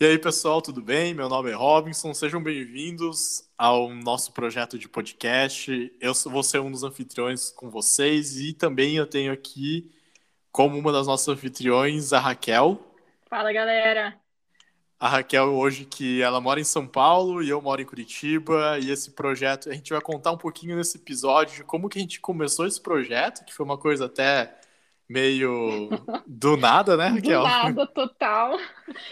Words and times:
E 0.00 0.06
aí, 0.06 0.16
pessoal, 0.16 0.62
tudo 0.62 0.80
bem? 0.80 1.12
Meu 1.12 1.28
nome 1.28 1.50
é 1.50 1.54
Robinson, 1.54 2.14
sejam 2.14 2.40
bem-vindos 2.40 3.50
ao 3.58 3.92
nosso 3.92 4.30
projeto 4.30 4.78
de 4.78 4.88
podcast. 4.88 5.92
Eu 6.00 6.14
vou 6.26 6.44
ser 6.44 6.60
um 6.60 6.70
dos 6.70 6.84
anfitriões 6.84 7.50
com 7.50 7.68
vocês 7.68 8.36
e 8.36 8.52
também 8.52 8.94
eu 8.94 9.08
tenho 9.08 9.32
aqui, 9.32 9.90
como 10.52 10.78
uma 10.78 10.92
das 10.92 11.08
nossas 11.08 11.26
anfitriões, 11.26 12.12
a 12.12 12.20
Raquel. 12.20 12.80
Fala, 13.28 13.52
galera! 13.52 14.16
A 15.00 15.08
Raquel 15.08 15.46
hoje 15.46 15.84
que 15.84 16.22
ela 16.22 16.40
mora 16.40 16.60
em 16.60 16.64
São 16.64 16.86
Paulo 16.86 17.42
e 17.42 17.48
eu 17.48 17.60
moro 17.60 17.82
em 17.82 17.84
Curitiba 17.84 18.78
e 18.78 18.92
esse 18.92 19.10
projeto, 19.10 19.68
a 19.68 19.74
gente 19.74 19.92
vai 19.92 20.00
contar 20.00 20.30
um 20.30 20.38
pouquinho 20.38 20.76
nesse 20.76 20.96
episódio 20.96 21.56
de 21.56 21.64
como 21.64 21.88
que 21.88 21.98
a 21.98 22.02
gente 22.02 22.20
começou 22.20 22.68
esse 22.68 22.80
projeto, 22.80 23.44
que 23.44 23.52
foi 23.52 23.66
uma 23.66 23.76
coisa 23.76 24.06
até 24.06 24.60
meio 25.08 25.88
do 26.26 26.56
nada, 26.56 26.96
né, 26.96 27.08
Raquel? 27.14 27.40
Do 27.40 27.46
nada, 27.46 27.86
total. 27.86 28.58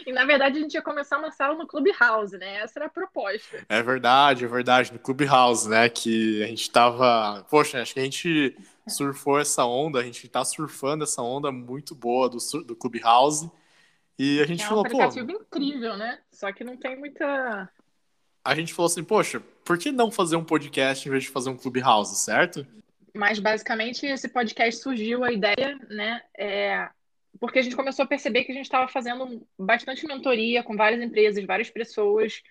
E 0.06 0.12
na 0.12 0.24
verdade 0.24 0.58
a 0.58 0.60
gente 0.60 0.74
ia 0.74 0.82
começar 0.82 1.18
uma 1.18 1.30
sala 1.30 1.54
no 1.54 1.66
Clubhouse, 1.66 2.36
né? 2.36 2.56
Essa 2.56 2.78
era 2.80 2.86
a 2.86 2.91
proposta. 2.91 3.64
É 3.69 3.82
verdade, 3.82 4.45
é 4.45 4.48
verdade, 4.48 4.92
no 4.92 4.98
Clubhouse, 4.98 5.69
né? 5.69 5.88
Que 5.88 6.42
a 6.42 6.46
gente 6.46 6.70
tava. 6.70 7.45
Poxa, 7.48 7.80
acho 7.80 7.95
que 7.95 8.00
a 8.00 8.05
gente 8.05 8.56
surfou 8.86 9.41
essa 9.41 9.64
onda, 9.64 9.98
a 9.98 10.05
gente 10.05 10.28
tá 10.28 10.45
surfando 10.45 11.05
essa 11.05 11.22
onda 11.22 11.50
muito 11.50 11.95
boa 11.95 12.28
do, 12.28 12.38
do 12.64 12.77
Clubhouse. 12.77 13.50
E 14.19 14.41
a 14.41 14.47
gente 14.47 14.62
é 14.62 14.66
falou, 14.66 14.84
pô. 14.84 14.91
É 14.91 14.94
um 14.94 15.08
aplicativo 15.08 15.33
incrível, 15.42 15.97
né? 15.97 16.19
Só 16.30 16.52
que 16.52 16.64
não 16.64 16.77
tem 16.77 16.97
muita. 16.98 17.69
A 18.44 18.55
gente 18.55 18.72
falou 18.72 18.86
assim, 18.86 19.02
poxa, 19.02 19.42
por 19.64 19.77
que 19.77 19.91
não 19.91 20.10
fazer 20.10 20.36
um 20.36 20.44
podcast 20.44 21.06
em 21.06 21.10
vez 21.10 21.24
de 21.24 21.30
fazer 21.30 21.50
um 21.50 21.56
Clubhouse, 21.56 22.16
certo? 22.16 22.66
Mas 23.16 23.38
basicamente 23.38 24.06
esse 24.06 24.29
podcast 24.29 24.80
surgiu 24.80 25.25
a 25.25 25.33
ideia, 25.33 25.79
né? 25.88 26.23
É, 26.37 26.88
porque 27.41 27.59
a 27.59 27.62
gente 27.62 27.77
começou 27.77 28.05
a 28.05 28.09
perceber 28.09 28.45
que 28.45 28.52
a 28.52 28.55
gente 28.55 28.66
estava 28.66 28.89
fazendo 28.89 29.47
bastante 29.59 30.06
mentoria 30.06 30.62
com 30.62 30.77
várias 30.77 31.02
empresas, 31.02 31.45
várias 31.45 31.70
pessoas, 31.70 32.42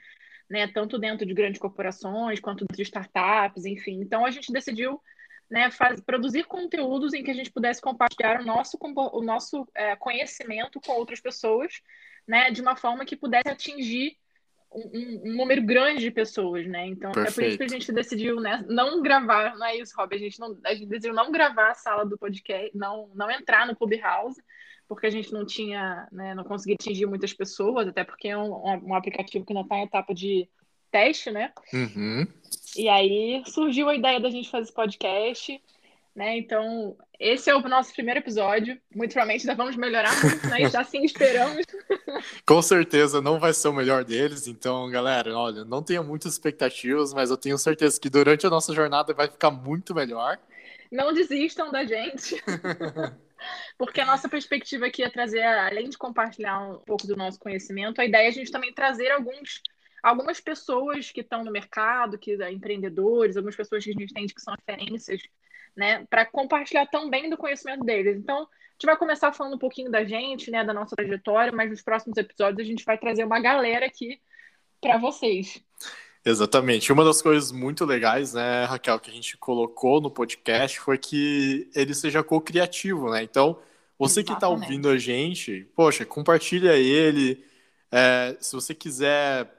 né? 0.50 0.68
Tanto 0.68 0.98
dentro 0.98 1.26
de 1.26 1.34
grandes 1.34 1.60
corporações 1.60 2.40
quanto 2.40 2.66
de 2.74 2.82
startups, 2.82 3.66
enfim. 3.66 4.02
Então 4.02 4.26
a 4.26 4.32
gente 4.32 4.52
decidiu 4.52 5.00
né, 5.50 5.70
faz, 5.72 6.02
produzir 6.02 6.46
conteúdos 6.46 7.14
em 7.14 7.24
que 7.24 7.32
a 7.32 7.34
gente 7.34 7.52
pudesse 7.52 7.82
compartilhar 7.82 8.42
o 8.42 8.46
nosso, 8.46 8.78
o 8.82 9.22
nosso 9.22 9.68
é, 9.76 9.96
conhecimento 9.96 10.82
com 10.82 10.94
outras 10.94 11.20
pessoas, 11.20 11.82
né, 12.28 12.50
de 12.50 12.62
uma 12.62 12.76
forma 12.76 13.06
que 13.06 13.16
pudesse 13.16 13.50
atingir 13.50 14.18
um, 14.76 15.22
um, 15.30 15.36
número 15.38 15.62
grande 15.62 16.02
de 16.02 16.12
pessoas, 16.12 16.68
né? 16.68 16.88
Então 16.88 17.12
Perfeito. 17.12 17.30
é 17.30 17.34
por 17.34 17.48
isso 17.48 17.58
que 17.58 17.64
a 17.64 17.68
gente 17.68 17.92
decidiu 17.92 18.40
né, 18.40 18.66
não 18.68 19.02
gravar, 19.02 19.56
não 19.58 19.66
é 19.66 19.78
isso, 19.78 19.94
Rob? 19.98 20.14
A 20.14 20.20
gente, 20.20 20.40
não, 20.40 20.58
a 20.66 20.74
gente 20.74 20.88
decidiu 20.88 21.14
não 21.14 21.32
gravar 21.32 21.72
a 21.72 21.76
sala 21.76 22.06
do 22.06 22.18
podcast, 22.18 22.76
não, 22.76 23.10
não 23.16 23.32
entrar 23.32 23.66
no 23.66 23.76
Clubhouse, 23.76 24.42
porque 24.88 25.08
a 25.08 25.10
gente 25.10 25.32
não 25.32 25.46
tinha, 25.46 26.08
né, 26.12 26.36
não 26.36 26.44
conseguia 26.44 26.76
atingir 26.76 27.06
muitas 27.06 27.34
pessoas, 27.34 27.88
até 27.88 28.04
porque 28.04 28.28
é 28.28 28.38
um, 28.38 28.90
um 28.90 28.94
aplicativo 28.94 29.46
que 29.46 29.54
ainda 29.54 29.64
está 29.64 29.78
em 29.78 29.84
etapa 29.84 30.14
de 30.14 30.48
teste, 30.92 31.32
né? 31.32 31.52
Uhum. 31.74 32.28
E 32.76 32.88
aí 32.88 33.44
surgiu 33.48 33.90
a 33.90 33.96
ideia 33.96 34.20
da 34.20 34.30
gente 34.30 34.50
fazer 34.50 34.64
esse 34.64 34.74
podcast. 34.74 35.62
Né? 36.16 36.38
Então, 36.38 36.96
esse 37.20 37.50
é 37.50 37.56
o 37.56 37.60
nosso 37.68 37.92
primeiro 37.94 38.22
episódio. 38.22 38.80
Muito 38.96 39.12
provavelmente 39.12 39.42
ainda 39.42 39.62
vamos 39.62 39.76
melhorar 39.76 40.14
muito, 40.24 40.48
né? 40.48 40.70
Já 40.70 40.80
assim 40.80 41.04
esperamos. 41.04 41.66
Com 42.48 42.62
certeza 42.62 43.22
não 43.22 43.38
vai 43.38 43.54
ser 43.54 43.68
o 43.68 43.74
melhor 43.74 44.06
deles. 44.06 44.48
Então, 44.48 44.90
galera, 44.90 45.38
olha, 45.38 45.66
não 45.66 45.84
tenha 45.84 46.02
muitas 46.02 46.32
expectativas, 46.32 47.14
mas 47.14 47.30
eu 47.30 47.38
tenho 47.38 47.58
certeza 47.58 48.00
que 48.00 48.10
durante 48.10 48.48
a 48.48 48.50
nossa 48.50 48.74
jornada 48.74 49.14
vai 49.14 49.28
ficar 49.28 49.52
muito 49.52 49.94
melhor. 49.94 50.40
Não 50.90 51.14
desistam 51.14 51.70
da 51.70 51.84
gente. 51.84 52.42
Porque 53.78 54.00
a 54.00 54.06
nossa 54.06 54.30
perspectiva 54.30 54.86
aqui 54.86 55.04
é 55.04 55.10
trazer, 55.10 55.44
além 55.44 55.90
de 55.90 55.98
compartilhar 55.98 56.60
um 56.62 56.80
pouco 56.80 57.06
do 57.06 57.18
nosso 57.18 57.38
conhecimento, 57.38 58.00
a 58.00 58.06
ideia 58.06 58.28
é 58.28 58.30
a 58.30 58.32
gente 58.32 58.50
também 58.52 58.74
trazer 58.74 59.12
alguns 59.12 59.62
algumas 60.02 60.40
pessoas 60.40 61.12
que 61.12 61.22
estão 61.22 61.44
no 61.44 61.52
mercado, 61.52 62.18
que 62.18 62.38
empreendedores, 62.52 63.36
algumas 63.36 63.56
pessoas 63.56 63.84
que 63.84 63.90
a 63.90 63.94
gente 63.94 64.12
entende 64.12 64.36
que 64.36 64.42
são 64.42 64.54
referências 64.54 65.20
né, 65.76 66.06
para 66.10 66.26
compartilhar 66.26 66.86
também 66.88 67.30
do 67.30 67.38
conhecimento 67.38 67.84
deles. 67.84 68.18
Então, 68.18 68.38
a 68.38 68.74
gente 68.74 68.86
vai 68.86 68.98
começar 68.98 69.32
falando 69.32 69.56
um 69.56 69.60
pouquinho 69.60 69.92
da 69.92 70.04
gente, 70.04 70.52
né, 70.52 70.64
da 70.64 70.74
nossa 70.74 70.96
trajetória, 70.96 71.52
mas 71.52 71.70
nos 71.70 71.82
próximos 71.82 72.18
episódios 72.18 72.60
a 72.60 72.70
gente 72.70 72.86
vai 72.86 72.98
trazer 72.98 73.24
uma 73.24 73.40
galera 73.40 73.86
aqui 73.86 74.20
para 74.82 74.98
vocês. 74.98 75.62
Exatamente. 76.24 76.92
Uma 76.92 77.06
das 77.06 77.22
coisas 77.22 77.52
muito 77.52 77.86
legais, 77.86 78.34
né, 78.34 78.66
Raquel, 78.66 79.00
que 79.00 79.12
a 79.12 79.14
gente 79.14 79.38
colocou 79.38 80.02
no 80.02 80.10
podcast 80.10 80.80
foi 80.80 80.98
que 80.98 81.70
ele 81.76 81.94
seja 81.94 82.24
co-criativo, 82.24 83.12
né? 83.12 83.24
Então, 83.24 83.60
você 83.98 84.22
tá 84.22 84.22
Exatamente. 84.22 84.26
que 84.26 84.34
está 84.34 84.50
ouvindo 84.50 84.90
a 84.90 84.98
gente, 84.98 85.70
poxa, 85.76 86.06
compartilha 86.06 86.74
ele. 86.74 87.46
É, 87.92 88.36
se 88.42 88.56
você 88.56 88.74
quiser 88.74 89.50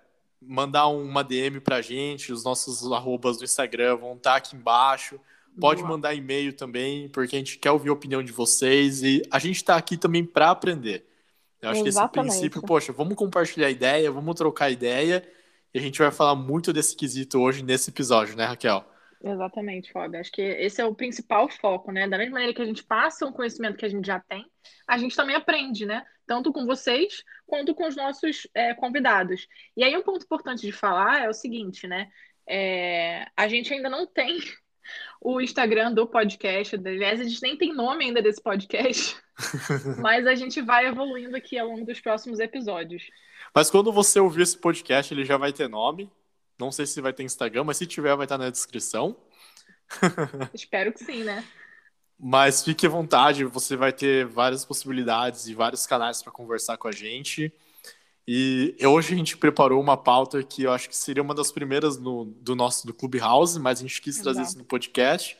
mandar 0.42 0.88
uma 0.88 1.24
DM 1.24 1.60
pra 1.60 1.80
gente, 1.80 2.32
os 2.32 2.44
nossos 2.44 2.90
arrobas 2.92 3.38
do 3.38 3.44
Instagram 3.44 3.96
vão 3.96 4.14
estar 4.14 4.32
tá 4.32 4.36
aqui 4.36 4.56
embaixo. 4.56 5.20
Pode 5.60 5.80
Boa. 5.80 5.92
mandar 5.94 6.14
e-mail 6.14 6.52
também, 6.52 7.08
porque 7.08 7.34
a 7.34 7.38
gente 7.38 7.58
quer 7.58 7.70
ouvir 7.70 7.88
a 7.88 7.92
opinião 7.92 8.22
de 8.22 8.32
vocês 8.32 9.02
e 9.02 9.22
a 9.30 9.38
gente 9.38 9.56
está 9.56 9.76
aqui 9.76 9.96
também 9.96 10.24
para 10.24 10.50
aprender. 10.50 11.06
Eu 11.62 11.70
acho 11.70 11.86
Exatamente. 11.86 12.12
que 12.12 12.20
esse 12.20 12.40
princípio, 12.40 12.62
poxa, 12.62 12.92
vamos 12.92 13.14
compartilhar 13.14 13.70
ideia, 13.70 14.10
vamos 14.10 14.34
trocar 14.34 14.70
ideia 14.70 15.26
e 15.72 15.78
a 15.78 15.82
gente 15.82 15.98
vai 15.98 16.10
falar 16.10 16.34
muito 16.34 16.72
desse 16.72 16.94
quesito 16.94 17.40
hoje 17.40 17.62
nesse 17.62 17.90
episódio, 17.90 18.36
né, 18.36 18.44
Raquel? 18.44 18.84
Exatamente, 19.22 19.90
Fábio. 19.92 20.20
Acho 20.20 20.30
que 20.30 20.42
esse 20.42 20.80
é 20.80 20.84
o 20.84 20.94
principal 20.94 21.48
foco, 21.48 21.90
né? 21.90 22.06
Da 22.06 22.18
mesma 22.18 22.34
maneira 22.34 22.54
que 22.54 22.62
a 22.62 22.66
gente 22.66 22.84
passa 22.84 23.26
um 23.26 23.32
conhecimento 23.32 23.76
que 23.76 23.84
a 23.84 23.88
gente 23.88 24.06
já 24.06 24.20
tem, 24.20 24.44
a 24.86 24.98
gente 24.98 25.16
também 25.16 25.34
aprende, 25.34 25.86
né? 25.86 26.04
Tanto 26.26 26.52
com 26.52 26.66
vocês 26.66 27.24
quanto 27.46 27.74
com 27.74 27.86
os 27.86 27.96
nossos 27.96 28.46
é, 28.54 28.74
convidados. 28.74 29.48
E 29.76 29.82
aí, 29.82 29.96
um 29.96 30.02
ponto 30.02 30.24
importante 30.24 30.60
de 30.62 30.72
falar 30.72 31.24
é 31.24 31.28
o 31.28 31.32
seguinte, 31.32 31.86
né? 31.86 32.08
É, 32.46 33.26
a 33.36 33.48
gente 33.48 33.72
ainda 33.72 33.88
não 33.88 34.06
tem 34.06 34.38
o 35.20 35.40
Instagram 35.40 35.92
do 35.92 36.06
podcast. 36.06 36.76
Aliás, 36.76 37.20
a 37.20 37.24
gente 37.24 37.42
nem 37.42 37.56
tem 37.56 37.74
nome 37.74 38.04
ainda 38.04 38.22
desse 38.22 38.42
podcast. 38.42 39.16
mas 40.00 40.26
a 40.26 40.34
gente 40.34 40.60
vai 40.62 40.86
evoluindo 40.86 41.36
aqui 41.36 41.58
ao 41.58 41.68
longo 41.68 41.84
dos 41.84 42.00
próximos 42.00 42.40
episódios. 42.40 43.04
Mas 43.54 43.70
quando 43.70 43.92
você 43.92 44.18
ouvir 44.18 44.42
esse 44.42 44.58
podcast, 44.58 45.12
ele 45.12 45.24
já 45.24 45.36
vai 45.36 45.52
ter 45.52 45.68
nome. 45.68 46.10
Não 46.58 46.72
sei 46.72 46.86
se 46.86 47.00
vai 47.00 47.12
ter 47.12 47.22
Instagram, 47.22 47.64
mas 47.64 47.76
se 47.76 47.86
tiver, 47.86 48.16
vai 48.16 48.24
estar 48.24 48.38
na 48.38 48.50
descrição. 48.50 49.16
Espero 50.54 50.92
que 50.92 51.04
sim, 51.04 51.22
né? 51.22 51.44
Mas 52.18 52.64
fique 52.64 52.86
à 52.86 52.88
vontade, 52.88 53.44
você 53.44 53.76
vai 53.76 53.92
ter 53.92 54.24
várias 54.24 54.64
possibilidades 54.64 55.46
e 55.48 55.54
vários 55.54 55.86
canais 55.86 56.22
para 56.22 56.32
conversar 56.32 56.78
com 56.78 56.88
a 56.88 56.92
gente. 56.92 57.52
E 58.28 58.74
hoje 58.84 59.14
a 59.14 59.16
gente 59.16 59.36
preparou 59.36 59.80
uma 59.80 59.96
pauta 59.96 60.42
que 60.42 60.64
eu 60.64 60.72
acho 60.72 60.88
que 60.88 60.96
seria 60.96 61.22
uma 61.22 61.34
das 61.34 61.52
primeiras 61.52 61.96
no, 61.96 62.24
do 62.24 62.56
nosso 62.56 62.84
do 62.84 62.92
Clubhouse, 62.92 63.58
mas 63.60 63.78
a 63.78 63.82
gente 63.82 64.02
quis 64.02 64.20
trazer 64.20 64.40
Exato. 64.40 64.48
isso 64.48 64.58
no 64.58 64.64
podcast. 64.64 65.38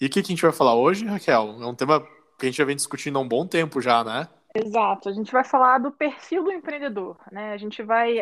E 0.00 0.06
o 0.06 0.10
que, 0.10 0.22
que, 0.22 0.32
a 0.32 0.34
gente 0.34 0.42
vai 0.42 0.52
falar 0.52 0.76
hoje, 0.76 1.04
Raquel? 1.04 1.58
É 1.60 1.66
um 1.66 1.74
tema 1.74 2.00
que 2.38 2.42
a 2.42 2.44
gente 2.46 2.56
já 2.56 2.64
vem 2.64 2.76
discutindo 2.76 3.18
há 3.18 3.20
um 3.20 3.26
bom 3.26 3.46
tempo 3.46 3.80
já, 3.80 4.04
né? 4.04 4.28
Exato. 4.54 5.08
A 5.08 5.12
gente 5.12 5.32
vai 5.32 5.42
falar 5.42 5.78
do 5.78 5.90
perfil 5.90 6.44
do 6.44 6.52
empreendedor, 6.52 7.18
né? 7.32 7.52
A 7.52 7.56
gente 7.56 7.82
vai... 7.82 8.18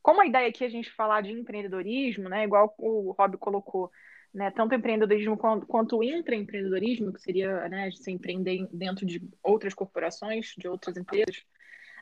Como 0.00 0.20
a 0.20 0.26
ideia 0.26 0.48
aqui 0.48 0.62
é 0.62 0.66
a 0.68 0.70
gente 0.70 0.92
falar 0.92 1.22
de 1.22 1.32
empreendedorismo, 1.32 2.28
né? 2.28 2.44
Igual 2.44 2.72
o 2.78 3.12
Rob 3.18 3.36
colocou, 3.38 3.90
né? 4.32 4.52
Tanto 4.52 4.76
empreendedorismo 4.76 5.36
quanto, 5.36 5.66
quanto 5.66 6.04
intraempreendedorismo, 6.04 7.12
que 7.12 7.20
seria 7.20 7.68
né, 7.68 7.90
se 7.90 8.12
empreender 8.12 8.68
dentro 8.72 9.04
de 9.04 9.20
outras 9.42 9.74
corporações, 9.74 10.54
de 10.56 10.68
outras 10.68 10.96
empresas 10.96 11.42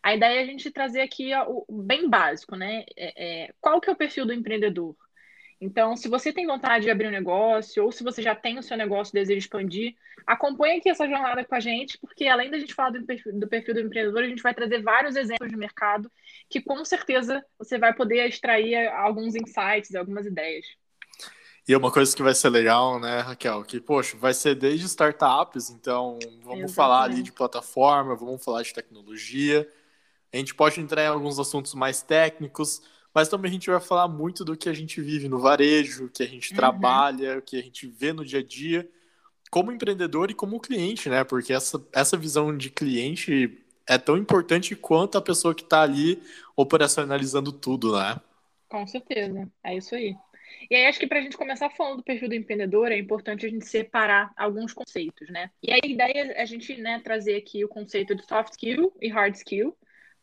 a 0.02 0.14
ideia 0.14 0.40
é 0.40 0.42
a 0.42 0.46
gente 0.46 0.70
trazer 0.70 1.00
aqui 1.00 1.30
o 1.46 1.82
bem 1.82 2.08
básico, 2.08 2.56
né? 2.56 2.84
É, 2.96 3.44
é, 3.44 3.54
qual 3.60 3.80
que 3.80 3.88
é 3.88 3.92
o 3.92 3.96
perfil 3.96 4.26
do 4.26 4.32
empreendedor? 4.32 4.96
Então, 5.60 5.96
se 5.96 6.08
você 6.08 6.32
tem 6.32 6.44
vontade 6.44 6.84
de 6.84 6.90
abrir 6.90 7.06
um 7.06 7.12
negócio, 7.12 7.84
ou 7.84 7.92
se 7.92 8.02
você 8.02 8.20
já 8.20 8.34
tem 8.34 8.58
o 8.58 8.62
seu 8.64 8.76
negócio 8.76 9.12
e 9.12 9.20
deseja 9.20 9.38
expandir, 9.38 9.94
acompanhe 10.26 10.80
aqui 10.80 10.90
essa 10.90 11.08
jornada 11.08 11.44
com 11.44 11.54
a 11.54 11.60
gente, 11.60 11.96
porque 11.98 12.26
além 12.26 12.50
da 12.50 12.58
gente 12.58 12.74
falar 12.74 12.90
do 12.90 13.04
perfil, 13.04 13.38
do 13.38 13.46
perfil 13.46 13.74
do 13.74 13.80
empreendedor, 13.80 14.24
a 14.24 14.26
gente 14.26 14.42
vai 14.42 14.52
trazer 14.52 14.82
vários 14.82 15.14
exemplos 15.14 15.48
de 15.48 15.56
mercado 15.56 16.10
que 16.50 16.60
com 16.60 16.84
certeza 16.84 17.44
você 17.56 17.78
vai 17.78 17.94
poder 17.94 18.26
extrair 18.26 18.88
alguns 18.88 19.36
insights, 19.36 19.94
algumas 19.94 20.26
ideias. 20.26 20.66
E 21.68 21.72
é 21.72 21.78
uma 21.78 21.92
coisa 21.92 22.14
que 22.14 22.24
vai 22.24 22.34
ser 22.34 22.48
legal, 22.48 22.98
né, 22.98 23.20
Raquel? 23.20 23.62
Que, 23.62 23.80
poxa, 23.80 24.16
vai 24.16 24.34
ser 24.34 24.56
desde 24.56 24.86
startups, 24.86 25.70
então 25.70 26.18
vamos 26.42 26.64
Exatamente. 26.64 26.74
falar 26.74 27.02
ali 27.04 27.22
de 27.22 27.30
plataforma, 27.30 28.16
vamos 28.16 28.44
falar 28.44 28.62
de 28.62 28.74
tecnologia, 28.74 29.68
a 30.32 30.36
gente 30.36 30.54
pode 30.54 30.80
entrar 30.80 31.02
em 31.04 31.08
alguns 31.08 31.38
assuntos 31.38 31.74
mais 31.74 32.02
técnicos, 32.02 32.82
mas 33.14 33.28
também 33.28 33.50
a 33.50 33.52
gente 33.52 33.70
vai 33.70 33.80
falar 33.80 34.08
muito 34.08 34.44
do 34.44 34.56
que 34.56 34.68
a 34.68 34.72
gente 34.72 35.00
vive 35.00 35.28
no 35.28 35.38
varejo, 35.38 36.08
que 36.08 36.22
a 36.22 36.26
gente 36.26 36.50
uhum. 36.50 36.56
trabalha, 36.56 37.38
o 37.38 37.42
que 37.42 37.58
a 37.58 37.62
gente 37.62 37.86
vê 37.86 38.12
no 38.12 38.24
dia 38.24 38.40
a 38.40 38.42
dia, 38.42 38.88
como 39.50 39.70
empreendedor 39.70 40.30
e 40.30 40.34
como 40.34 40.60
cliente, 40.60 41.10
né? 41.10 41.22
Porque 41.24 41.52
essa, 41.52 41.84
essa 41.92 42.16
visão 42.16 42.56
de 42.56 42.70
cliente 42.70 43.58
é 43.86 43.98
tão 43.98 44.16
importante 44.16 44.74
quanto 44.74 45.18
a 45.18 45.22
pessoa 45.22 45.54
que 45.54 45.62
está 45.62 45.82
ali 45.82 46.22
operacionalizando 46.56 47.52
tudo, 47.52 47.96
né? 47.96 48.18
Com 48.68 48.86
certeza, 48.86 49.46
é 49.62 49.76
isso 49.76 49.94
aí. 49.94 50.16
E 50.70 50.74
aí, 50.74 50.86
acho 50.86 50.98
que 50.98 51.06
para 51.06 51.18
a 51.18 51.22
gente 51.22 51.36
começar 51.36 51.68
falando 51.68 51.98
do 51.98 52.02
perfil 52.02 52.30
do 52.30 52.34
empreendedor, 52.34 52.90
é 52.90 52.96
importante 52.96 53.44
a 53.44 53.48
gente 53.48 53.66
separar 53.66 54.32
alguns 54.36 54.72
conceitos, 54.72 55.28
né? 55.28 55.50
E 55.62 55.70
aí, 55.70 55.80
a 55.82 55.86
ideia 55.86 56.32
é 56.32 56.42
a 56.42 56.46
gente 56.46 56.74
né, 56.76 57.00
trazer 57.04 57.36
aqui 57.36 57.62
o 57.62 57.68
conceito 57.68 58.14
de 58.14 58.24
soft 58.26 58.52
skill 58.52 58.90
e 59.00 59.08
hard 59.08 59.34
skill, 59.34 59.76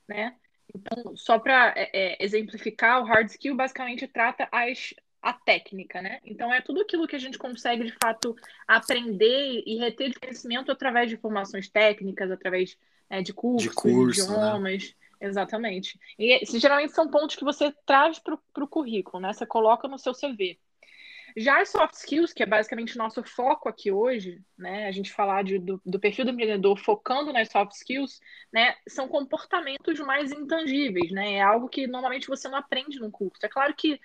né? 0.10 0.36
Então, 0.76 1.16
só 1.16 1.40
para 1.40 1.74
é, 1.76 1.90
é, 1.94 2.24
exemplificar, 2.24 3.02
o 3.02 3.06
hard 3.06 3.28
skill 3.30 3.56
basicamente 3.56 4.08
trata 4.08 4.48
as, 4.52 4.94
a 5.22 5.34
técnica, 5.34 6.02
né? 6.02 6.20
Então, 6.26 6.54
é 6.54 6.62
tudo 6.62 6.82
aquilo 6.82 7.08
que 7.08 7.16
a 7.16 7.20
gente 7.20 7.38
consegue, 7.38 7.86
de 7.86 7.96
fato, 8.02 8.36
aprender 8.68 9.64
e 9.66 9.78
reter 9.78 10.10
de 10.10 10.20
conhecimento 10.20 10.72
através 10.72 11.10
de 11.10 11.18
formações 11.18 11.70
técnicas, 11.70 12.30
através 12.30 12.78
é, 13.10 13.22
de 13.22 13.34
cursos, 13.34 13.70
de 13.70 13.76
curso, 13.76 14.28
né? 14.28 14.38
idiomas. 14.38 14.84
Né? 14.84 14.94
Exatamente. 15.22 16.00
E 16.18 16.40
geralmente 16.60 16.94
são 16.94 17.10
pontos 17.10 17.36
que 17.36 17.44
você 17.44 17.74
traz 17.86 18.20
para 18.20 18.36
o 18.36 18.68
currículo, 18.68 19.22
né? 19.22 19.34
Você 19.34 19.46
coloca 19.46 19.88
no 19.88 19.98
seu 19.98 20.14
CV. 20.14 20.58
Já 21.36 21.62
as 21.62 21.70
soft 21.70 21.94
skills, 21.96 22.34
que 22.34 22.44
é 22.44 22.46
basicamente 22.46 22.98
nosso 22.98 23.24
foco 23.24 23.70
aqui 23.70 23.92
hoje, 23.92 24.42
né? 24.58 24.88
A 24.88 24.92
gente 24.92 25.12
falar 25.12 25.44
de, 25.44 25.60
do, 25.60 25.82
do, 25.86 26.00
perfil 26.00 26.26
do 26.26 26.32
empreendedor 26.32 26.78
focando 26.78 27.32
nas 27.32 27.50
soft 27.50 27.74
skills, 27.74 28.20
né? 28.52 28.76
São 28.88 29.08
comportamentos 29.08 30.00
mais 30.00 30.32
intangíveis, 30.32 31.12
né? 31.12 31.34
É 31.34 31.42
algo 31.42 31.70
que 31.70 31.88
normalmente 31.88 32.28
você 32.28 32.48
não 32.48 32.58
aprende 32.58 33.00
no 33.00 33.12
curso. 33.12 33.46
É 33.46 33.50
claro 33.50 33.74
que 33.76 34.00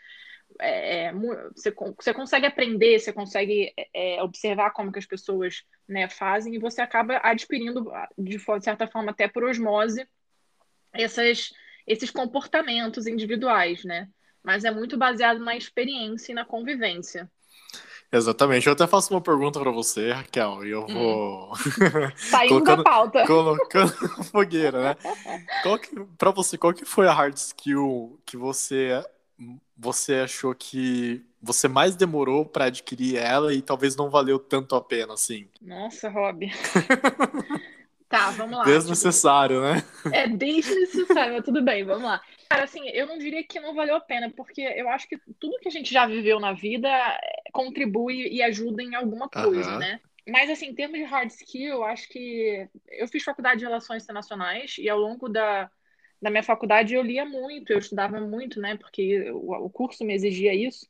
é, 0.61 1.06
é 1.06 1.12
você, 1.12 1.71
você, 1.71 2.15
consegue 2.15 2.47
aprender, 2.47 2.99
você 2.99 3.12
consegue 3.12 3.73
é, 3.93 4.23
observar 4.23 4.71
como 4.71 4.93
que 4.93 4.99
as 4.99 5.06
pessoas 5.06 5.65
né, 5.88 6.09
fazem 6.09 6.55
e 6.55 6.59
você 6.59 6.81
acaba 6.81 7.21
adquirindo, 7.23 7.91
de 8.19 8.38
certa 8.61 8.87
forma, 8.87 9.11
até 9.11 9.29
por 9.29 9.44
osmose, 9.44 10.06
essas, 10.93 11.50
esses 11.87 12.11
comportamentos 12.11 13.06
individuais, 13.06 13.85
né? 13.85 14.09
Mas 14.44 14.64
é 14.64 14.70
muito 14.70 14.99
baseado 14.99 15.38
na 15.41 15.56
experiência 15.56 16.32
e 16.32 16.35
na 16.35 16.44
convivência. 16.44 17.31
Exatamente. 18.12 18.67
Eu 18.67 18.75
até 18.75 18.87
faço 18.87 19.12
uma 19.12 19.20
pergunta 19.20 19.58
para 19.58 19.73
você, 19.73 20.12
Raquel, 20.12 20.64
e 20.64 20.70
eu 20.70 20.87
vou. 20.87 21.52
Hum. 21.85 22.11
Saindo 22.17 22.62
da 22.62 22.82
pauta. 22.82 23.25
Colocando 23.26 23.93
fogueira, 24.25 24.81
né? 24.81 24.96
Para 26.19 26.31
você, 26.31 26.56
qual 26.58 26.73
que 26.73 26.85
foi 26.85 27.08
a 27.08 27.12
hard 27.12 27.35
skill 27.37 28.20
que 28.25 28.37
você, 28.37 29.02
você 29.76 30.17
achou 30.17 30.55
que 30.55 31.25
você 31.43 31.69
mais 31.69 31.97
demorou 31.97 32.44
para 32.44 32.67
adquirir 32.67 33.17
ela 33.17 33.52
e 33.52 33.62
talvez 33.62 33.97
não 33.97 34.11
valeu 34.11 34.38
tanto 34.38 34.75
a 34.76 34.81
pena, 34.81 35.14
assim? 35.14 35.49
Nossa, 35.61 36.08
Rob. 36.08 36.50
tá, 38.08 38.30
vamos 38.30 38.58
lá. 38.58 38.64
Desnecessário, 38.64 39.60
tipo... 39.60 40.08
né? 40.08 40.22
É 40.24 40.28
desnecessário, 40.28 41.34
mas 41.34 41.44
tudo 41.44 41.62
bem, 41.62 41.84
vamos 41.84 42.04
lá. 42.04 42.20
Cara, 42.48 42.64
assim, 42.64 42.88
eu 42.90 43.06
não 43.06 43.18
diria 43.18 43.42
que 43.42 43.58
não 43.58 43.74
valeu 43.74 43.96
a 43.96 44.00
pena, 44.00 44.30
porque 44.30 44.60
eu 44.60 44.88
acho 44.88 45.08
que 45.08 45.18
tudo 45.40 45.58
que 45.58 45.68
a 45.68 45.70
gente 45.70 45.92
já 45.92 46.06
viveu 46.06 46.38
na 46.38 46.52
vida 46.52 46.88
eh, 46.88 47.42
contribui 47.52 48.28
e 48.28 48.42
ajuda 48.42 48.82
em 48.82 48.94
alguma 48.94 49.28
coisa, 49.28 49.72
uhum. 49.72 49.78
né? 49.78 50.00
Mas, 50.26 50.48
assim, 50.48 50.66
em 50.66 50.74
termos 50.74 50.98
de 50.98 51.04
hard 51.04 51.30
skill, 51.30 51.74
eu 51.74 51.84
acho 51.84 52.08
que 52.08 52.66
eu 52.88 53.06
fiz 53.08 53.22
faculdade 53.22 53.58
de 53.58 53.64
Relações 53.64 54.04
Internacionais 54.04 54.76
e 54.78 54.88
ao 54.88 54.98
longo 54.98 55.28
da, 55.28 55.70
da 56.20 56.30
minha 56.30 56.42
faculdade 56.42 56.94
eu 56.94 57.02
lia 57.02 57.26
muito, 57.26 57.72
eu 57.72 57.78
estudava 57.78 58.18
muito, 58.20 58.60
né? 58.60 58.76
Porque 58.76 59.30
o, 59.30 59.52
o 59.52 59.70
curso 59.70 60.04
me 60.04 60.14
exigia 60.14 60.54
isso. 60.54 60.86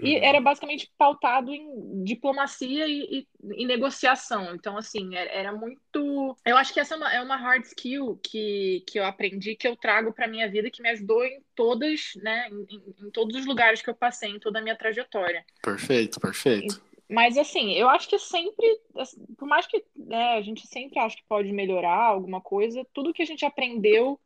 E 0.00 0.16
uhum. 0.16 0.24
era 0.24 0.40
basicamente 0.40 0.90
pautado 0.98 1.52
em 1.52 2.04
diplomacia 2.04 2.86
e, 2.86 3.26
e, 3.42 3.62
e, 3.62 3.66
negociação. 3.66 4.54
Então, 4.54 4.76
assim, 4.76 5.14
era, 5.14 5.30
era, 5.30 5.52
muito. 5.52 6.36
Eu 6.44 6.56
acho 6.56 6.72
que 6.72 6.80
essa 6.80 6.94
é 6.94 6.96
uma, 6.96 7.14
é 7.14 7.20
uma 7.22 7.36
hard 7.36 7.64
skill 7.64 8.18
que, 8.22 8.84
que 8.86 8.98
eu 8.98 9.04
aprendi, 9.04 9.56
que 9.56 9.66
eu 9.66 9.76
trago 9.76 10.12
para 10.12 10.28
minha 10.28 10.48
vida, 10.48 10.70
que 10.70 10.82
me 10.82 10.90
ajudou 10.90 11.24
em 11.24 11.40
todas, 11.54 12.12
né? 12.16 12.48
Em, 12.50 13.06
em, 13.06 13.10
todos 13.10 13.36
os 13.36 13.46
lugares 13.46 13.80
que 13.80 13.88
eu 13.88 13.94
passei, 13.94 14.30
em 14.30 14.38
toda 14.38 14.58
a 14.58 14.62
minha 14.62 14.76
trajetória. 14.76 15.44
Perfeito, 15.62 16.20
perfeito. 16.20 16.82
Mas 17.08 17.38
assim, 17.38 17.72
eu 17.72 17.88
acho 17.88 18.08
que 18.08 18.18
sempre, 18.18 18.80
assim, 18.96 19.24
por 19.38 19.46
mais 19.46 19.66
que 19.66 19.84
né, 19.94 20.34
a 20.34 20.42
gente 20.42 20.66
sempre 20.66 20.98
acha 20.98 21.16
que 21.16 21.24
pode 21.28 21.52
melhorar 21.52 22.04
alguma 22.04 22.40
coisa, 22.40 22.86
tudo 22.92 23.12
que 23.12 23.22
a 23.22 23.26
gente 23.26 23.44
aprendeu 23.44 24.20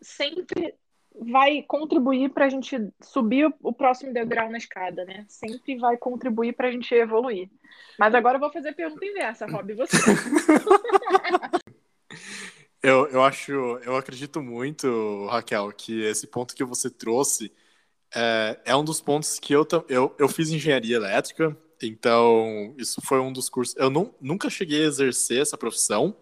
sempre 0.00 0.74
vai 1.14 1.62
contribuir 1.62 2.30
para 2.30 2.46
a 2.46 2.48
gente 2.48 2.76
subir 3.00 3.52
o 3.62 3.72
próximo 3.72 4.12
degrau 4.12 4.50
na 4.50 4.58
escada, 4.58 5.04
né? 5.04 5.24
Sempre 5.28 5.76
vai 5.76 5.96
contribuir 5.96 6.54
para 6.54 6.68
a 6.68 6.72
gente 6.72 6.92
evoluir. 6.94 7.48
Mas 7.98 8.14
agora 8.14 8.36
eu 8.36 8.40
vou 8.40 8.52
fazer 8.52 8.70
a 8.70 8.74
pergunta 8.74 9.04
inversa, 9.04 9.46
Rob, 9.46 9.72
você. 9.74 9.96
eu, 12.82 13.06
eu 13.08 13.22
acho, 13.22 13.52
eu 13.52 13.96
acredito 13.96 14.42
muito, 14.42 15.26
Raquel, 15.26 15.70
que 15.72 16.02
esse 16.02 16.26
ponto 16.26 16.54
que 16.54 16.64
você 16.64 16.90
trouxe 16.90 17.52
é, 18.14 18.60
é 18.64 18.76
um 18.76 18.84
dos 18.84 19.00
pontos 19.00 19.38
que 19.38 19.52
eu, 19.52 19.66
eu, 19.88 20.14
eu 20.18 20.28
fiz 20.28 20.50
engenharia 20.50 20.96
elétrica, 20.96 21.56
então 21.80 22.74
isso 22.76 23.00
foi 23.02 23.20
um 23.20 23.32
dos 23.32 23.48
cursos. 23.48 23.76
Eu 23.76 23.90
não, 23.90 24.14
nunca 24.20 24.50
cheguei 24.50 24.84
a 24.84 24.88
exercer 24.88 25.40
essa 25.40 25.56
profissão. 25.56 26.16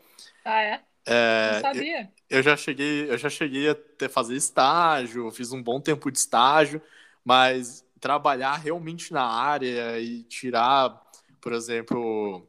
Ah, 0.44 0.62
é? 0.62 0.82
É, 1.06 1.54
não 1.54 1.60
sabia. 1.60 2.12
Eu, 2.28 2.38
eu, 2.38 2.42
já 2.42 2.56
cheguei, 2.56 3.10
eu 3.10 3.18
já 3.18 3.28
cheguei 3.28 3.68
a 3.68 3.74
ter, 3.74 4.08
fazer 4.08 4.36
estágio, 4.36 5.30
fiz 5.30 5.52
um 5.52 5.62
bom 5.62 5.80
tempo 5.80 6.10
de 6.10 6.18
estágio, 6.18 6.80
mas 7.24 7.84
trabalhar 8.00 8.56
realmente 8.56 9.12
na 9.12 9.24
área 9.24 9.98
e 10.00 10.22
tirar, 10.24 11.00
por 11.40 11.52
exemplo, 11.52 12.46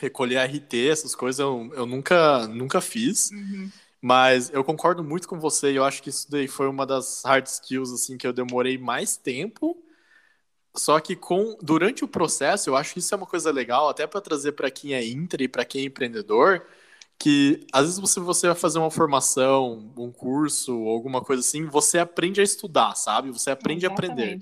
recolher 0.00 0.38
RT, 0.38 0.88
essas 0.88 1.14
coisas, 1.14 1.38
eu, 1.38 1.70
eu 1.74 1.86
nunca, 1.86 2.46
nunca 2.48 2.80
fiz. 2.80 3.30
Uhum. 3.30 3.70
Mas 4.00 4.50
eu 4.52 4.64
concordo 4.64 5.04
muito 5.04 5.28
com 5.28 5.38
você 5.38 5.70
e 5.70 5.76
eu 5.76 5.84
acho 5.84 6.02
que 6.02 6.10
isso 6.10 6.28
daí 6.28 6.48
foi 6.48 6.66
uma 6.66 6.84
das 6.84 7.22
hard 7.24 7.46
skills 7.46 7.92
assim 7.92 8.18
que 8.18 8.26
eu 8.26 8.32
demorei 8.32 8.76
mais 8.76 9.16
tempo. 9.16 9.80
Só 10.74 10.98
que 10.98 11.14
com 11.14 11.56
durante 11.62 12.04
o 12.04 12.08
processo, 12.08 12.68
eu 12.68 12.74
acho 12.74 12.94
que 12.94 12.98
isso 12.98 13.14
é 13.14 13.16
uma 13.16 13.26
coisa 13.26 13.52
legal 13.52 13.88
até 13.88 14.04
para 14.04 14.20
trazer 14.20 14.52
para 14.52 14.70
quem 14.72 14.94
é 14.94 15.06
intra 15.06 15.44
e 15.44 15.46
para 15.46 15.64
quem 15.64 15.82
é 15.82 15.84
empreendedor, 15.84 16.66
que 17.22 17.64
às 17.72 17.82
vezes 17.82 18.00
você, 18.00 18.18
você 18.18 18.48
vai 18.48 18.56
fazer 18.56 18.80
uma 18.80 18.90
formação, 18.90 19.92
um 19.96 20.10
curso, 20.10 20.72
alguma 20.88 21.22
coisa 21.22 21.40
assim, 21.40 21.66
você 21.66 21.98
aprende 22.00 22.40
a 22.40 22.44
estudar, 22.44 22.96
sabe? 22.96 23.30
Você 23.30 23.50
aprende 23.50 23.86
Exatamente. 23.86 23.86
a 23.86 24.12
aprender. 24.14 24.40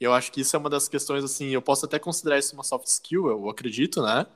E 0.00 0.04
eu 0.04 0.14
acho 0.14 0.32
que 0.32 0.40
isso 0.40 0.56
é 0.56 0.58
uma 0.58 0.70
das 0.70 0.88
questões, 0.88 1.22
assim, 1.22 1.48
eu 1.50 1.60
posso 1.62 1.84
até 1.84 1.98
considerar 1.98 2.38
isso 2.38 2.54
uma 2.54 2.64
soft 2.64 2.86
skill, 2.86 3.28
eu 3.28 3.48
acredito, 3.50 4.02
né? 4.02 4.26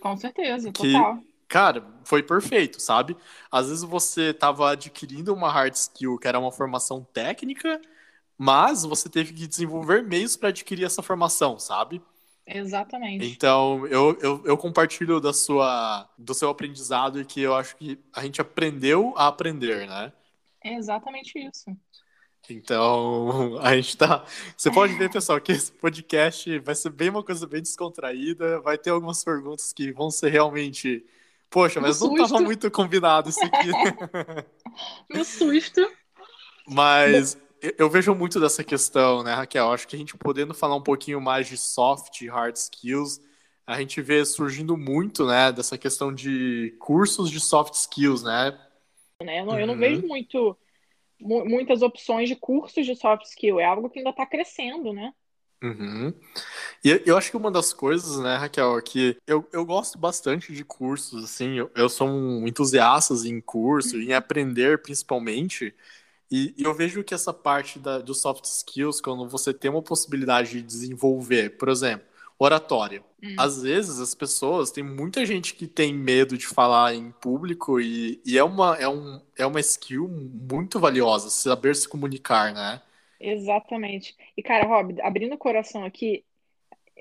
Com 0.00 0.16
certeza, 0.16 0.70
que, 0.72 0.92
total. 0.92 1.22
Cara, 1.48 1.82
foi 2.04 2.22
perfeito, 2.22 2.80
sabe? 2.80 3.16
Às 3.50 3.68
vezes 3.68 3.82
você 3.82 4.30
estava 4.30 4.70
adquirindo 4.72 5.32
uma 5.32 5.50
hard 5.50 5.74
skill, 5.74 6.18
que 6.18 6.28
era 6.28 6.38
uma 6.38 6.52
formação 6.52 7.02
técnica, 7.12 7.80
mas 8.38 8.84
você 8.84 9.08
teve 9.08 9.32
que 9.34 9.46
desenvolver 9.46 10.02
meios 10.02 10.36
para 10.36 10.50
adquirir 10.50 10.84
essa 10.84 11.02
formação, 11.02 11.58
sabe? 11.58 12.02
Exatamente. 12.48 13.26
Então, 13.26 13.86
eu, 13.88 14.18
eu, 14.22 14.42
eu, 14.46 14.56
compartilho 14.56 15.20
da 15.20 15.34
sua, 15.34 16.08
do 16.16 16.32
seu 16.32 16.48
aprendizado 16.48 17.20
e 17.20 17.24
que 17.24 17.42
eu 17.42 17.54
acho 17.54 17.76
que 17.76 17.98
a 18.12 18.22
gente 18.22 18.40
aprendeu 18.40 19.12
a 19.16 19.26
aprender, 19.26 19.86
né? 19.86 20.12
É 20.64 20.74
exatamente 20.74 21.38
isso. 21.38 21.76
Então, 22.48 23.58
a 23.60 23.76
gente 23.76 23.96
tá. 23.98 24.24
Você 24.56 24.70
pode 24.70 24.94
ver, 24.94 25.10
pessoal, 25.10 25.38
que 25.40 25.52
esse 25.52 25.70
podcast 25.72 26.58
vai 26.60 26.74
ser 26.74 26.90
bem 26.90 27.10
uma 27.10 27.22
coisa 27.22 27.46
bem 27.46 27.60
descontraída. 27.60 28.60
Vai 28.60 28.78
ter 28.78 28.90
algumas 28.90 29.22
perguntas 29.22 29.72
que 29.72 29.92
vão 29.92 30.10
ser 30.10 30.30
realmente. 30.30 31.04
Poxa, 31.50 31.80
mas 31.80 32.00
no 32.00 32.08
não 32.08 32.16
estava 32.16 32.42
muito 32.42 32.70
combinado 32.70 33.28
isso 33.28 33.44
aqui. 33.44 33.68
no 35.10 35.24
susto. 35.24 35.86
Mas 36.66 37.38
eu 37.78 37.88
vejo 37.90 38.14
muito 38.14 38.40
dessa 38.40 38.62
questão, 38.62 39.22
né, 39.22 39.34
Raquel? 39.34 39.72
Acho 39.72 39.86
que 39.86 39.96
a 39.96 39.98
gente 39.98 40.16
podendo 40.16 40.54
falar 40.54 40.76
um 40.76 40.82
pouquinho 40.82 41.20
mais 41.20 41.46
de 41.46 41.56
soft 41.56 42.20
e 42.20 42.28
hard 42.28 42.56
skills, 42.56 43.20
a 43.66 43.78
gente 43.78 44.00
vê 44.00 44.24
surgindo 44.24 44.76
muito, 44.76 45.26
né, 45.26 45.52
dessa 45.52 45.76
questão 45.76 46.12
de 46.12 46.74
cursos 46.78 47.30
de 47.30 47.40
soft 47.40 47.74
skills, 47.74 48.22
né? 48.22 48.58
Eu 49.20 49.26
não, 49.26 49.52
uhum. 49.52 49.58
eu 49.58 49.66
não 49.66 49.76
vejo 49.76 50.06
muito, 50.06 50.56
muitas 51.20 51.82
opções 51.82 52.28
de 52.28 52.36
cursos 52.36 52.86
de 52.86 52.94
soft 52.94 53.24
skill. 53.26 53.58
É 53.58 53.64
algo 53.64 53.90
que 53.90 53.98
ainda 53.98 54.10
está 54.10 54.24
crescendo, 54.24 54.92
né? 54.92 55.12
Uhum. 55.62 56.14
E 56.84 57.02
eu 57.04 57.16
acho 57.18 57.30
que 57.32 57.36
uma 57.36 57.50
das 57.50 57.72
coisas, 57.72 58.20
né, 58.20 58.36
Raquel, 58.36 58.78
é 58.78 58.82
que 58.82 59.16
eu, 59.26 59.46
eu 59.52 59.66
gosto 59.66 59.98
bastante 59.98 60.52
de 60.52 60.64
cursos, 60.64 61.24
assim, 61.24 61.58
eu, 61.58 61.70
eu 61.74 61.88
sou 61.88 62.08
um 62.08 62.46
entusiasta 62.46 63.12
em 63.26 63.40
curso, 63.40 64.00
em 64.00 64.12
aprender 64.12 64.80
principalmente, 64.80 65.74
e, 66.30 66.54
e 66.56 66.62
eu 66.64 66.74
vejo 66.74 67.02
que 67.04 67.14
essa 67.14 67.32
parte 67.32 67.78
da, 67.78 67.98
dos 67.98 68.20
soft 68.20 68.44
skills, 68.44 69.00
quando 69.00 69.28
você 69.28 69.52
tem 69.54 69.70
uma 69.70 69.82
possibilidade 69.82 70.50
de 70.50 70.62
desenvolver, 70.62 71.56
por 71.56 71.68
exemplo, 71.68 72.06
oratória. 72.38 73.02
Hum. 73.22 73.34
Às 73.38 73.62
vezes 73.62 73.98
as 73.98 74.14
pessoas, 74.14 74.70
tem 74.70 74.84
muita 74.84 75.24
gente 75.26 75.54
que 75.54 75.66
tem 75.66 75.92
medo 75.92 76.38
de 76.38 76.46
falar 76.46 76.94
em 76.94 77.10
público 77.12 77.80
e, 77.80 78.20
e 78.24 78.38
é, 78.38 78.44
uma, 78.44 78.76
é, 78.76 78.88
um, 78.88 79.20
é 79.36 79.46
uma 79.46 79.60
skill 79.60 80.08
muito 80.08 80.78
valiosa, 80.78 81.30
saber 81.30 81.74
se 81.74 81.88
comunicar, 81.88 82.52
né? 82.54 82.80
Exatamente. 83.20 84.16
E, 84.36 84.42
cara, 84.42 84.66
Rob, 84.66 85.00
abrindo 85.02 85.34
o 85.34 85.38
coração 85.38 85.84
aqui, 85.84 86.24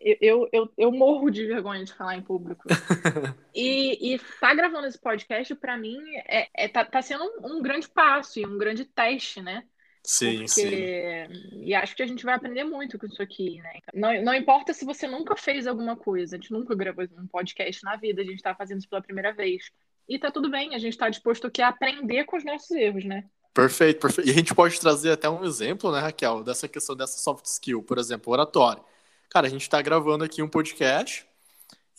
eu, 0.01 0.49
eu, 0.51 0.71
eu 0.77 0.91
morro 0.91 1.29
de 1.29 1.45
vergonha 1.45 1.83
de 1.83 1.93
falar 1.93 2.15
em 2.15 2.21
público. 2.21 2.63
e, 3.53 4.13
e 4.13 4.19
tá 4.39 4.53
gravando 4.53 4.87
esse 4.87 4.99
podcast, 4.99 5.53
para 5.55 5.77
mim, 5.77 5.99
é, 6.27 6.47
é, 6.53 6.67
tá, 6.67 6.85
tá 6.85 7.01
sendo 7.01 7.23
um, 7.23 7.57
um, 7.57 7.61
grande 7.61 7.89
passo 7.89 8.39
e 8.39 8.45
um 8.45 8.57
grande 8.57 8.85
teste, 8.85 9.41
né? 9.41 9.63
Sim, 10.03 10.45
Porque... 10.45 10.47
sim. 10.49 11.63
E 11.63 11.75
acho 11.75 11.95
que 11.95 12.03
a 12.03 12.07
gente 12.07 12.23
vai 12.23 12.35
aprender 12.35 12.63
muito 12.63 12.97
com 12.97 13.05
isso 13.05 13.21
aqui, 13.21 13.59
né? 13.61 13.79
Não, 13.93 14.23
não 14.23 14.33
importa 14.33 14.73
se 14.73 14.85
você 14.85 15.07
nunca 15.07 15.35
fez 15.35 15.67
alguma 15.67 15.95
coisa, 15.95 16.35
a 16.35 16.39
gente 16.39 16.51
nunca 16.51 16.75
gravou 16.75 17.05
um 17.17 17.27
podcast 17.27 17.83
na 17.83 17.95
vida, 17.95 18.21
a 18.21 18.25
gente 18.25 18.41
tá 18.41 18.55
fazendo 18.55 18.79
isso 18.79 18.89
pela 18.89 19.01
primeira 19.01 19.33
vez. 19.33 19.69
E 20.07 20.17
tá 20.17 20.31
tudo 20.31 20.49
bem, 20.49 20.73
a 20.73 20.79
gente 20.79 20.97
tá 20.97 21.09
disposto 21.09 21.47
aqui 21.47 21.61
a 21.61 21.67
aprender 21.67 22.23
com 22.23 22.37
os 22.37 22.45
nossos 22.45 22.71
erros, 22.71 23.03
né? 23.03 23.25
Perfeito, 23.53 23.99
perfeito. 23.99 24.29
E 24.29 24.31
a 24.31 24.35
gente 24.35 24.53
pode 24.53 24.79
trazer 24.79 25.11
até 25.11 25.27
um 25.27 25.43
exemplo, 25.43 25.91
né, 25.91 25.99
Raquel, 25.99 26.43
dessa 26.43 26.67
questão 26.67 26.95
dessa 26.95 27.17
soft 27.17 27.45
skill, 27.45 27.81
por 27.81 27.97
exemplo, 27.97 28.31
oratória. 28.31 28.83
Cara, 29.29 29.47
a 29.47 29.49
gente 29.49 29.61
está 29.61 29.81
gravando 29.81 30.23
aqui 30.23 30.41
um 30.41 30.47
podcast 30.47 31.27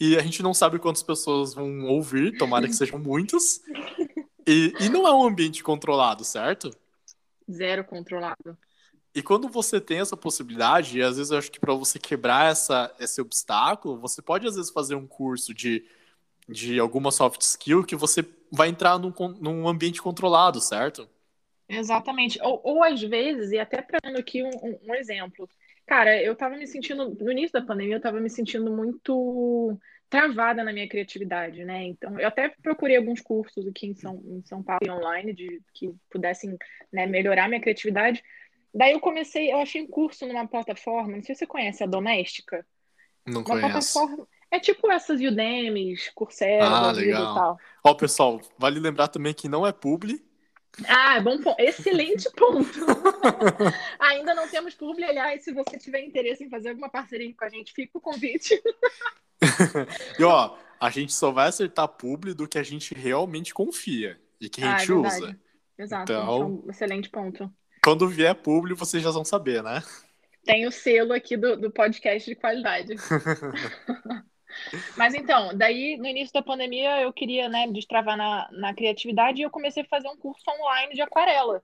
e 0.01 0.17
a 0.17 0.23
gente 0.23 0.43
não 0.43 0.55
sabe 0.55 0.79
quantas 0.79 1.03
pessoas 1.03 1.55
vão 1.55 1.87
ouvir, 1.87 2.37
tomara 2.39 2.67
que 2.67 2.73
sejam 2.73 2.99
muitas. 2.99 3.61
E, 4.47 4.73
e 4.81 4.89
não 4.89 5.07
é 5.07 5.13
um 5.13 5.25
ambiente 5.25 5.63
controlado, 5.63 6.25
certo? 6.25 6.71
Zero 7.51 7.85
controlado. 7.85 8.57
E 9.15 9.23
quando 9.23 9.49
você 9.49 9.81
tem 9.81 10.01
essa 10.01 10.17
possibilidade, 10.17 10.99
e 10.99 11.03
às 11.03 11.17
vezes 11.17 11.33
eu 11.33 11.39
acho 11.39 11.51
que 11.51 11.61
para 11.61 11.75
você 11.75 11.99
quebrar 11.99 12.51
essa, 12.51 12.95
esse 13.01 13.21
obstáculo, 13.21 13.99
você 13.99 14.23
pode 14.23 14.47
às 14.47 14.55
vezes 14.55 14.71
fazer 14.71 14.95
um 14.95 15.07
curso 15.07 15.53
de, 15.53 15.85
de 16.49 16.79
alguma 16.79 17.11
soft 17.11 17.41
skill 17.43 17.85
que 17.85 17.97
você 17.97 18.25
vai 18.51 18.69
entrar 18.69 18.99
num, 18.99 19.13
num 19.41 19.69
ambiente 19.69 20.01
controlado, 20.01 20.61
certo? 20.61 21.09
Exatamente. 21.69 22.41
Ou, 22.41 22.61
ou 22.65 22.85
às 22.85 23.03
vezes, 23.03 23.51
e 23.51 23.59
até 23.59 23.83
trazendo 23.83 24.19
aqui 24.19 24.43
um, 24.43 24.51
um, 24.63 24.79
um 24.89 24.95
exemplo, 24.95 25.49
cara, 25.89 26.23
eu 26.23 26.37
tava 26.37 26.57
me 26.57 26.67
sentindo, 26.67 27.17
no 27.19 27.33
início 27.33 27.59
da 27.59 27.67
pandemia, 27.67 27.97
eu 27.97 28.01
tava 28.01 28.21
me 28.21 28.29
sentindo 28.29 28.71
muito 28.71 29.77
travada 30.11 30.63
na 30.63 30.73
minha 30.73 30.89
criatividade, 30.89 31.65
né? 31.65 31.85
Então, 31.85 32.21
eu 32.21 32.29
até 32.29 32.51
procurei 32.63 32.97
alguns 32.97 33.21
cursos 33.21 33.67
aqui 33.67 33.87
em 33.87 33.95
São, 33.95 34.23
em 34.27 34.43
São 34.45 34.63
Paulo 34.63 34.81
online 34.91 35.33
de 35.33 35.61
que 35.73 35.93
pudessem 36.11 36.57
né, 36.93 37.07
melhorar 37.07 37.49
minha 37.49 37.61
criatividade. 37.61 38.23
Daí 38.73 38.93
eu 38.93 39.01
comecei, 39.01 39.51
eu 39.51 39.59
achei 39.59 39.83
um 39.83 39.87
curso 39.87 40.27
numa 40.27 40.47
plataforma, 40.47 41.17
não 41.17 41.23
sei 41.23 41.35
se 41.35 41.41
você 41.41 41.47
conhece 41.47 41.83
a 41.83 41.87
Doméstica. 41.87 42.67
Não 43.27 43.41
uma 43.41 43.45
conheço. 43.45 43.69
Plataforma, 43.95 44.29
é 44.51 44.61
tipo 44.61 44.91
essas 44.91 45.21
Udemy's, 45.21 46.11
Coursera, 46.15 46.65
ah, 46.65 46.93
legal. 46.93 47.23
e 47.23 47.35
tal. 47.35 47.59
Ó, 47.83 47.95
pessoal, 47.95 48.41
vale 48.59 48.79
lembrar 48.79 49.09
também 49.09 49.33
que 49.33 49.49
não 49.49 49.67
é 49.67 49.73
publi. 49.73 50.23
Ah, 50.87 51.21
bom 51.21 51.39
ponto. 51.39 51.61
Excelente 51.61 52.31
ponto. 52.31 52.79
Ainda 53.99 54.35
não 54.35 54.49
temos 54.49 54.75
publi, 54.75 55.05
aliás, 55.05 55.43
se 55.43 55.53
você 55.53 55.77
tiver 55.79 56.05
interesse 56.05 56.45
em 56.45 56.51
fazer 56.51 56.71
alguma 56.71 56.89
parceria 56.89 57.33
com 57.35 57.45
a 57.45 57.49
gente, 57.49 57.73
fica 57.73 57.99
o 57.99 58.01
convite. 58.01 58.61
e 60.19 60.23
ó, 60.23 60.57
a 60.81 60.91
gente 60.91 61.13
só 61.13 61.31
vai 61.31 61.49
acertar 61.49 61.89
publi 61.89 62.35
do 62.35 62.47
que 62.47 62.59
a 62.59 62.63
gente 62.63 62.95
realmente 62.95 63.53
confia 63.53 64.21
e 64.41 64.49
que 64.49 64.63
a 64.63 64.79
gente 64.79 64.93
ah, 64.93 64.95
é 64.95 64.99
usa. 64.99 65.41
Exato, 65.79 66.13
então, 66.13 66.27
é 66.27 66.45
um 66.45 66.71
excelente 66.71 67.09
ponto. 67.09 67.53
Quando 67.83 68.09
vier 68.09 68.35
publi, 68.35 68.75
vocês 68.75 69.03
já 69.03 69.11
vão 69.11 69.25
saber, 69.25 69.63
né? 69.63 69.83
Tem 70.45 70.67
o 70.67 70.73
selo 70.73 71.13
aqui 71.13 71.37
do, 71.37 71.57
do 71.57 71.71
podcast 71.71 72.29
de 72.29 72.35
qualidade. 72.35 72.95
Mas 74.97 75.15
então, 75.15 75.57
daí 75.57 75.97
no 75.97 76.07
início 76.07 76.33
da 76.33 76.43
pandemia 76.43 77.01
eu 77.01 77.13
queria, 77.13 77.49
né, 77.49 77.67
destravar 77.69 78.17
na, 78.17 78.49
na 78.53 78.75
criatividade 78.75 79.41
e 79.41 79.45
eu 79.45 79.51
comecei 79.51 79.83
a 79.83 79.87
fazer 79.87 80.09
um 80.09 80.17
curso 80.17 80.45
online 80.51 80.95
de 80.95 81.03
aquarela. 81.03 81.63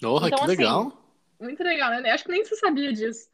Porra, 0.00 0.28
então, 0.28 0.38
que 0.38 0.44
assim, 0.44 0.56
legal! 0.56 0.92
Muito 1.40 1.62
legal, 1.62 1.90
né? 1.90 2.10
Acho 2.10 2.24
que 2.24 2.30
nem 2.30 2.44
você 2.44 2.56
sabia 2.56 2.92
disso. 2.92 3.28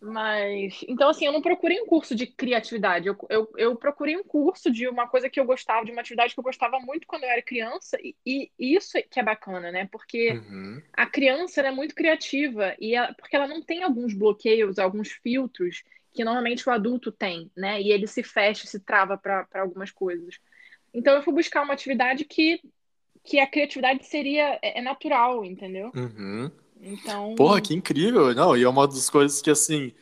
Mas, 0.00 0.84
então, 0.86 1.08
assim, 1.08 1.24
eu 1.24 1.32
não 1.32 1.40
procurei 1.40 1.80
um 1.80 1.86
curso 1.86 2.14
de 2.14 2.26
criatividade. 2.26 3.08
Eu, 3.08 3.16
eu, 3.30 3.52
eu, 3.56 3.76
procurei 3.76 4.16
um 4.16 4.22
curso 4.22 4.70
de 4.70 4.86
uma 4.86 5.08
coisa 5.08 5.28
que 5.28 5.40
eu 5.40 5.44
gostava, 5.44 5.86
de 5.86 5.90
uma 5.90 6.02
atividade 6.02 6.34
que 6.34 6.38
eu 6.38 6.44
gostava 6.44 6.78
muito 6.78 7.06
quando 7.06 7.24
eu 7.24 7.30
era 7.30 7.40
criança. 7.40 7.96
E, 8.02 8.14
e 8.24 8.52
isso 8.58 8.98
é 8.98 9.02
que 9.02 9.18
é 9.18 9.22
bacana, 9.22 9.72
né? 9.72 9.88
Porque 9.90 10.32
uhum. 10.32 10.82
a 10.92 11.06
criança 11.06 11.62
é 11.62 11.70
muito 11.70 11.94
criativa. 11.94 12.74
e 12.78 12.94
ela, 12.94 13.14
Porque 13.14 13.34
ela 13.34 13.48
não 13.48 13.62
tem 13.62 13.82
alguns 13.82 14.12
bloqueios, 14.12 14.78
alguns 14.78 15.10
filtros 15.10 15.82
que 16.16 16.24
normalmente 16.24 16.66
o 16.66 16.72
adulto 16.72 17.12
tem, 17.12 17.50
né? 17.54 17.80
E 17.80 17.92
ele 17.92 18.06
se 18.06 18.22
fecha, 18.22 18.66
se 18.66 18.80
trava 18.80 19.18
para 19.18 19.46
algumas 19.54 19.90
coisas. 19.90 20.38
Então, 20.92 21.14
eu 21.14 21.22
fui 21.22 21.34
buscar 21.34 21.62
uma 21.62 21.74
atividade 21.74 22.24
que, 22.24 22.58
que 23.22 23.38
a 23.38 23.46
criatividade 23.46 24.04
seria 24.06 24.58
é, 24.62 24.78
é 24.78 24.82
natural, 24.82 25.44
entendeu? 25.44 25.92
Uhum. 25.94 26.50
Então. 26.80 27.34
Porra, 27.34 27.60
que 27.60 27.74
incrível! 27.74 28.34
Não, 28.34 28.56
e 28.56 28.64
é 28.64 28.68
uma 28.68 28.88
das 28.88 29.10
coisas 29.10 29.42
que, 29.42 29.50
assim, 29.50 29.92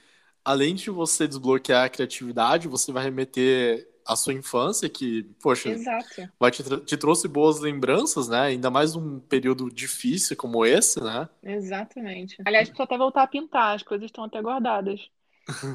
além 0.45 0.77
de 0.77 0.89
você 0.89 1.27
desbloquear 1.27 1.85
a 1.85 1.89
criatividade, 1.89 2.69
você 2.69 2.93
vai 2.93 3.03
remeter 3.03 3.89
à 4.07 4.15
sua 4.15 4.35
infância, 4.35 4.89
que, 4.89 5.25
poxa, 5.43 5.71
Exato. 5.71 6.31
vai 6.39 6.53
te, 6.53 6.63
te 6.85 6.97
trouxe 6.97 7.27
boas 7.27 7.59
lembranças, 7.59 8.29
né? 8.29 8.41
Ainda 8.43 8.71
mais 8.71 8.95
num 8.95 9.19
período 9.19 9.69
difícil 9.69 10.37
como 10.37 10.65
esse, 10.65 11.03
né? 11.03 11.29
Exatamente. 11.43 12.37
Aliás, 12.45 12.69
precisa 12.69 12.85
até 12.85 12.97
voltar 12.97 13.25
a 13.25 13.27
pintar, 13.27 13.75
as 13.75 13.83
coisas 13.83 14.07
estão 14.07 14.23
até 14.23 14.41
guardadas. 14.41 15.09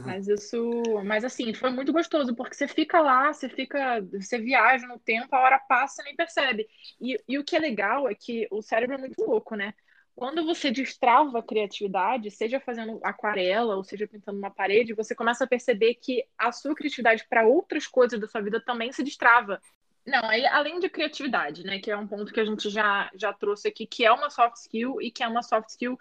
Mas 0.06 0.28
isso, 0.28 0.82
mas 1.06 1.24
assim, 1.24 1.54
foi 1.54 1.70
muito 1.70 1.94
gostoso, 1.94 2.36
porque 2.36 2.56
você 2.56 2.68
fica 2.68 3.00
lá, 3.00 3.32
você 3.32 3.48
fica, 3.48 4.02
você 4.12 4.40
viaja 4.40 4.88
no 4.88 5.00
tempo, 5.00 5.36
a 5.36 5.40
hora 5.40 5.60
passa 5.60 6.02
e 6.02 6.06
nem 6.06 6.16
percebe. 6.16 6.68
E, 7.00 7.22
e 7.28 7.38
o 7.38 7.44
que 7.44 7.56
é 7.56 7.60
legal 7.60 8.10
é 8.10 8.16
que 8.16 8.48
o 8.50 8.62
cérebro 8.62 8.96
é 8.96 8.98
muito 8.98 9.22
louco, 9.24 9.56
né? 9.56 9.74
Quando 10.16 10.44
você 10.44 10.70
destrava 10.70 11.40
a 11.40 11.44
criatividade, 11.44 12.30
seja 12.30 12.60
fazendo 12.60 13.00
aquarela 13.04 13.76
ou 13.78 13.84
seja 13.84 14.06
pintando 14.06 14.38
uma 14.38 14.52
parede, 14.52 14.94
você 14.94 15.16
começa 15.16 15.46
a 15.46 15.48
perceber 15.48 15.96
que 15.96 16.26
a 16.38 16.52
sua 16.52 16.76
criatividade 16.76 17.26
para 17.30 17.48
outras 17.48 17.88
coisas 17.88 18.20
da 18.20 18.28
sua 18.28 18.42
vida 18.42 18.60
também 18.60 18.92
se 18.92 19.02
destrava. 19.02 19.62
Não, 20.06 20.28
aí 20.28 20.46
além 20.48 20.80
de 20.80 20.90
criatividade, 20.90 21.64
né, 21.64 21.80
que 21.80 21.90
é 21.90 21.96
um 21.96 22.08
ponto 22.08 22.34
que 22.34 22.40
a 22.40 22.46
gente 22.46 22.70
já, 22.70 23.10
já 23.14 23.32
trouxe 23.32 23.68
aqui, 23.68 23.86
que 23.86 24.04
é 24.04 24.12
uma 24.12 24.30
soft 24.30 24.58
skill 24.58 25.02
e 25.02 25.12
que 25.12 25.24
é 25.24 25.28
uma 25.28 25.44
soft 25.44 25.70
skill 25.70 25.98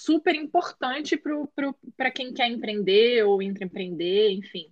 super 0.00 0.34
importante 0.34 1.20
para 1.96 2.10
quem 2.10 2.32
quer 2.32 2.48
empreender 2.48 3.24
ou 3.24 3.42
empreender, 3.42 4.30
enfim. 4.30 4.66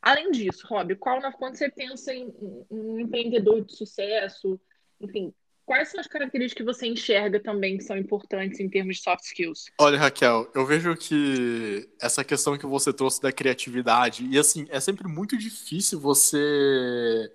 Além 0.00 0.30
disso, 0.30 0.66
Rob, 0.66 0.94
qual, 0.96 1.20
quando 1.32 1.56
você 1.56 1.68
pensa 1.70 2.14
em, 2.14 2.32
em 2.70 2.80
um 2.80 3.00
empreendedor 3.00 3.64
de 3.64 3.76
sucesso, 3.76 4.60
enfim, 5.00 5.32
Quais 5.68 5.90
são 5.90 6.00
as 6.00 6.06
características 6.06 6.64
que 6.64 6.64
você 6.64 6.86
enxerga 6.86 7.38
também 7.38 7.76
que 7.76 7.84
são 7.84 7.94
importantes 7.98 8.58
em 8.58 8.70
termos 8.70 8.96
de 8.96 9.02
soft 9.02 9.22
skills? 9.22 9.66
Olha, 9.78 9.98
Raquel, 9.98 10.50
eu 10.54 10.64
vejo 10.64 10.96
que 10.96 11.86
essa 12.00 12.24
questão 12.24 12.56
que 12.56 12.64
você 12.64 12.90
trouxe 12.90 13.20
da 13.20 13.30
criatividade, 13.30 14.26
e 14.30 14.38
assim, 14.38 14.66
é 14.70 14.80
sempre 14.80 15.06
muito 15.06 15.36
difícil 15.36 16.00
você 16.00 17.30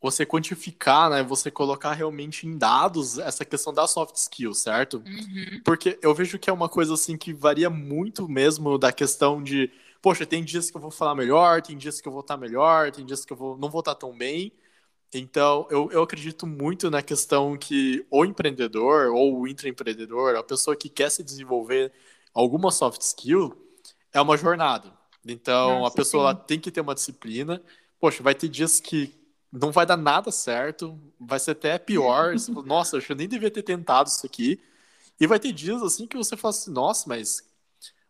você 0.00 0.24
quantificar, 0.24 1.10
né, 1.10 1.22
você 1.22 1.50
colocar 1.50 1.92
realmente 1.92 2.46
em 2.46 2.56
dados 2.56 3.18
essa 3.18 3.44
questão 3.44 3.72
da 3.72 3.86
soft 3.86 4.16
skills, 4.16 4.58
certo? 4.58 5.02
Uhum. 5.06 5.60
Porque 5.62 5.98
eu 6.00 6.14
vejo 6.14 6.38
que 6.38 6.48
é 6.48 6.52
uma 6.52 6.68
coisa 6.68 6.94
assim 6.94 7.18
que 7.18 7.34
varia 7.34 7.68
muito 7.68 8.26
mesmo 8.26 8.78
da 8.78 8.90
questão 8.92 9.42
de, 9.42 9.70
poxa, 10.00 10.24
tem 10.24 10.42
dias 10.42 10.70
que 10.70 10.76
eu 10.76 10.80
vou 10.80 10.90
falar 10.90 11.14
melhor, 11.14 11.60
tem 11.60 11.76
dias 11.76 12.00
que 12.00 12.08
eu 12.08 12.12
vou 12.12 12.22
estar 12.22 12.38
melhor, 12.38 12.90
tem 12.90 13.04
dias 13.04 13.24
que 13.26 13.32
eu 13.32 13.36
vou, 13.36 13.58
não 13.58 13.68
vou 13.68 13.80
estar 13.80 13.94
tão 13.94 14.16
bem. 14.16 14.52
Então, 15.12 15.66
eu, 15.70 15.90
eu 15.90 16.02
acredito 16.02 16.46
muito 16.46 16.90
na 16.90 17.02
questão 17.02 17.58
que 17.58 18.06
o 18.10 18.24
empreendedor 18.24 19.12
ou 19.12 19.40
o 19.40 19.48
intraempreendedor, 19.48 20.36
a 20.36 20.42
pessoa 20.42 20.76
que 20.76 20.88
quer 20.88 21.10
se 21.10 21.22
desenvolver 21.22 21.92
alguma 22.32 22.70
soft 22.70 23.02
skill, 23.02 23.54
é 24.12 24.20
uma 24.20 24.36
jornada. 24.36 24.92
Então, 25.26 25.80
Nossa, 25.80 25.92
a 25.92 25.96
pessoa 25.96 26.34
tem 26.34 26.58
que 26.58 26.70
ter 26.70 26.80
uma 26.80 26.94
disciplina. 26.94 27.60
Poxa, 27.98 28.22
vai 28.22 28.34
ter 28.34 28.48
dias 28.48 28.80
que 28.80 29.19
não 29.52 29.72
vai 29.72 29.84
dar 29.84 29.96
nada 29.96 30.30
certo, 30.30 30.98
vai 31.18 31.38
ser 31.38 31.52
até 31.52 31.78
pior. 31.78 32.34
nossa, 32.64 32.96
eu 32.96 33.16
nem 33.16 33.28
devia 33.28 33.50
ter 33.50 33.62
tentado 33.62 34.08
isso 34.08 34.24
aqui. 34.24 34.60
E 35.18 35.26
vai 35.26 35.38
ter 35.38 35.52
dias 35.52 35.82
assim 35.82 36.06
que 36.06 36.16
você 36.16 36.36
fala 36.36 36.50
assim, 36.50 36.70
nossa, 36.70 37.08
mas 37.08 37.44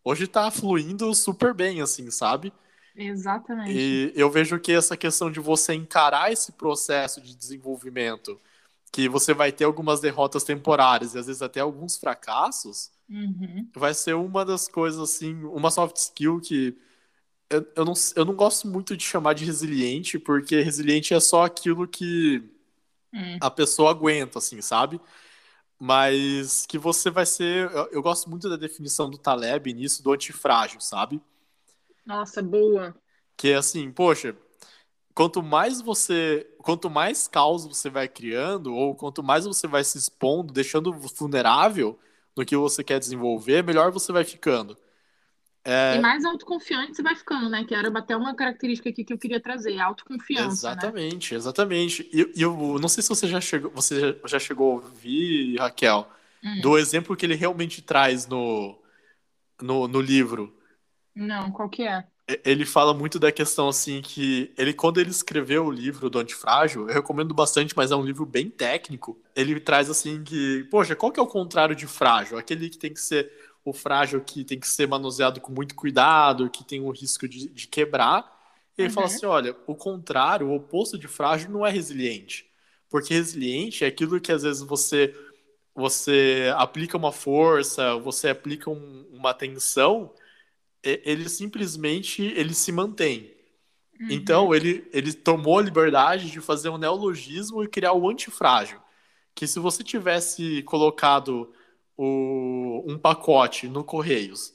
hoje 0.05 0.27
tá 0.27 0.51
fluindo 0.51 1.13
super 1.15 1.53
bem, 1.53 1.81
assim, 1.81 2.11
sabe? 2.11 2.53
Exatamente. 2.95 3.73
E 3.73 4.13
eu 4.15 4.31
vejo 4.31 4.59
que 4.61 4.73
essa 4.73 4.97
questão 4.97 5.31
de 5.31 5.41
você 5.41 5.75
encarar 5.75 6.33
esse 6.33 6.53
processo 6.53 7.21
de 7.21 7.35
desenvolvimento, 7.35 8.39
que 8.93 9.09
você 9.09 9.33
vai 9.33 9.51
ter 9.53 9.65
algumas 9.65 10.01
derrotas 10.01 10.45
temporárias 10.45 11.15
e 11.15 11.19
às 11.19 11.27
vezes 11.27 11.43
até 11.43 11.61
alguns 11.61 11.97
fracassos, 11.97 12.91
uhum. 13.09 13.69
vai 13.75 13.95
ser 13.95 14.15
uma 14.15 14.45
das 14.45 14.69
coisas, 14.69 15.01
assim, 15.01 15.35
uma 15.45 15.71
soft 15.71 15.97
skill 15.97 16.41
que 16.41 16.77
eu, 17.51 17.67
eu, 17.75 17.85
não, 17.85 17.95
eu 18.15 18.25
não 18.25 18.35
gosto 18.35 18.69
muito 18.69 18.97
de 18.97 19.05
chamar 19.05 19.35
de 19.35 19.45
resiliente, 19.45 20.19
porque 20.19 20.61
resiliente 20.61 21.13
é 21.13 21.21
só 21.21 21.45
aquilo 21.45 21.87
que 21.87 22.43
hum. 23.13 23.39
a 23.41 23.51
pessoa 23.51 23.91
aguenta, 23.91 24.39
assim, 24.39 24.63
sabe? 24.63 25.01
Mas 25.79 26.65
que 26.67 26.79
você 26.79 27.11
vai 27.11 27.27
ser. 27.27 27.71
Eu, 27.73 27.89
eu 27.93 28.03
gosto 28.03 28.31
muito 28.31 28.49
da 28.49 28.57
definição 28.57 29.11
do 29.11 29.19
Taleb 29.19 29.73
nisso, 29.75 30.03
do 30.03 30.13
antifrágil, 30.13 30.81
sabe? 30.81 31.21
Nossa, 32.07 32.43
boa. 32.43 32.95
Que 33.37 33.49
é 33.49 33.57
assim, 33.57 33.91
poxa, 33.91 34.37
quanto 35.15 35.43
mais 35.43 35.81
você, 35.81 36.47
quanto 36.59 36.89
mais 36.89 37.27
caos 37.27 37.67
você 37.67 37.91
vai 37.91 38.09
criando, 38.09 38.75
ou 38.75 38.95
quanto 38.95 39.23
mais 39.23 39.45
você 39.45 39.67
vai 39.67 39.83
se 39.83 39.99
expondo, 39.99 40.53
deixando 40.53 40.93
vulnerável 40.93 41.99
no 42.37 42.45
que 42.45 42.57
você 42.57 42.85
quer 42.85 42.99
desenvolver, 42.99 43.65
melhor 43.65 43.91
você 43.91 44.13
vai 44.13 44.25
ficando. 44.25 44.77
É... 45.65 45.97
E 45.97 46.01
mais 46.01 46.25
autoconfiante 46.25 46.97
você 46.97 47.03
vai 47.03 47.15
ficando, 47.15 47.49
né? 47.51 47.65
Que 47.65 47.75
era 47.75 47.89
até 47.99 48.17
uma 48.17 48.35
característica 48.35 48.89
aqui 48.89 49.05
que 49.05 49.13
eu 49.13 49.19
queria 49.19 49.41
trazer, 49.41 49.79
autoconfiança. 49.79 50.69
Exatamente, 50.69 51.33
né? 51.33 51.39
exatamente. 51.39 52.11
E 52.13 52.21
eu, 52.21 52.31
eu, 52.37 52.79
não 52.79 52.89
sei 52.89 53.03
se 53.03 53.09
você 53.09 53.29
já 53.29 53.41
chegou, 53.41 53.71
você 53.71 54.19
já 54.25 54.39
chegou 54.39 54.73
a 54.73 54.75
ouvir, 54.77 55.57
Raquel, 55.59 56.09
hum. 56.43 56.61
do 56.63 56.79
exemplo 56.79 57.17
que 57.17 57.27
ele 57.27 57.35
realmente 57.35 57.83
traz 57.83 58.27
no, 58.27 58.79
no, 59.61 59.87
no 59.87 60.01
livro 60.01 60.57
não, 61.15 61.51
qual 61.51 61.69
que 61.69 61.83
é? 61.83 62.05
ele 62.45 62.65
fala 62.65 62.95
muito 62.95 63.19
da 63.19 63.33
questão 63.33 63.69
assim 63.69 64.01
que 64.01 64.53
ele 64.57 64.73
quando 64.73 65.01
ele 65.01 65.11
escreveu 65.11 65.67
o 65.67 65.71
livro 65.71 66.09
do 66.09 66.19
Antifrágil, 66.19 66.89
eu 66.89 66.95
recomendo 66.95 67.35
bastante, 67.35 67.75
mas 67.77 67.91
é 67.91 67.97
um 67.97 68.05
livro 68.05 68.25
bem 68.25 68.49
técnico. 68.49 69.21
Ele 69.35 69.59
traz 69.59 69.91
assim 69.91 70.23
que, 70.23 70.65
poxa, 70.71 70.95
qual 70.95 71.11
que 71.11 71.19
é 71.19 71.23
o 71.23 71.27
contrário 71.27 71.75
de 71.75 71.87
frágil? 71.87 72.39
Aquele 72.39 72.71
que 72.71 72.79
tem 72.79 72.93
que 72.93 73.01
ser 73.01 73.33
o 73.65 73.73
frágil 73.73 74.21
que 74.21 74.45
tem 74.45 74.59
que 74.59 74.69
ser 74.69 74.87
manuseado 74.87 75.41
com 75.41 75.53
muito 75.53 75.75
cuidado, 75.75 76.51
que 76.51 76.65
tem 76.65 76.81
o 76.81 76.91
risco 76.91 77.29
de, 77.29 77.49
de 77.49 77.69
quebrar. 77.69 78.39
E 78.77 78.83
ele 78.83 78.89
uhum. 78.89 78.95
fala 78.95 79.07
assim, 79.07 79.27
olha, 79.27 79.57
o 79.67 79.75
contrário, 79.75 80.49
o 80.49 80.55
oposto 80.55 80.99
de 80.99 81.09
frágil 81.09 81.51
não 81.51 81.67
é 81.67 81.71
resiliente. 81.71 82.51
Porque 82.89 83.15
resiliente 83.15 83.85
é 83.85 83.89
aquilo 83.89 84.21
que 84.21 84.33
às 84.33 84.43
vezes 84.43 84.63
você 84.63 85.15
você 85.73 86.53
aplica 86.57 86.97
uma 86.97 87.13
força, 87.13 87.95
você 87.97 88.29
aplica 88.29 88.69
um, 88.69 89.07
uma 89.13 89.33
tensão 89.33 90.13
ele 90.83 91.29
simplesmente 91.29 92.23
ele 92.23 92.55
se 92.55 92.73
mantém. 92.73 93.33
Uhum. 94.01 94.07
Então 94.11 94.55
ele, 94.55 94.89
ele 94.93 95.13
tomou 95.13 95.59
a 95.59 95.63
liberdade 95.63 96.31
de 96.31 96.41
fazer 96.41 96.71
um 96.71 96.79
neologismo 96.79 97.63
e 97.63 97.69
criar 97.69 97.93
o 97.93 98.09
antifrágil. 98.09 98.81
Que 99.35 99.47
se 99.47 99.59
você 99.59 99.85
tivesse 99.85 100.63
colocado 100.63 101.53
o, 102.03 102.83
um 102.87 102.99
pacote 102.99 103.69
no 103.69 103.85
Correios 103.85 104.55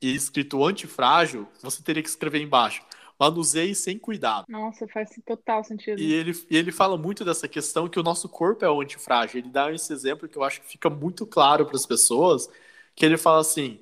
e 0.00 0.14
escrito 0.14 0.62
antifrágil, 0.62 1.48
você 1.62 1.82
teria 1.82 2.02
que 2.02 2.08
escrever 2.08 2.42
embaixo. 2.42 2.82
Manuseie 3.18 3.74
sem 3.74 3.98
cuidado. 3.98 4.44
Nossa, 4.46 4.86
faz 4.88 5.08
total 5.24 5.64
sentido. 5.64 5.98
E 5.98 6.12
ele, 6.12 6.32
e 6.50 6.56
ele 6.56 6.70
fala 6.70 6.98
muito 6.98 7.24
dessa 7.24 7.48
questão 7.48 7.88
que 7.88 7.98
o 7.98 8.02
nosso 8.02 8.28
corpo 8.28 8.62
é 8.62 8.68
o 8.68 8.82
antifrágil. 8.82 9.38
Ele 9.38 9.48
dá 9.48 9.72
esse 9.72 9.90
exemplo 9.90 10.28
que 10.28 10.36
eu 10.36 10.44
acho 10.44 10.60
que 10.60 10.68
fica 10.68 10.90
muito 10.90 11.24
claro 11.24 11.64
para 11.64 11.76
as 11.76 11.86
pessoas, 11.86 12.50
que 12.94 13.06
ele 13.06 13.16
fala 13.16 13.40
assim, 13.40 13.80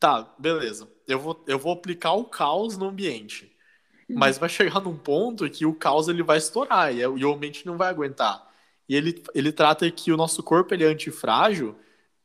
tá, 0.00 0.34
beleza, 0.36 0.90
eu 1.06 1.20
vou, 1.20 1.44
eu 1.46 1.60
vou 1.60 1.72
aplicar 1.74 2.14
o 2.14 2.24
caos 2.24 2.76
no 2.76 2.88
ambiente. 2.88 3.54
Hum. 4.10 4.14
Mas 4.16 4.36
vai 4.36 4.48
chegar 4.48 4.80
num 4.80 4.96
ponto 4.96 5.48
que 5.48 5.64
o 5.64 5.74
caos 5.74 6.08
ele 6.08 6.24
vai 6.24 6.38
estourar 6.38 6.92
e, 6.92 7.02
e 7.02 7.24
o 7.24 7.32
ambiente 7.32 7.64
não 7.66 7.76
vai 7.76 7.88
aguentar. 7.88 8.50
E 8.88 8.96
ele, 8.96 9.22
ele 9.32 9.52
trata 9.52 9.88
que 9.92 10.10
o 10.10 10.16
nosso 10.16 10.42
corpo 10.42 10.74
ele 10.74 10.82
é 10.82 10.88
antifrágil 10.88 11.76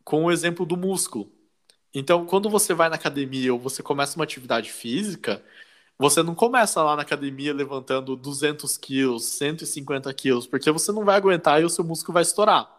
com 0.07 0.23
o 0.23 0.31
exemplo 0.31 0.65
do 0.65 0.77
músculo. 0.77 1.29
Então, 1.93 2.25
quando 2.25 2.49
você 2.49 2.73
vai 2.73 2.87
na 2.87 2.95
academia 2.95 3.53
ou 3.53 3.59
você 3.59 3.83
começa 3.83 4.15
uma 4.15 4.23
atividade 4.23 4.71
física, 4.71 5.43
você 5.99 6.23
não 6.23 6.33
começa 6.33 6.81
lá 6.81 6.95
na 6.95 7.01
academia 7.01 7.53
levantando 7.53 8.15
200 8.15 8.77
quilos, 8.77 9.25
150 9.25 10.13
quilos, 10.13 10.47
porque 10.47 10.71
você 10.71 10.93
não 10.93 11.03
vai 11.03 11.17
aguentar 11.17 11.61
e 11.61 11.65
o 11.65 11.69
seu 11.69 11.83
músculo 11.83 12.13
vai 12.13 12.23
estourar. 12.23 12.71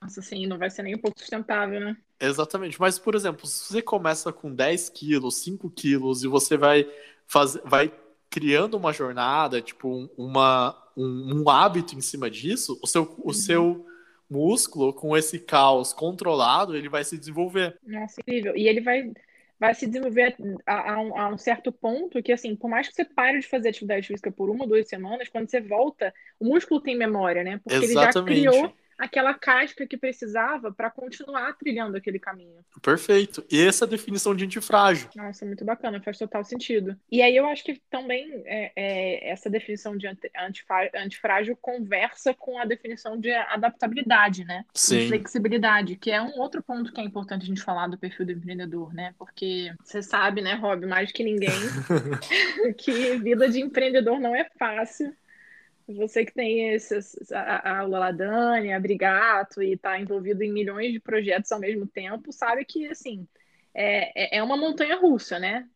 Nossa, 0.00 0.22
sim, 0.22 0.46
não 0.46 0.58
vai 0.58 0.70
ser 0.70 0.84
nem 0.84 0.94
um 0.94 1.00
pouco 1.00 1.18
sustentável, 1.18 1.80
né? 1.80 1.96
Exatamente. 2.20 2.80
Mas, 2.80 3.00
por 3.00 3.16
exemplo, 3.16 3.48
se 3.48 3.72
você 3.72 3.82
começa 3.82 4.32
com 4.32 4.54
10 4.54 4.88
quilos, 4.90 5.38
5 5.38 5.68
quilos, 5.70 6.22
e 6.22 6.28
você 6.28 6.56
vai, 6.56 6.88
faz... 7.26 7.58
vai 7.64 7.92
criando 8.30 8.76
uma 8.76 8.92
jornada, 8.92 9.60
tipo, 9.60 10.08
uma, 10.16 10.76
um, 10.96 11.42
um 11.42 11.50
hábito 11.50 11.96
em 11.96 12.00
cima 12.00 12.30
disso, 12.30 12.78
o 12.80 12.86
seu, 12.86 13.02
o 13.18 13.28
uhum. 13.28 13.32
seu 13.32 13.86
músculo, 14.28 14.92
com 14.92 15.16
esse 15.16 15.38
caos 15.38 15.92
controlado, 15.92 16.76
ele 16.76 16.88
vai 16.88 17.04
se 17.04 17.16
desenvolver. 17.16 17.78
Nossa, 17.86 18.20
incrível. 18.20 18.56
E 18.56 18.68
ele 18.68 18.80
vai, 18.80 19.12
vai 19.58 19.74
se 19.74 19.86
desenvolver 19.86 20.36
a, 20.66 20.94
a, 20.94 21.00
um, 21.00 21.18
a, 21.18 21.28
um, 21.28 21.38
certo 21.38 21.70
ponto 21.70 22.22
que, 22.22 22.32
assim, 22.32 22.56
por 22.56 22.68
mais 22.68 22.88
que 22.88 22.94
você 22.94 23.04
pare 23.04 23.40
de 23.40 23.46
fazer 23.46 23.68
atividade 23.68 24.06
física 24.06 24.30
por 24.30 24.50
uma 24.50 24.64
ou 24.64 24.68
duas 24.68 24.88
semanas, 24.88 25.28
quando 25.28 25.48
você 25.48 25.60
volta, 25.60 26.12
o 26.40 26.46
músculo 26.46 26.80
tem 26.80 26.96
memória, 26.96 27.44
né? 27.44 27.60
Porque 27.62 27.84
Exatamente. 27.84 28.32
ele 28.32 28.44
já 28.44 28.50
criou 28.50 28.74
aquela 28.98 29.34
casca 29.34 29.86
que 29.86 29.96
precisava 29.96 30.72
para 30.72 30.90
continuar 30.90 31.52
trilhando 31.54 31.96
aquele 31.96 32.18
caminho. 32.18 32.64
Perfeito. 32.82 33.44
E 33.50 33.60
essa 33.60 33.84
é 33.84 33.86
a 33.86 33.90
definição 33.90 34.34
de 34.34 34.44
antifrágil. 34.44 35.08
Nossa, 35.14 35.44
muito 35.44 35.64
bacana, 35.64 36.00
faz 36.00 36.18
total 36.18 36.44
sentido. 36.44 36.96
E 37.10 37.22
aí 37.22 37.36
eu 37.36 37.46
acho 37.46 37.64
que 37.64 37.80
também 37.90 38.42
é, 38.46 38.72
é, 38.74 39.30
essa 39.30 39.50
definição 39.50 39.96
de 39.96 40.06
antifrágil 40.94 41.56
conversa 41.60 42.34
com 42.34 42.58
a 42.58 42.64
definição 42.64 43.18
de 43.18 43.30
adaptabilidade, 43.32 44.44
né? 44.44 44.64
Sim. 44.74 45.00
De 45.00 45.08
flexibilidade, 45.08 45.96
que 45.96 46.10
é 46.10 46.20
um 46.20 46.38
outro 46.38 46.62
ponto 46.62 46.92
que 46.92 47.00
é 47.00 47.04
importante 47.04 47.42
a 47.42 47.46
gente 47.46 47.62
falar 47.62 47.88
do 47.88 47.98
perfil 47.98 48.26
do 48.26 48.32
empreendedor, 48.32 48.94
né? 48.94 49.14
Porque 49.18 49.72
você 49.82 50.02
sabe, 50.02 50.40
né, 50.40 50.54
Rob, 50.54 50.86
mais 50.86 51.12
que 51.12 51.22
ninguém, 51.22 51.50
que 52.78 53.16
vida 53.18 53.48
de 53.48 53.60
empreendedor 53.60 54.18
não 54.20 54.34
é 54.34 54.48
fácil. 54.58 55.14
Você 55.88 56.24
que 56.24 56.34
tem 56.34 56.70
esses, 56.70 57.16
a, 57.30 57.82
a 57.82 58.12
Dani, 58.12 58.72
a 58.72 58.80
Brigato 58.80 59.62
e 59.62 59.74
está 59.74 59.98
envolvido 60.00 60.42
em 60.42 60.52
milhões 60.52 60.92
de 60.92 60.98
projetos 60.98 61.52
ao 61.52 61.60
mesmo 61.60 61.86
tempo, 61.86 62.32
sabe 62.32 62.64
que, 62.64 62.88
assim, 62.88 63.26
é, 63.72 64.36
é, 64.36 64.38
é 64.38 64.42
uma 64.42 64.56
montanha 64.56 64.96
russa, 64.96 65.38
né? 65.38 65.68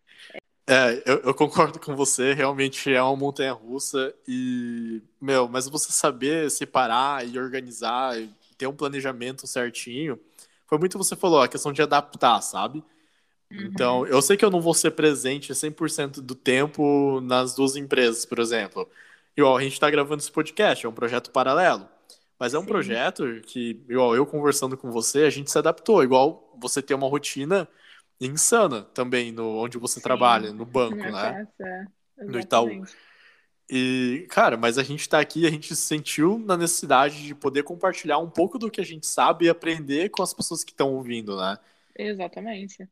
É, 0.67 1.03
eu, 1.05 1.19
eu, 1.19 1.35
concordo 1.35 1.79
com 1.81 1.97
você, 1.97 2.33
realmente 2.33 2.93
é 2.93 3.03
uma 3.03 3.17
montanha 3.17 3.53
russa 3.53 4.15
e, 4.27 5.03
meu, 5.21 5.49
mas 5.49 5.69
você 5.69 5.91
saber 5.91 6.51
separar 6.51 7.27
e 7.27 7.39
organizar 7.39 8.17
e 8.21 8.31
ter 8.57 8.67
um 8.67 8.77
planejamento 8.77 9.47
certinho, 9.47 10.19
foi 10.67 10.79
muito 10.79 10.97
você 10.97 11.17
falou, 11.17 11.43
a 11.43 11.49
questão 11.49 11.73
de 11.73 11.83
adaptar, 11.83 12.41
sabe? 12.41 12.85
Uhum. 13.51 13.63
Então, 13.63 14.07
eu 14.07 14.23
sei 14.23 14.37
que 14.37 14.45
eu 14.45 14.51
não 14.51 14.61
vou 14.61 14.75
ser 14.75 14.93
presente 14.93 15.53
100% 15.53 16.21
do 16.21 16.35
tempo 16.35 17.21
nas 17.21 17.55
duas 17.55 17.75
empresas, 17.75 18.25
por 18.25 18.39
exemplo, 18.39 18.89
Igual, 19.37 19.57
a 19.57 19.63
gente 19.63 19.73
está 19.73 19.91
gravando 19.91 20.23
esse 20.23 20.31
podcast, 20.31 20.85
é 20.85 20.89
um 20.89 20.93
projeto 20.93 21.31
paralelo. 21.31 21.89
Mas 22.39 22.55
é 22.55 22.59
um 22.59 22.63
Sim. 22.63 22.69
projeto 22.69 23.41
que, 23.43 23.85
igual 23.89 24.17
eu 24.17 24.25
conversando 24.25 24.77
com 24.77 24.91
você, 24.91 25.25
a 25.25 25.31
gente 25.31 25.51
se 25.51 25.59
adaptou. 25.59 26.03
Igual 26.03 26.57
você 26.59 26.81
ter 26.81 26.95
uma 26.95 27.07
rotina 27.07 27.69
insana 28.21 28.83
também 28.83 29.31
no 29.31 29.63
onde 29.63 29.77
você 29.77 29.97
Sim. 29.97 30.03
trabalha, 30.03 30.53
no 30.53 30.65
banco, 30.65 30.97
né? 30.97 31.47
É, 31.61 32.25
no 32.25 32.41
Itaú. 32.41 32.83
E, 33.73 34.27
cara, 34.31 34.57
mas 34.57 34.79
a 34.79 34.83
gente 34.83 35.01
está 35.01 35.21
aqui, 35.21 35.47
a 35.47 35.51
gente 35.51 35.77
se 35.77 35.83
sentiu 35.83 36.39
na 36.39 36.57
necessidade 36.57 37.25
de 37.25 37.35
poder 37.35 37.63
compartilhar 37.63 38.19
um 38.19 38.29
pouco 38.29 38.59
do 38.59 38.71
que 38.71 38.81
a 38.81 38.85
gente 38.85 39.07
sabe 39.07 39.45
e 39.45 39.49
aprender 39.49 40.09
com 40.09 40.23
as 40.23 40.35
pessoas 40.35 40.65
que 40.65 40.73
estão 40.73 40.93
ouvindo, 40.95 41.37
né? 41.37 41.57
Exatamente. 41.97 42.89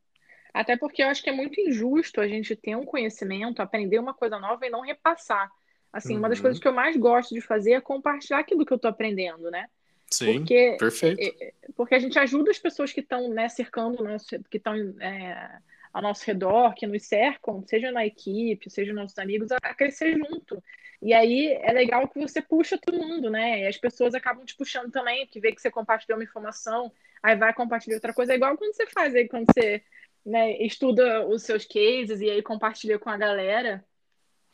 Até 0.53 0.77
porque 0.77 1.03
eu 1.03 1.07
acho 1.07 1.21
que 1.21 1.29
é 1.29 1.35
muito 1.35 1.59
injusto 1.59 2.21
a 2.21 2.27
gente 2.27 2.55
ter 2.55 2.75
um 2.75 2.85
conhecimento, 2.85 3.61
aprender 3.61 3.99
uma 3.99 4.13
coisa 4.13 4.39
nova 4.39 4.65
e 4.65 4.69
não 4.69 4.81
repassar. 4.81 5.51
Assim, 5.91 6.13
uhum. 6.13 6.19
uma 6.19 6.29
das 6.29 6.37
uhum. 6.37 6.43
coisas 6.43 6.61
que 6.61 6.67
eu 6.67 6.73
mais 6.73 6.95
gosto 6.95 7.33
de 7.33 7.41
fazer 7.41 7.73
é 7.73 7.81
compartilhar 7.81 8.39
aquilo 8.39 8.65
que 8.65 8.71
eu 8.71 8.77
estou 8.77 8.89
aprendendo, 8.89 9.49
né? 9.49 9.67
Sim, 10.11 10.39
porque, 10.39 10.75
perfeito. 10.79 11.21
É, 11.21 11.47
é, 11.47 11.53
porque 11.75 11.95
a 11.95 11.99
gente 11.99 12.17
ajuda 12.17 12.51
as 12.51 12.59
pessoas 12.59 12.91
que 12.91 12.99
estão 12.99 13.29
né, 13.29 13.47
cercando, 13.47 14.03
nosso, 14.03 14.27
que 14.49 14.57
estão 14.57 14.73
é, 14.99 15.59
ao 15.93 16.01
nosso 16.01 16.25
redor, 16.25 16.73
que 16.73 16.87
nos 16.87 17.03
cercam, 17.05 17.63
seja 17.67 17.91
na 17.91 18.05
equipe, 18.05 18.69
seja 18.69 18.93
nossos 18.93 19.17
amigos, 19.17 19.51
a, 19.51 19.57
a, 19.61 19.73
crescer 19.73 20.17
junto. 20.17 20.63
E 21.01 21.13
aí 21.13 21.47
é 21.61 21.71
legal 21.71 22.07
que 22.07 22.19
você 22.19 22.41
puxa 22.41 22.77
todo 22.77 22.97
mundo, 22.97 23.29
né? 23.29 23.61
E 23.61 23.67
as 23.67 23.77
pessoas 23.77 24.13
acabam 24.13 24.43
te 24.45 24.55
puxando 24.55 24.91
também, 24.91 25.27
que 25.27 25.39
vê 25.39 25.51
que 25.51 25.61
você 25.61 25.71
compartilhou 25.71 26.17
uma 26.17 26.23
informação, 26.23 26.91
aí 27.21 27.35
vai 27.35 27.53
compartilhar 27.53 27.95
outra 27.95 28.13
coisa. 28.13 28.33
É 28.33 28.35
igual 28.35 28.57
quando 28.57 28.73
você 28.73 28.85
faz 28.87 29.15
aí, 29.15 29.27
quando 29.27 29.45
você 29.45 29.81
né, 30.25 30.57
estuda 30.61 31.25
os 31.27 31.43
seus 31.43 31.65
cases 31.65 32.19
e 32.19 32.29
aí 32.29 32.41
compartilha 32.41 32.99
com 32.99 33.09
a 33.09 33.17
galera. 33.17 33.83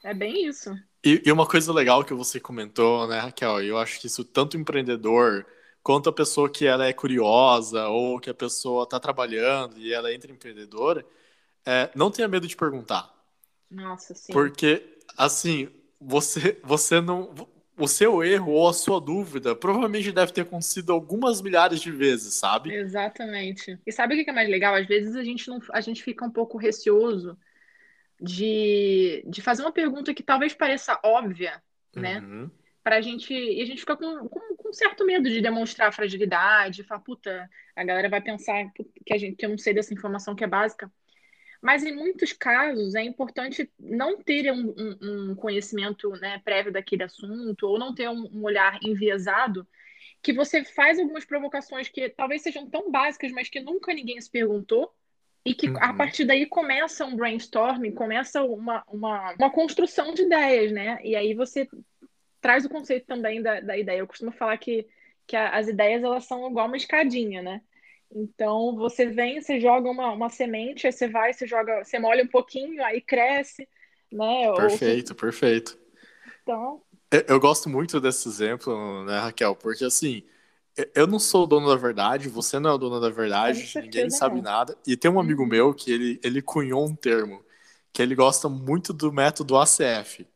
É 0.06 0.14
bem 0.14 0.46
isso. 0.46 0.72
E, 1.04 1.24
e, 1.26 1.32
uma 1.32 1.48
coisa 1.48 1.74
legal 1.74 2.06
que 2.06 2.14
você 2.14 2.40
comentou, 2.40 3.08
né, 3.08 3.18
Raquel? 3.18 3.64
Eu 3.64 3.80
acho 3.80 4.00
que 4.00 4.06
isso 4.06 4.24
tanto 4.24 4.56
o 4.56 4.60
empreendedor 4.60 5.44
quanto 5.82 6.08
a 6.10 6.14
pessoa 6.14 6.48
que 6.48 6.68
ela 6.68 6.86
é 6.86 6.94
curiosa 6.94 7.88
ou 7.88 8.20
que 8.20 8.30
a 8.30 8.34
pessoa 8.34 8.84
está 8.84 9.00
trabalhando 9.00 9.80
e 9.80 9.92
ela 9.92 10.14
entra 10.14 10.32
empreendedora, 10.32 11.04
é, 11.66 11.90
não 11.96 12.12
tenha 12.12 12.28
medo 12.28 12.48
de 12.48 12.56
perguntar. 12.56 13.12
Nossa, 13.70 14.14
sim. 14.14 14.32
Porque, 14.32 15.00
assim, 15.18 15.70
você, 16.00 16.60
você 16.64 17.02
não. 17.02 17.34
O 17.76 17.88
seu 17.88 18.24
erro 18.24 18.52
ou 18.52 18.70
a 18.70 18.74
sua 18.74 19.02
dúvida 19.02 19.56
provavelmente 19.56 20.12
deve 20.12 20.32
ter 20.32 20.42
acontecido 20.42 20.94
algumas 20.94 21.42
milhares 21.42 21.82
de 21.82 21.92
vezes, 21.92 22.36
sabe? 22.36 22.72
Exatamente. 22.72 23.78
E 23.86 23.92
sabe 23.92 24.22
o 24.22 24.24
que 24.24 24.30
é 24.30 24.34
mais 24.34 24.48
legal? 24.48 24.76
Às 24.76 24.88
vezes 24.88 25.16
a 25.16 25.24
gente, 25.24 25.50
não, 25.50 25.60
a 25.74 25.82
gente 25.82 26.04
fica 26.04 26.24
um 26.24 26.32
pouco 26.32 26.60
receoso 26.60 27.36
de, 28.26 29.24
de 29.28 29.42
fazer 29.42 29.62
uma 29.62 29.72
pergunta 29.72 30.14
que 30.14 30.24
talvez 30.24 30.54
pareça 30.54 31.00
óbvia, 31.04 31.62
né? 31.96 32.20
Uhum. 32.20 32.50
Pra 32.84 33.02
gente. 33.02 33.34
E 33.34 33.62
a 33.62 33.66
gente 33.66 33.80
fica 33.80 33.96
com, 33.96 34.28
com, 34.28 34.56
com 34.56 34.74
certo 34.74 35.06
medo 35.06 35.30
de 35.30 35.42
demonstrar 35.42 35.94
fragilidade, 35.94 36.84
falar, 36.84 37.02
puta, 37.02 37.50
a 37.76 37.84
galera 37.84 38.10
vai 38.10 38.22
pensar 38.22 38.72
que, 38.74 39.14
a 39.14 39.18
gente, 39.18 39.36
que 39.36 39.46
eu 39.46 39.50
não 39.50 39.58
sei 39.58 39.74
dessa 39.74 39.94
informação 39.94 40.36
que 40.36 40.44
é 40.44 40.48
básica. 40.48 40.92
Mas 41.62 41.84
em 41.84 41.96
muitos 41.96 42.32
casos 42.34 42.94
é 42.94 43.04
importante 43.04 43.72
não 43.80 44.22
ter 44.22 44.52
um, 44.52 44.76
um, 44.78 45.32
um 45.32 45.36
conhecimento 45.36 46.10
né, 46.12 46.40
prévio 46.44 46.72
daquele 46.72 47.04
assunto, 47.04 47.68
ou 47.68 47.80
não 47.80 47.94
ter 47.94 48.08
um, 48.08 48.30
um 48.32 48.44
olhar 48.44 48.78
enviesado, 48.84 49.68
que 50.22 50.32
você 50.34 50.64
faz 50.64 51.00
algumas 51.00 51.26
provocações 51.26 51.88
que 51.88 52.10
talvez 52.10 52.44
sejam 52.44 52.70
tão 52.70 52.92
básicas, 52.92 53.32
mas 53.32 53.50
que 53.50 53.60
nunca 53.60 53.94
ninguém 53.94 54.22
se 54.22 54.30
perguntou, 54.30 54.94
e 55.46 55.54
que 55.54 55.70
uhum. 55.70 55.78
a 55.80 55.94
partir 55.94 56.26
daí 56.26 56.48
começa 56.48 57.06
um 57.06 57.16
brainstorming, 57.16 57.92
começa 57.92 58.42
uma, 58.42 58.84
uma, 58.88 59.34
uma 59.34 59.52
construção 59.52 60.12
de 60.12 60.24
ideias, 60.24 60.72
né? 60.72 61.00
E 61.04 61.16
aí 61.16 61.36
você 61.36 61.70
traz 62.42 62.66
o 62.66 62.70
conceito 62.70 63.06
também 63.06 63.44
da, 63.44 63.60
da 63.60 63.78
ideia. 63.78 64.00
Eu 64.00 64.08
costumo 64.08 64.32
falar 64.32 64.58
que, 64.58 64.88
que 65.28 65.36
a, 65.36 65.56
as 65.56 65.68
ideias 65.68 66.04
elas 66.04 66.26
são 66.26 66.50
igual 66.50 66.66
uma 66.66 66.76
escadinha, 66.76 67.44
né? 67.44 67.62
Então 68.12 68.76
você 68.76 69.06
vem, 69.06 69.40
você 69.40 69.60
joga 69.60 69.90
uma, 69.90 70.12
uma 70.12 70.30
semente, 70.30 70.88
aí 70.88 70.94
você 70.94 71.08
vai, 71.08 71.32
você 71.32 71.46
joga, 71.46 71.84
você 71.84 72.00
molha 72.00 72.24
um 72.24 72.28
pouquinho, 72.28 72.84
aí 72.84 73.00
cresce, 73.00 73.68
né? 74.12 74.52
Perfeito, 74.56 75.12
Ou... 75.12 75.16
perfeito. 75.16 75.78
Então. 76.42 76.82
Eu, 77.12 77.24
eu 77.28 77.40
gosto 77.40 77.70
muito 77.70 78.02
desse 78.02 78.28
exemplo, 78.28 79.06
né, 79.06 79.20
Raquel? 79.20 79.56
Porque 79.56 79.86
assim, 79.86 80.24
eu 80.94 81.08
não 81.08 81.20
sou 81.20 81.44
o 81.44 81.48
dono 81.48 81.70
da 81.70 81.76
verdade, 81.76 82.28
você 82.28 82.60
não 82.60 82.72
é 82.72 82.74
o 82.74 82.78
dono 82.78 83.00
da 83.00 83.10
verdade, 83.10 83.72
ninguém 83.76 84.10
sabe 84.10 84.42
nada. 84.42 84.78
E 84.86 84.98
tem 84.98 85.10
um 85.10 85.20
amigo 85.20 85.44
uhum. 85.44 85.50
meu 85.50 85.74
que 85.74 85.92
ele, 85.92 86.20
ele 86.24 86.42
cunhou 86.42 86.86
um 86.86 86.96
termo 86.96 87.44
que 87.94 88.02
ele 88.02 88.14
gosta 88.14 88.50
muito 88.50 88.92
do 88.92 89.12
método 89.12 89.58
ACF. 89.58 90.28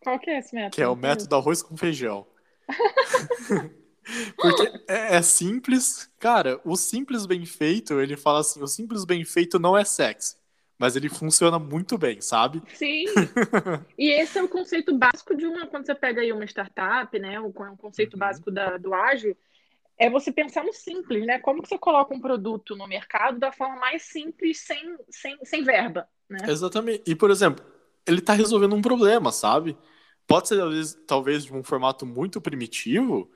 Qual 0.00 0.18
que 0.18 0.30
é 0.30 0.40
esse 0.40 0.52
método? 0.52 0.74
Que 0.74 0.82
é 0.82 0.88
o 0.88 0.96
método 0.96 1.36
arroz 1.36 1.62
com 1.62 1.76
feijão. 1.76 2.26
Porque 4.36 4.82
é, 4.88 5.16
é, 5.16 5.22
simples, 5.22 6.10
cara, 6.18 6.60
o 6.64 6.76
simples 6.76 7.24
bem 7.26 7.44
feito, 7.44 8.00
ele 8.00 8.16
fala 8.16 8.40
assim, 8.40 8.60
o 8.62 8.66
simples 8.66 9.04
bem 9.04 9.24
feito 9.24 9.58
não 9.58 9.76
é 9.76 9.84
sexy, 9.84 10.36
mas 10.78 10.96
ele 10.96 11.08
funciona 11.08 11.58
muito 11.58 11.96
bem, 11.98 12.20
sabe? 12.20 12.62
Sim. 12.74 13.04
e 13.98 14.10
esse 14.10 14.38
é 14.38 14.42
o 14.42 14.48
conceito 14.48 14.96
básico 14.96 15.36
de 15.36 15.46
uma, 15.46 15.66
quando 15.66 15.86
você 15.86 15.94
pega 15.94 16.22
aí 16.22 16.32
uma 16.32 16.46
startup, 16.46 17.16
né, 17.18 17.38
o 17.38 17.52
conceito 17.52 18.14
uhum. 18.14 18.18
básico 18.18 18.50
da, 18.50 18.76
do 18.76 18.94
ágil, 18.94 19.36
é 19.98 20.08
você 20.08 20.30
pensar 20.30 20.64
no 20.64 20.72
simples, 20.72 21.26
né? 21.26 21.38
Como 21.38 21.62
que 21.62 21.68
você 21.68 21.78
coloca 21.78 22.14
um 22.14 22.20
produto 22.20 22.76
no 22.76 22.86
mercado 22.86 23.38
da 23.38 23.50
forma 23.50 23.76
mais 23.76 24.02
simples, 24.02 24.60
sem, 24.60 24.96
sem, 25.10 25.36
sem 25.42 25.64
verba, 25.64 26.08
né? 26.28 26.38
Exatamente. 26.48 27.02
E, 27.06 27.16
por 27.16 27.30
exemplo, 27.30 27.64
ele 28.06 28.20
está 28.20 28.32
resolvendo 28.32 28.74
um 28.74 28.82
problema, 28.82 29.32
sabe? 29.32 29.76
Pode 30.26 30.48
ser, 30.48 30.58
talvez, 30.58 30.94
talvez 31.06 31.44
de 31.44 31.52
um 31.52 31.64
formato 31.64 32.06
muito 32.06 32.40
primitivo, 32.40 33.30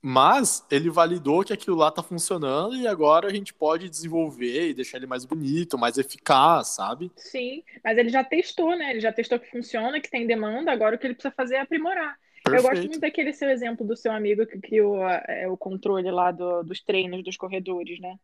mas 0.00 0.64
ele 0.70 0.88
validou 0.88 1.42
que 1.42 1.52
aquilo 1.52 1.76
lá 1.76 1.88
está 1.88 2.02
funcionando 2.02 2.76
e 2.76 2.86
agora 2.86 3.26
a 3.26 3.32
gente 3.32 3.52
pode 3.52 3.88
desenvolver 3.88 4.68
e 4.68 4.74
deixar 4.74 4.98
ele 4.98 5.06
mais 5.06 5.24
bonito, 5.24 5.76
mais 5.76 5.98
eficaz, 5.98 6.68
sabe? 6.68 7.10
Sim, 7.16 7.64
mas 7.82 7.98
ele 7.98 8.10
já 8.10 8.22
testou, 8.22 8.76
né? 8.76 8.90
Ele 8.90 9.00
já 9.00 9.12
testou 9.12 9.40
que 9.40 9.50
funciona, 9.50 10.00
que 10.00 10.10
tem 10.10 10.26
demanda, 10.26 10.70
agora 10.70 10.94
o 10.94 10.98
que 10.98 11.06
ele 11.06 11.14
precisa 11.14 11.34
fazer 11.34 11.56
é 11.56 11.60
aprimorar. 11.60 12.16
Perfeito. 12.50 12.66
Eu 12.66 12.70
gosto 12.70 12.88
muito 12.88 13.00
daquele 13.00 13.32
seu 13.32 13.50
exemplo 13.50 13.86
do 13.86 13.96
seu 13.96 14.12
amigo 14.12 14.46
que 14.46 14.58
criou 14.58 15.06
é, 15.08 15.48
o 15.48 15.56
controle 15.56 16.10
lá 16.10 16.30
do, 16.30 16.62
dos 16.62 16.80
treinos 16.80 17.22
dos 17.22 17.36
corredores, 17.36 18.00
né? 18.00 18.16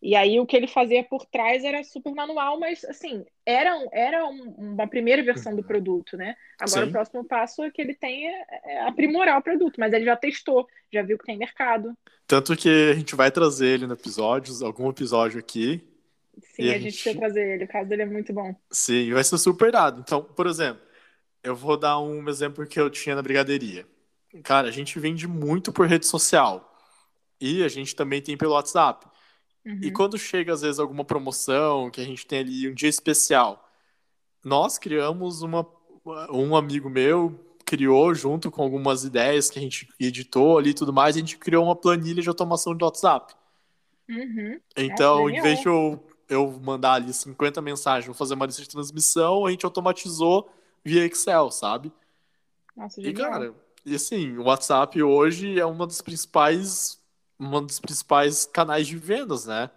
E 0.00 0.14
aí 0.14 0.38
o 0.38 0.46
que 0.46 0.56
ele 0.56 0.68
fazia 0.68 1.02
por 1.02 1.26
trás 1.26 1.64
era 1.64 1.82
super 1.82 2.14
manual, 2.14 2.58
mas 2.58 2.84
assim, 2.84 3.24
era, 3.44 3.76
era 3.92 4.26
um, 4.26 4.54
uma 4.56 4.86
primeira 4.86 5.24
versão 5.24 5.56
do 5.56 5.64
produto, 5.64 6.16
né? 6.16 6.36
Agora 6.60 6.84
Sim. 6.84 6.88
o 6.88 6.92
próximo 6.92 7.24
passo 7.24 7.64
é 7.64 7.70
que 7.70 7.82
ele 7.82 7.94
tenha 7.94 8.30
é 8.64 8.80
aprimorar 8.82 9.38
o 9.38 9.42
produto, 9.42 9.74
mas 9.78 9.92
ele 9.92 10.04
já 10.04 10.16
testou, 10.16 10.68
já 10.92 11.02
viu 11.02 11.18
que 11.18 11.26
tem 11.26 11.36
mercado. 11.36 11.94
Tanto 12.28 12.56
que 12.56 12.68
a 12.68 12.94
gente 12.94 13.16
vai 13.16 13.30
trazer 13.30 13.66
ele 13.66 13.86
no 13.88 13.94
episódio, 13.94 14.54
algum 14.64 14.88
episódio 14.88 15.40
aqui. 15.40 15.82
Sim, 16.54 16.70
a, 16.70 16.74
a, 16.74 16.78
gente 16.78 16.92
precisa 16.92 17.18
trazer 17.18 17.54
ele, 17.54 17.64
o 17.64 17.68
caso 17.68 17.88
dele 17.88 18.02
é 18.02 18.06
muito 18.06 18.32
bom. 18.32 18.54
Sim, 18.70 19.12
vai 19.12 19.24
ser 19.24 19.38
super 19.38 19.72
dado. 19.72 20.00
Então, 20.00 20.22
por 20.22 20.46
exemplo, 20.46 20.80
eu 21.42 21.54
vou 21.54 21.76
dar 21.76 21.98
um 22.00 22.28
exemplo 22.28 22.66
que 22.66 22.80
eu 22.80 22.90
tinha 22.90 23.14
na 23.14 23.22
brigadeiria. 23.22 23.86
Cara, 24.42 24.68
a 24.68 24.70
gente 24.70 24.98
vende 24.98 25.26
muito 25.26 25.72
por 25.72 25.86
rede 25.86 26.06
social. 26.06 26.64
E 27.40 27.62
a 27.62 27.68
gente 27.68 27.94
também 27.94 28.20
tem 28.20 28.36
pelo 28.36 28.52
WhatsApp. 28.52 29.06
Uhum. 29.64 29.80
E 29.82 29.90
quando 29.90 30.18
chega, 30.18 30.52
às 30.52 30.62
vezes, 30.62 30.78
alguma 30.78 31.04
promoção, 31.04 31.90
que 31.90 32.00
a 32.00 32.04
gente 32.04 32.26
tem 32.26 32.40
ali 32.40 32.68
um 32.68 32.74
dia 32.74 32.88
especial, 32.88 33.68
nós 34.44 34.78
criamos 34.78 35.42
uma. 35.42 35.66
Um 36.30 36.56
amigo 36.56 36.88
meu 36.88 37.38
criou, 37.66 38.14
junto 38.14 38.50
com 38.50 38.62
algumas 38.62 39.04
ideias 39.04 39.50
que 39.50 39.58
a 39.58 39.62
gente 39.62 39.86
editou 40.00 40.56
ali 40.56 40.70
e 40.70 40.74
tudo 40.74 40.90
mais, 40.90 41.16
a 41.16 41.18
gente 41.18 41.36
criou 41.36 41.62
uma 41.64 41.76
planilha 41.76 42.22
de 42.22 42.28
automação 42.28 42.74
de 42.74 42.82
WhatsApp. 42.82 43.34
Uhum. 44.08 44.58
Então, 44.74 45.28
é 45.28 45.32
em 45.32 45.42
vez 45.42 45.60
de 45.60 45.66
eu, 45.66 46.02
eu 46.30 46.58
mandar 46.62 46.94
ali 46.94 47.12
50 47.12 47.60
mensagens, 47.60 48.06
vou 48.06 48.14
fazer 48.14 48.32
uma 48.32 48.46
lista 48.46 48.62
de 48.62 48.70
transmissão, 48.70 49.44
a 49.44 49.50
gente 49.50 49.66
automatizou 49.66 50.50
via 50.84 51.04
Excel, 51.04 51.50
sabe? 51.50 51.92
Nossa, 52.76 53.00
e, 53.00 53.12
cara, 53.12 53.54
e 53.84 53.94
assim, 53.94 54.36
o 54.36 54.44
WhatsApp 54.44 55.02
hoje 55.02 55.58
é 55.58 55.64
uma 55.64 55.86
das 55.86 56.00
principais, 56.00 57.00
uma 57.38 57.60
dos 57.60 57.80
principais 57.80 58.46
canais 58.46 58.86
de 58.86 58.96
vendas, 58.96 59.46
né? 59.46 59.70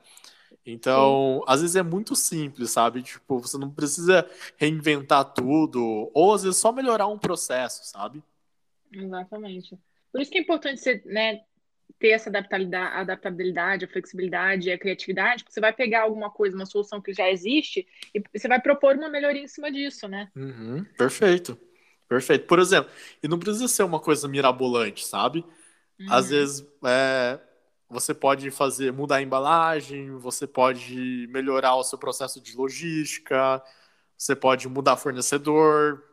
Então, 0.66 1.40
Sim. 1.40 1.46
às 1.48 1.62
vezes 1.62 1.76
é 1.76 1.84
muito 1.84 2.16
simples, 2.16 2.72
sabe? 2.72 3.02
Tipo, 3.02 3.40
você 3.40 3.58
não 3.58 3.70
precisa 3.70 4.30
reinventar 4.58 5.34
tudo, 5.34 6.12
ou 6.14 6.34
às 6.34 6.44
vezes 6.44 6.60
só 6.60 6.72
melhorar 6.72 7.08
um 7.08 7.18
processo, 7.18 7.84
sabe? 7.84 8.24
Exatamente. 8.92 9.78
Por 10.12 10.22
isso 10.22 10.30
que 10.30 10.38
é 10.38 10.42
importante 10.42 10.80
você, 10.80 11.02
né, 11.06 11.42
ter 12.02 12.10
essa 12.10 12.30
adaptabilidade, 12.30 12.96
adaptabilidade, 12.96 13.86
a 13.86 13.88
flexibilidade, 13.88 14.72
a 14.72 14.78
criatividade, 14.78 15.44
porque 15.44 15.54
você 15.54 15.62
vai 15.62 15.72
pegar 15.72 16.02
alguma 16.02 16.32
coisa, 16.32 16.56
uma 16.56 16.66
solução 16.66 17.00
que 17.00 17.14
já 17.14 17.30
existe, 17.30 17.88
e 18.14 18.22
você 18.34 18.48
vai 18.48 18.60
propor 18.60 18.96
uma 18.96 19.08
melhoria 19.08 19.44
em 19.44 19.48
cima 19.48 19.72
disso, 19.72 20.08
né? 20.08 20.28
Uhum, 20.36 20.84
perfeito. 20.98 21.58
Perfeito. 22.10 22.48
Por 22.48 22.60
exemplo, 22.60 22.92
e 23.24 23.28
não 23.28 23.38
precisa 23.38 23.68
ser 23.68 23.84
uma 23.84 24.00
coisa 24.00 24.28
mirabolante, 24.28 25.06
sabe? 25.06 25.46
Uhum. 26.00 26.08
Às 26.10 26.30
vezes 26.30 26.68
é, 26.84 27.40
você 27.88 28.16
pode 28.16 28.50
fazer, 28.50 28.92
mudar 28.92 29.18
a 29.18 29.22
embalagem, 29.22 30.18
você 30.18 30.48
pode 30.48 31.28
melhorar 31.32 31.76
o 31.76 31.84
seu 31.84 32.00
processo 32.00 32.42
de 32.42 32.58
logística, 32.58 33.62
você 34.18 34.36
pode 34.36 34.68
mudar 34.68 34.98
fornecedor, 34.98 36.04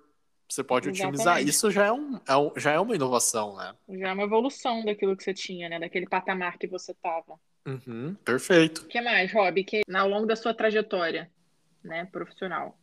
você 0.48 0.64
pode 0.64 0.88
Exatamente. 0.88 1.20
otimizar. 1.20 1.42
Isso 1.42 1.70
já 1.70 1.86
é, 1.86 1.92
um, 1.92 2.18
é 2.26 2.36
um, 2.36 2.52
já 2.56 2.72
é 2.72 2.80
uma 2.80 2.94
inovação, 2.94 3.56
né? 3.56 3.74
Já 3.90 4.08
é 4.08 4.12
uma 4.12 4.22
evolução 4.22 4.84
daquilo 4.84 5.16
que 5.16 5.22
você 5.22 5.34
tinha, 5.34 5.68
né? 5.68 5.78
Daquele 5.78 6.08
patamar 6.08 6.56
que 6.56 6.66
você 6.66 6.92
estava. 6.92 7.38
Uhum, 7.66 8.14
perfeito. 8.24 8.82
O 8.82 8.86
que 8.86 9.00
mais, 9.00 9.30
Rob? 9.32 9.62
Que 9.62 9.82
ao 9.92 10.08
longo 10.08 10.26
da 10.26 10.34
sua 10.34 10.54
trajetória, 10.54 11.30
né, 11.84 12.06
profissional, 12.06 12.78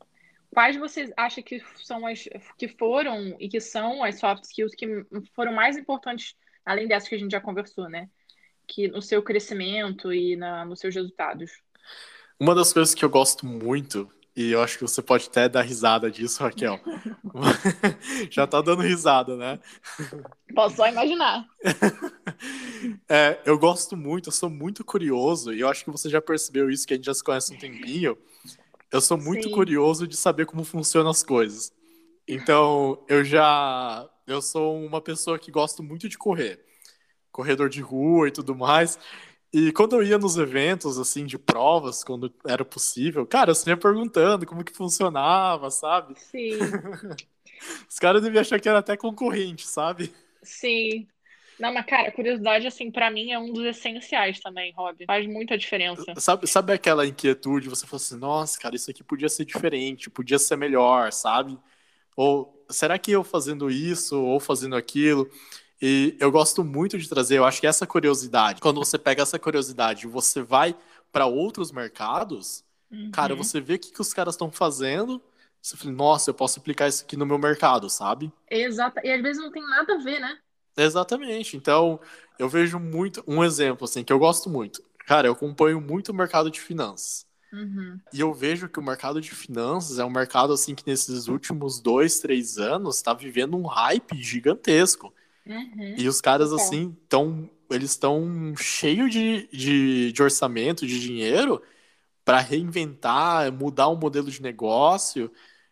quais 0.52 0.78
você 0.78 1.12
acha 1.18 1.42
que 1.42 1.60
são 1.84 2.06
as 2.06 2.30
que 2.58 2.68
foram 2.68 3.36
e 3.40 3.50
que 3.50 3.60
são 3.60 4.04
as 4.04 4.20
soft 4.20 4.44
skills 4.44 4.76
que 4.76 4.88
foram 5.36 5.52
mais 5.52 5.76
importantes, 5.76 6.36
além 6.64 6.88
dessas 6.88 7.10
que 7.10 7.16
a 7.16 7.18
gente 7.18 7.32
já 7.32 7.42
conversou, 7.42 7.90
né? 7.90 8.10
Que 8.68 8.88
no 8.88 9.02
seu 9.02 9.24
crescimento 9.24 10.14
e 10.14 10.36
na, 10.36 10.66
nos 10.66 10.80
seus 10.80 10.94
resultados? 10.94 11.52
Uma 12.40 12.54
das 12.54 12.72
coisas 12.72 12.94
que 12.94 13.04
eu 13.04 13.10
gosto 13.10 13.46
muito 13.46 14.12
e 14.36 14.52
eu 14.52 14.62
acho 14.62 14.78
que 14.78 14.82
você 14.82 15.02
pode 15.02 15.28
até 15.28 15.48
dar 15.48 15.62
risada 15.62 16.12
disso, 16.12 16.44
Raquel. 16.44 16.80
Já 18.30 18.46
tá 18.46 18.62
dando 18.62 18.82
risada, 18.82 19.38
né? 19.38 19.60
Posso 20.54 20.76
só 20.76 20.88
imaginar. 20.88 21.48
é, 23.08 23.40
eu 23.46 23.58
gosto 23.58 23.96
muito, 23.96 24.28
eu 24.28 24.34
sou 24.34 24.50
muito 24.50 24.84
curioso, 24.84 25.54
e 25.54 25.62
eu 25.62 25.70
acho 25.70 25.86
que 25.86 25.92
você 25.92 26.10
já 26.10 26.22
percebeu 26.22 26.70
isso, 26.70 26.86
que 26.86 26.94
a 26.94 26.98
gente 26.98 27.06
já 27.06 27.14
se 27.14 27.24
conhece 27.24 27.54
um 27.54 27.58
tempinho. 27.58 28.18
Eu 28.92 29.02
sou 29.02 29.18
muito 29.18 29.48
Sim. 29.48 29.54
curioso 29.54 30.08
de 30.08 30.18
saber 30.18 30.46
como 30.46 30.64
funcionam 30.64 31.12
as 31.12 31.24
coisas. 31.24 31.74
Então, 32.28 33.04
eu 33.08 33.24
já. 33.24 34.10
Eu 34.28 34.42
sou 34.42 34.84
uma 34.84 35.00
pessoa 35.00 35.38
que 35.38 35.52
gosto 35.52 35.84
muito 35.84 36.10
de 36.10 36.18
correr. 36.18 36.64
Corredor 37.32 37.70
de 37.70 37.82
rua 37.82 38.28
e 38.28 38.32
tudo 38.32 38.56
mais. 38.56 38.98
E 39.58 39.72
quando 39.72 39.96
eu 39.96 40.04
ia 40.04 40.18
nos 40.18 40.36
eventos, 40.36 41.00
assim, 41.00 41.26
de 41.26 41.40
provas, 41.40 42.04
quando 42.04 42.30
era 42.46 42.66
possível, 42.66 43.26
cara, 43.26 43.54
eu 43.54 43.70
ia 43.70 43.78
perguntando 43.78 44.46
como 44.46 44.66
que 44.66 44.74
funcionava, 44.74 45.72
sabe? 45.72 46.14
Sim. 46.20 46.60
Os 47.90 47.98
caras 47.98 48.22
deviam 48.22 48.42
achar 48.42 48.60
que 48.60 48.68
era 48.68 48.80
até 48.80 48.98
concorrente, 48.98 49.66
sabe? 49.66 50.14
Sim. 50.44 51.08
Não, 51.58 51.74
mas, 51.74 51.86
cara, 51.86 52.12
curiosidade, 52.12 52.68
assim, 52.68 52.92
para 52.92 53.10
mim 53.10 53.32
é 53.32 53.40
um 53.40 53.54
dos 53.54 53.64
essenciais 53.64 54.42
também, 54.42 54.74
Rob. 54.74 55.06
Faz 55.06 55.26
muita 55.26 55.58
diferença. 55.58 56.04
Sabe, 56.18 56.48
sabe 56.48 56.74
aquela 56.74 57.08
inquietude? 57.08 57.70
Você 57.70 57.88
fala 57.88 58.02
assim, 58.02 58.18
nossa, 58.18 58.60
cara, 58.60 58.76
isso 58.76 58.92
aqui 58.92 59.06
podia 59.06 59.30
ser 59.30 59.46
diferente, 59.46 60.10
podia 60.10 60.38
ser 60.38 60.58
melhor, 60.58 61.14
sabe? 61.14 61.58
Ou 62.14 62.62
será 62.70 63.00
que 63.00 63.14
eu 63.14 63.24
fazendo 63.24 63.72
isso 63.72 64.22
ou 64.22 64.38
fazendo 64.38 64.76
aquilo? 64.76 65.32
E 65.82 66.16
eu 66.20 66.32
gosto 66.32 66.64
muito 66.64 66.98
de 66.98 67.08
trazer, 67.08 67.38
eu 67.38 67.46
acho 67.46 67.60
que 67.60 67.68
essa 67.68 67.86
curiosidade, 67.86 68.62
quando 68.62 68.78
você 68.78 68.98
pega 68.98 69.24
essa 69.24 69.38
curiosidade 69.38 70.06
e 70.06 70.10
você 70.10 70.42
vai 70.42 70.76
para 71.12 71.26
outros 71.26 71.72
mercados, 71.72 72.64
uhum. 72.92 73.12
cara, 73.12 73.36
você 73.36 73.60
vê 73.60 73.76
o 73.76 73.80
que, 73.80 73.92
que 73.92 74.02
os 74.02 74.14
caras 74.14 74.36
estão 74.36 74.52
fazendo, 74.52 75.22
você 75.62 75.76
fala, 75.76 75.92
nossa, 75.92 76.30
eu 76.30 76.34
posso 76.34 76.60
aplicar 76.60 76.88
isso 76.88 77.04
aqui 77.04 77.18
no 77.18 77.26
meu 77.26 77.38
mercado, 77.38 77.90
sabe? 77.90 78.32
Exato. 78.50 79.00
E 79.04 79.12
às 79.12 79.22
vezes 79.22 79.42
não 79.42 79.52
tem 79.52 79.64
nada 79.64 79.96
a 79.96 79.98
ver, 79.98 80.20
né? 80.20 80.38
Exatamente. 80.78 81.58
Então, 81.58 82.00
eu 82.38 82.48
vejo 82.48 82.80
muito 82.80 83.24
um 83.28 83.44
exemplo 83.44 83.86
assim 83.86 84.04
que 84.04 84.14
eu 84.14 84.20
gosto 84.20 84.50
muito. 84.50 84.84
Cara, 85.06 85.28
eu 85.28 85.34
acompanho 85.34 85.80
muito 85.82 86.10
o 86.10 86.16
mercado 86.16 86.52
de 86.52 86.60
finanças. 86.60 87.26
Uhum. 87.52 88.00
E 88.12 88.20
eu 88.20 88.34
vejo 88.34 88.68
que 88.68 88.80
o 88.80 88.84
mercado 88.84 89.22
de 89.22 89.32
finanças 89.32 89.98
é 89.98 90.06
um 90.06 90.10
mercado 90.10 90.52
assim 90.52 90.76
que 90.76 90.86
nesses 90.86 91.28
últimos 91.28 91.80
dois, 91.80 92.20
três 92.20 92.58
anos 92.58 92.98
está 92.98 93.14
vivendo 93.14 93.56
um 93.56 93.66
hype 93.66 94.22
gigantesco. 94.22 95.14
Uhum. 95.46 95.96
E 95.98 96.08
os 96.08 96.20
caras, 96.22 96.52
assim, 96.52 96.96
tão, 97.08 97.50
eles 97.70 97.92
estão 97.92 98.54
cheios 98.58 99.12
de, 99.12 99.48
de, 99.48 100.12
de 100.12 100.24
orçamento, 100.24 100.88
de 100.88 101.00
dinheiro, 101.00 101.62
para 102.24 102.40
reinventar, 102.40 103.52
mudar 103.52 103.90
um 103.90 103.96
modelo 103.96 104.30
de 104.32 104.42
negócio. 104.42 105.32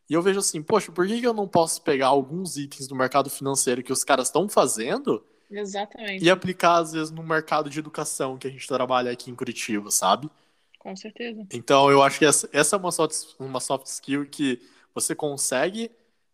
E 0.10 0.14
eu 0.14 0.22
vejo 0.22 0.40
assim, 0.40 0.62
poxa, 0.62 0.92
por 0.92 1.08
que 1.08 1.24
eu 1.24 1.34
não 1.34 1.48
posso 1.48 1.82
pegar 1.82 2.08
alguns 2.08 2.58
itens 2.58 2.88
do 2.88 2.96
mercado 2.96 3.30
financeiro 3.30 3.82
que 3.82 3.92
os 3.92 4.04
caras 4.04 4.28
estão 4.28 4.48
fazendo 4.48 5.26
Exatamente. 5.50 6.24
e 6.24 6.30
aplicar, 6.30 6.78
às 6.78 6.94
vezes, 6.94 7.12
no 7.12 7.24
mercado 7.24 7.70
de 7.70 7.80
educação 7.80 8.38
que 8.38 8.48
a 8.48 8.50
gente 8.52 8.68
trabalha 8.68 9.12
aqui 9.12 9.32
em 9.32 9.36
Curitiba, 9.36 9.90
sabe? 9.90 10.30
Com 10.78 10.96
certeza. 10.96 11.48
Então, 11.52 11.90
eu 11.90 12.04
acho 12.04 12.20
que 12.20 12.26
essa, 12.26 12.48
essa 12.52 12.76
é 12.76 12.80
uma 12.80 12.92
soft, 12.92 13.34
uma 13.40 13.60
soft 13.60 13.88
skill 13.88 14.26
que 14.26 14.62
você 14.94 15.16
consegue, 15.16 15.90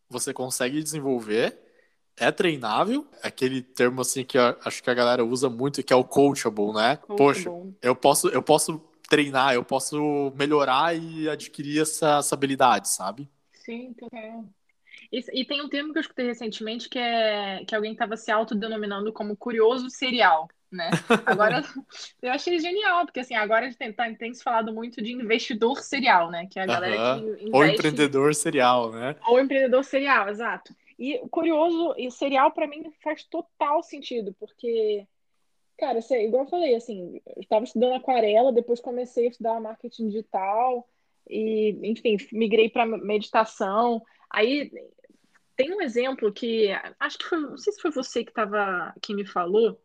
você 0.10 0.34
consegue 0.34 0.82
desenvolver, 0.82 1.58
é 2.19 2.32
treinável, 2.32 3.08
aquele 3.23 3.62
termo 3.62 4.01
assim 4.01 4.23
que 4.23 4.38
acho 4.38 4.84
que 4.84 4.89
a 4.89 4.93
galera 4.93 5.23
usa 5.23 5.49
muito, 5.49 5.84
que 5.84 5.93
é 5.93 5.95
o 5.95 6.03
coachable, 6.03 6.73
né? 6.73 6.97
Coachable. 6.97 7.17
Poxa, 7.17 7.77
eu 7.82 7.95
posso, 7.95 8.29
eu 8.29 8.41
posso 8.41 8.82
treinar, 9.10 9.53
eu 9.53 9.63
posso 9.63 10.32
melhorar 10.36 10.95
e 10.95 11.29
adquirir 11.29 11.82
essa, 11.82 12.17
essa 12.19 12.36
habilidade, 12.36 12.89
sabe? 12.89 13.27
Sim, 13.53 13.93
total. 13.93 14.45
E, 15.12 15.41
e, 15.41 15.45
tem 15.45 15.62
um 15.62 15.69
termo 15.69 15.91
que 15.91 15.97
eu 15.97 16.01
escutei 16.01 16.27
recentemente 16.27 16.88
que 16.88 16.99
é 16.99 17.63
que 17.65 17.73
alguém 17.73 17.93
estava 17.93 18.15
se 18.15 18.32
autodenominando 18.32 19.12
como 19.12 19.36
curioso 19.36 19.89
serial 19.89 20.47
né? 20.71 20.89
Agora, 21.25 21.63
eu 22.21 22.32
achei 22.32 22.60
genial, 22.60 23.05
porque 23.05 23.19
assim, 23.19 23.36
agora 23.36 23.65
a 23.65 23.69
gente 23.69 23.77
tem, 23.77 23.91
tá, 23.91 24.12
tem 24.13 24.34
se 24.34 24.43
falado 24.43 24.71
muito 24.73 25.01
de 25.01 25.12
investidor 25.12 25.82
serial, 25.82 26.29
né? 26.29 26.47
Que 26.49 26.60
é 26.60 26.63
a 26.63 26.65
galera 26.65 26.95
que 26.95 27.25
investe... 27.25 27.49
Ou 27.51 27.65
empreendedor 27.65 28.36
serial, 28.36 28.91
né? 28.91 29.15
Ou 29.27 29.39
empreendedor 29.39 29.84
serial, 29.84 30.29
exato. 30.29 30.75
E 30.99 31.17
curioso 31.29 31.95
e 31.97 32.12
serial 32.12 32.51
para 32.51 32.67
mim 32.67 32.91
faz 33.01 33.23
total 33.23 33.81
sentido, 33.81 34.35
porque 34.38 35.07
cara, 35.79 35.99
assim, 35.99 36.15
igual 36.25 36.43
eu 36.43 36.49
falei, 36.49 36.75
assim, 36.75 37.21
eu 37.25 37.41
estava 37.41 37.63
estudando 37.63 37.93
aquarela, 37.93 38.51
depois 38.51 38.81
comecei 38.81 39.27
a 39.27 39.29
estudar 39.29 39.62
marketing 39.62 40.09
digital 40.09 40.88
e, 41.27 41.79
enfim, 41.83 42.17
migrei 42.33 42.69
para 42.69 42.85
meditação. 42.85 44.03
Aí 44.29 44.69
tem 45.55 45.73
um 45.73 45.81
exemplo 45.81 46.33
que 46.33 46.69
acho 46.99 47.17
que 47.17 47.25
foi, 47.25 47.39
não 47.39 47.57
sei 47.57 47.71
se 47.71 47.81
foi 47.81 47.91
você 47.91 48.25
que 48.25 48.33
tava 48.33 48.93
que 49.01 49.13
me 49.13 49.25
falou, 49.25 49.81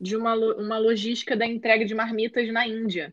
de 0.00 0.16
uma, 0.16 0.34
uma 0.34 0.78
logística 0.78 1.36
da 1.36 1.46
entrega 1.46 1.84
de 1.84 1.94
marmitas 1.94 2.48
na 2.52 2.66
Índia. 2.66 3.12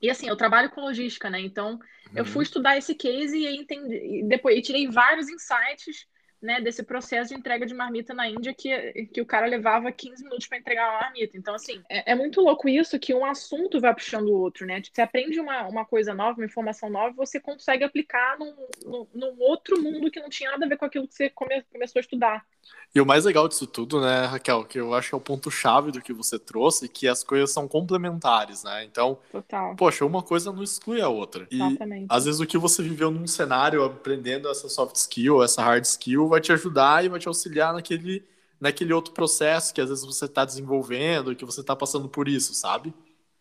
E 0.00 0.10
assim, 0.10 0.28
eu 0.28 0.36
trabalho 0.36 0.70
com 0.70 0.80
logística, 0.80 1.30
né? 1.30 1.40
Então, 1.40 1.72
uhum. 1.74 1.80
eu 2.16 2.24
fui 2.24 2.42
estudar 2.42 2.76
esse 2.76 2.94
case 2.94 3.38
e 3.38 3.56
entendi, 3.56 4.18
e 4.18 4.22
depois 4.24 4.56
e 4.58 4.62
tirei 4.62 4.88
vários 4.88 5.28
insights 5.28 6.06
né, 6.46 6.60
desse 6.60 6.82
processo 6.84 7.34
de 7.34 7.38
entrega 7.38 7.66
de 7.66 7.74
marmita 7.74 8.14
na 8.14 8.28
Índia 8.28 8.54
que, 8.54 9.06
que 9.12 9.20
o 9.20 9.26
cara 9.26 9.46
levava 9.46 9.90
15 9.90 10.22
minutos 10.22 10.46
para 10.46 10.58
entregar 10.58 10.88
uma 10.90 11.00
marmita. 11.00 11.36
Então, 11.36 11.54
assim, 11.54 11.82
é, 11.90 12.12
é, 12.12 12.14
muito 12.14 12.40
louco 12.40 12.68
isso 12.68 12.98
que 12.98 13.12
um 13.12 13.24
assunto 13.24 13.80
vai 13.80 13.92
puxando 13.92 14.28
o 14.28 14.38
outro, 14.38 14.64
né? 14.64 14.80
Tipo, 14.80 14.94
você 14.94 15.02
aprende 15.02 15.40
uma, 15.40 15.66
uma 15.66 15.84
coisa 15.84 16.14
nova, 16.14 16.38
uma 16.38 16.46
informação 16.46 16.88
nova, 16.88 17.12
você 17.14 17.40
consegue 17.40 17.82
aplicar 17.82 18.38
num, 18.38 18.54
num, 18.84 19.06
num 19.12 19.36
outro 19.40 19.82
mundo 19.82 20.10
que 20.10 20.20
não 20.20 20.28
tinha 20.28 20.52
nada 20.52 20.64
a 20.64 20.68
ver 20.68 20.76
com 20.76 20.84
aquilo 20.84 21.08
que 21.08 21.14
você 21.14 21.28
come, 21.30 21.62
começou 21.64 21.98
a 21.98 22.00
estudar. 22.00 22.46
E 22.94 23.00
o 23.00 23.04
mais 23.04 23.26
legal 23.26 23.46
disso 23.46 23.66
tudo, 23.66 24.00
né, 24.00 24.24
Raquel, 24.24 24.64
que 24.64 24.80
eu 24.80 24.94
acho 24.94 25.10
que 25.10 25.14
é 25.14 25.18
o 25.18 25.20
ponto-chave 25.20 25.92
do 25.92 26.00
que 26.00 26.14
você 26.14 26.38
trouxe, 26.38 26.88
que 26.88 27.06
as 27.06 27.22
coisas 27.22 27.50
são 27.50 27.68
complementares, 27.68 28.64
né? 28.64 28.84
Então, 28.84 29.18
Total. 29.30 29.76
poxa, 29.76 30.04
uma 30.06 30.22
coisa 30.22 30.50
não 30.50 30.62
exclui 30.62 31.02
a 31.02 31.08
outra. 31.08 31.46
E 31.50 31.56
Exatamente. 31.56 32.06
às 32.08 32.24
vezes 32.24 32.40
o 32.40 32.46
que 32.46 32.56
você 32.56 32.82
viveu 32.82 33.10
num 33.10 33.26
cenário 33.26 33.84
aprendendo 33.84 34.48
essa 34.48 34.66
soft 34.70 34.96
skill, 34.96 35.42
essa 35.42 35.62
hard 35.62 35.84
skill, 35.84 36.26
vai 36.28 36.40
te 36.40 36.52
ajudar 36.52 37.04
e 37.04 37.10
vai 37.10 37.20
te 37.20 37.28
auxiliar 37.28 37.74
naquele, 37.74 38.24
naquele 38.58 38.94
outro 38.94 39.12
processo 39.12 39.74
que 39.74 39.80
às 39.82 39.90
vezes 39.90 40.02
você 40.02 40.24
está 40.24 40.46
desenvolvendo, 40.46 41.36
que 41.36 41.44
você 41.44 41.60
está 41.60 41.76
passando 41.76 42.08
por 42.08 42.26
isso, 42.28 42.54
sabe? 42.54 42.94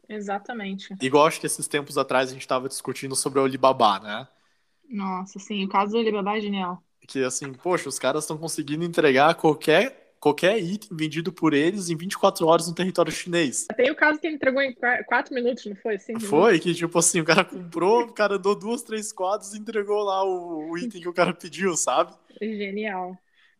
Exatamente. 0.09 0.93
Igual 1.01 1.27
acho 1.27 1.39
que 1.39 1.45
esses 1.45 1.65
tempos 1.65 1.97
atrás 1.97 2.29
a 2.29 2.33
gente 2.33 2.41
estava 2.41 2.67
discutindo 2.67 3.15
sobre 3.15 3.39
o 3.39 3.45
Alibaba, 3.45 3.99
né? 3.99 4.27
Nossa, 4.89 5.39
sim, 5.39 5.63
o 5.63 5.69
caso 5.69 5.93
do 5.93 5.99
Alibaba 5.99 6.38
é 6.38 6.41
genial 6.41 6.83
que 7.05 7.23
assim, 7.23 7.53
poxa, 7.53 7.89
os 7.89 7.99
caras 7.99 8.23
estão 8.23 8.37
conseguindo 8.37 8.83
entregar 8.83 9.35
qualquer 9.35 10.05
qualquer 10.25 10.57
item 10.57 10.89
vendido 10.97 11.31
por 11.31 11.53
eles 11.53 11.89
em 11.89 11.95
24 11.95 12.47
horas 12.47 12.67
no 12.67 12.73
território 12.73 13.11
chinês. 13.11 13.67
Tem 13.77 13.91
o 13.91 13.95
caso 13.95 14.19
que 14.19 14.25
ele 14.25 14.37
entregou 14.37 14.59
em 14.59 14.73
4 14.73 15.31
minutos, 15.35 15.63
não 15.67 15.75
foi? 15.75 15.99
Cinco 15.99 16.19
foi, 16.19 16.53
minutos. 16.53 16.63
que 16.63 16.73
tipo 16.73 16.97
assim, 16.97 17.19
o 17.21 17.25
cara 17.25 17.45
comprou, 17.45 18.05
o 18.05 18.11
cara 18.11 18.35
andou 18.37 18.55
duas, 18.55 18.81
três 18.81 19.13
quadros 19.13 19.53
e 19.53 19.59
entregou 19.59 20.03
lá 20.03 20.23
o, 20.23 20.71
o, 20.71 20.77
item 20.79 20.99
que 20.99 21.07
o 21.07 21.13
cara 21.13 21.31
pediu, 21.31 21.77
sabe? 21.77 22.11
Genial. 22.41 23.15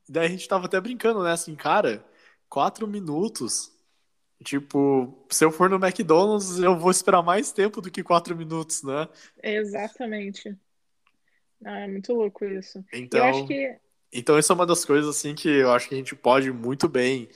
Daí 0.10 0.26
a 0.26 0.30
gente 0.30 0.48
tava 0.48 0.66
até 0.66 0.82
brincando, 0.82 1.22
né? 1.24 1.34
Assim, 1.34 1.56
cara, 1.56 2.04
4 2.50 2.88
minutos. 2.88 3.72
Tipo, 4.44 5.26
se 5.30 5.46
eu 5.46 5.52
for 5.52 5.70
no 5.70 5.78
McDonald's, 5.78 6.60
eu 6.60 6.78
vou 6.78 6.90
esperar 6.90 7.22
mais 7.22 7.52
tempo 7.52 7.80
do 7.80 7.92
que 7.92 8.02
4 8.02 8.36
minutos, 8.36 8.82
né? 8.82 9.08
Exatamente. 9.42 10.58
Ah, 11.64 11.80
é 11.80 11.88
muito 11.88 12.14
louco 12.14 12.44
isso. 12.46 12.84
Então, 12.92 13.46
que... 13.46 13.78
então, 14.12 14.38
isso 14.38 14.52
é 14.52 14.56
uma 14.56 14.66
das 14.66 14.84
coisas 14.84 15.10
assim 15.10 15.34
que 15.36 15.48
eu 15.48 15.72
acho 15.72 15.88
que 15.88 15.96
a 15.96 15.98
gente 15.98 16.16
pode 16.16 16.52
muito 16.52 16.88
bem 16.88 17.30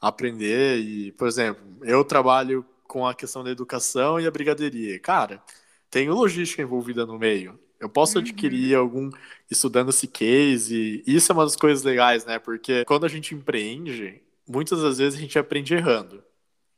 aprender. 0.00 0.78
E, 0.78 1.12
por 1.12 1.28
exemplo, 1.28 1.62
eu 1.82 2.04
trabalho 2.04 2.64
com 2.86 3.06
a 3.06 3.14
questão 3.14 3.42
da 3.42 3.50
educação 3.50 4.20
e 4.20 4.26
a 4.26 4.30
brigadeiria. 4.30 4.98
Cara, 4.98 5.42
tem 5.90 6.10
logística 6.10 6.62
envolvida 6.62 7.06
no 7.06 7.18
meio. 7.18 7.58
Eu 7.80 7.88
posso 7.88 8.18
uhum. 8.18 8.22
adquirir 8.22 8.76
algum 8.76 9.10
estudando 9.50 9.90
esse 9.90 10.06
case. 10.06 11.02
E 11.06 11.16
isso 11.16 11.32
é 11.32 11.34
uma 11.34 11.44
das 11.44 11.56
coisas 11.56 11.82
legais, 11.82 12.24
né? 12.24 12.38
Porque 12.38 12.84
quando 12.84 13.04
a 13.04 13.08
gente 13.08 13.34
empreende, 13.34 14.22
muitas 14.48 14.82
das 14.82 14.98
vezes 14.98 15.18
a 15.18 15.22
gente 15.22 15.38
aprende 15.38 15.74
errando. 15.74 16.22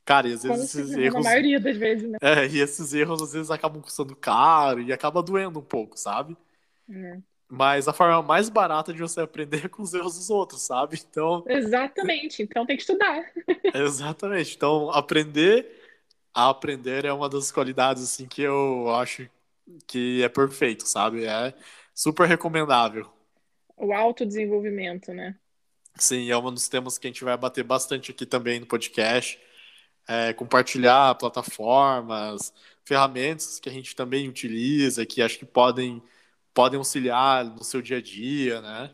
Cara, 0.04 0.28
e 0.28 0.32
às 0.34 0.42
vezes 0.42 0.74
esses 0.74 0.92
erros. 0.92 1.24
Na 1.24 1.30
maioria 1.30 1.58
das 1.58 1.76
vezes, 1.76 2.08
né? 2.08 2.18
É, 2.20 2.46
e 2.46 2.60
esses 2.60 2.92
erros 2.92 3.22
às 3.22 3.32
vezes 3.32 3.50
acabam 3.50 3.80
custando 3.80 4.14
caro 4.14 4.80
e 4.80 4.92
acaba 4.92 5.22
doendo 5.22 5.58
um 5.58 5.64
pouco, 5.64 5.98
sabe? 5.98 6.36
É. 6.90 7.18
Mas 7.48 7.86
a 7.86 7.92
forma 7.92 8.22
mais 8.22 8.48
barata 8.48 8.92
de 8.92 9.00
você 9.00 9.20
aprender 9.20 9.66
é 9.66 9.68
com 9.68 9.82
os 9.82 9.94
erros 9.94 10.16
dos 10.16 10.30
outros, 10.30 10.62
sabe? 10.62 11.00
Então. 11.08 11.44
Exatamente. 11.46 12.42
Então 12.42 12.66
tem 12.66 12.76
que 12.76 12.82
estudar. 12.82 13.24
Exatamente. 13.74 14.56
Então, 14.56 14.90
aprender 14.90 15.82
a 16.34 16.48
aprender 16.50 17.04
é 17.04 17.12
uma 17.12 17.28
das 17.28 17.52
qualidades 17.52 18.02
assim 18.02 18.26
que 18.26 18.42
eu 18.42 18.92
acho 18.94 19.30
que 19.86 20.22
é 20.22 20.28
perfeito, 20.28 20.86
sabe? 20.86 21.24
É 21.24 21.54
super 21.94 22.26
recomendável. 22.26 23.08
O 23.76 23.92
autodesenvolvimento, 23.92 25.12
né? 25.12 25.36
Sim, 25.96 26.28
é 26.28 26.36
um 26.36 26.52
dos 26.52 26.68
temas 26.68 26.98
que 26.98 27.06
a 27.06 27.10
gente 27.10 27.22
vai 27.22 27.36
bater 27.36 27.62
bastante 27.62 28.10
aqui 28.10 28.26
também 28.26 28.58
no 28.58 28.66
podcast. 28.66 29.38
É, 30.08 30.32
compartilhar 30.32 31.14
plataformas, 31.14 32.52
ferramentas 32.84 33.60
que 33.60 33.68
a 33.68 33.72
gente 33.72 33.94
também 33.94 34.28
utiliza, 34.28 35.06
que 35.06 35.22
acho 35.22 35.38
que 35.38 35.46
podem 35.46 36.02
podem 36.54 36.78
auxiliar 36.78 37.44
no 37.44 37.64
seu 37.64 37.82
dia 37.82 37.98
a 37.98 38.00
dia, 38.00 38.60
né? 38.62 38.90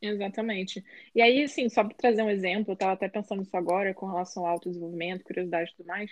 Exatamente. 0.00 0.84
E 1.14 1.20
aí, 1.20 1.44
assim, 1.44 1.68
só 1.68 1.84
para 1.84 1.94
trazer 1.94 2.22
um 2.22 2.30
exemplo, 2.30 2.70
eu 2.70 2.74
estava 2.74 2.92
até 2.92 3.08
pensando 3.08 3.40
nisso 3.40 3.56
agora 3.56 3.94
com 3.94 4.06
relação 4.06 4.44
ao 4.44 4.52
autodesenvolvimento, 4.52 5.24
curiosidade 5.24 5.70
e 5.70 5.76
tudo 5.76 5.86
mais. 5.86 6.10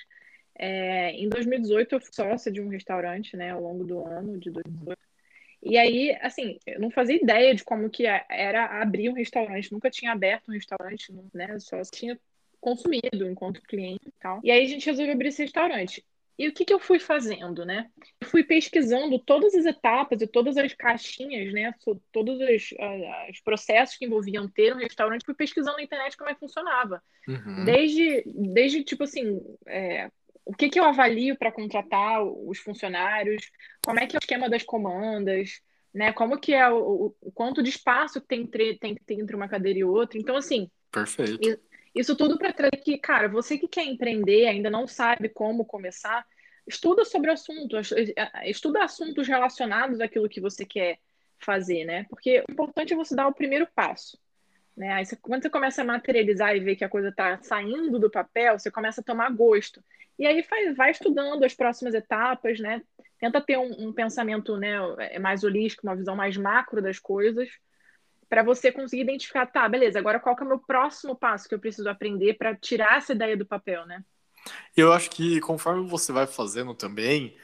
É, 0.55 1.12
em 1.12 1.29
2018, 1.29 1.94
eu 1.94 2.00
fui 2.00 2.12
sócia 2.12 2.53
de 2.53 2.61
um 2.61 2.68
restaurante, 2.68 3.37
né, 3.37 3.50
ao 3.50 3.62
longo 3.62 3.85
do 3.85 4.07
ano 4.07 4.38
de 4.38 4.50
2018. 4.50 4.98
E 5.62 5.76
aí, 5.76 6.16
assim, 6.22 6.59
eu 6.66 6.81
não 6.81 6.90
fazia 6.90 7.16
ideia 7.16 7.55
de 7.55 7.64
como 7.64 7.90
que 7.90 8.07
era 8.07 8.81
abrir 8.81 9.11
um 9.11 9.14
restaurante, 9.14 9.72
nunca 9.72 9.90
tinha 9.90 10.12
aberto 10.12 10.48
um 10.48 10.55
restaurante, 10.55 11.12
né, 11.35 11.59
só 11.59 11.81
tinha 11.83 12.18
consumido 12.61 13.26
enquanto 13.26 13.62
cliente 13.62 14.07
e 14.07 14.12
tal. 14.20 14.40
E 14.44 14.50
aí 14.50 14.64
a 14.64 14.68
gente 14.68 14.87
resolveu 14.87 15.14
abrir 15.14 15.29
esse 15.29 15.42
restaurante. 15.42 16.05
E 16.40 16.48
o 16.48 16.55
que, 16.55 16.64
que 16.64 16.72
eu 16.72 16.81
fui 16.81 16.98
fazendo, 16.98 17.66
né? 17.66 17.90
Eu 18.18 18.26
fui 18.26 18.42
pesquisando 18.42 19.18
todas 19.18 19.55
as 19.55 19.66
etapas 19.66 20.22
e 20.22 20.26
todas 20.26 20.57
as 20.57 20.72
caixinhas, 20.72 21.53
né? 21.53 21.74
Todos 22.11 22.40
os, 22.40 22.74
os 23.31 23.40
processos 23.42 23.98
que 23.98 24.07
envolviam 24.07 24.48
ter 24.48 24.74
um 24.74 24.79
restaurante, 24.79 25.26
fui 25.26 25.35
pesquisando 25.35 25.76
na 25.76 25.83
internet 25.83 26.16
como 26.16 26.31
é 26.31 26.33
que 26.33 26.40
funcionava. 26.40 27.03
Uhum. 27.29 27.66
Desde, 27.66 28.24
desde, 28.24 28.83
tipo 28.83 29.05
assim, 29.05 29.38
é, 29.66 30.11
o 30.42 30.55
que, 30.55 30.70
que 30.70 30.81
eu 30.81 30.85
avalio 30.85 31.37
para 31.37 31.53
contratar 31.53 32.24
os 32.24 32.59
funcionários, 32.59 33.50
como 33.85 34.00
é 34.00 34.07
que 34.07 34.16
é 34.16 34.18
o 34.18 34.24
esquema 34.24 34.48
das 34.48 34.62
comandas, 34.62 35.61
né? 35.92 36.11
Como 36.11 36.40
que 36.40 36.55
é 36.55 36.66
o, 36.70 37.14
o 37.20 37.31
quanto 37.33 37.62
de 37.62 37.68
espaço 37.68 38.18
tem, 38.18 38.46
tem 38.46 38.94
que 38.94 39.05
ter 39.05 39.20
entre 39.20 39.37
uma 39.37 39.46
cadeira 39.46 39.81
e 39.81 39.85
outra. 39.85 40.18
Então, 40.18 40.37
assim. 40.37 40.70
Perfeito. 40.90 41.61
Isso 41.94 42.16
tudo 42.16 42.38
para 42.38 42.53
trazer 42.53 42.76
que, 42.76 42.98
cara, 42.98 43.29
você 43.29 43.59
que 43.59 43.66
quer 43.66 43.85
empreender, 43.85 44.46
ainda 44.46 44.70
não 44.70 44.87
sabe 44.87 45.29
como 45.29 45.64
começar, 45.64 46.24
estuda 46.66 47.05
sobre 47.05 47.31
o 47.31 47.33
assunto, 47.33 47.76
estuda 48.44 48.85
assuntos 48.85 49.26
relacionados 49.26 50.00
àquilo 50.00 50.29
que 50.29 50.40
você 50.40 50.64
quer 50.64 50.98
fazer, 51.38 51.85
né? 51.85 52.05
Porque 52.09 52.44
o 52.48 52.53
importante 52.53 52.92
é 52.92 52.96
você 52.96 53.14
dar 53.14 53.26
o 53.26 53.35
primeiro 53.35 53.66
passo. 53.74 54.18
Né? 54.76 54.92
Aí 54.92 55.05
você, 55.05 55.16
quando 55.16 55.42
você 55.42 55.50
começa 55.50 55.83
a 55.83 55.85
materializar 55.85 56.55
e 56.55 56.61
ver 56.61 56.76
que 56.76 56.85
a 56.85 56.88
coisa 56.88 57.09
está 57.09 57.38
saindo 57.42 57.98
do 57.98 58.11
papel, 58.11 58.59
você 58.59 58.70
começa 58.70 59.00
a 59.00 59.05
tomar 59.05 59.31
gosto. 59.31 59.83
E 60.18 60.26
aí 60.26 60.42
faz, 60.42 60.76
vai 60.76 60.90
estudando 60.90 61.44
as 61.44 61.55
próximas 61.55 61.94
etapas, 61.94 62.61
né? 62.61 62.83
Tenta 63.18 63.40
ter 63.40 63.59
um, 63.59 63.88
um 63.88 63.92
pensamento 63.92 64.57
né, 64.57 64.79
mais 65.18 65.44
holístico, 65.44 65.87
uma 65.87 65.96
visão 65.96 66.14
mais 66.14 66.37
macro 66.37 66.81
das 66.81 66.98
coisas, 66.98 67.48
para 68.31 68.45
você 68.45 68.71
conseguir 68.71 69.03
identificar, 69.03 69.45
tá, 69.45 69.69
beleza, 69.69 69.99
agora 69.99 70.21
qual 70.21 70.37
que 70.37 70.43
é 70.45 70.47
o 70.47 70.49
meu 70.49 70.61
próximo 70.61 71.16
passo 71.16 71.49
que 71.49 71.55
eu 71.55 71.59
preciso 71.59 71.90
aprender 71.90 72.35
para 72.35 72.55
tirar 72.55 72.99
essa 72.99 73.12
ideia 73.12 73.37
do 73.37 73.45
papel, 73.45 73.85
né? 73.85 74.05
Eu 74.77 74.93
acho 74.93 75.11
que 75.11 75.40
conforme 75.40 75.87
você 75.88 76.12
vai 76.12 76.29
fazendo 76.29 76.73
também, 76.73 77.37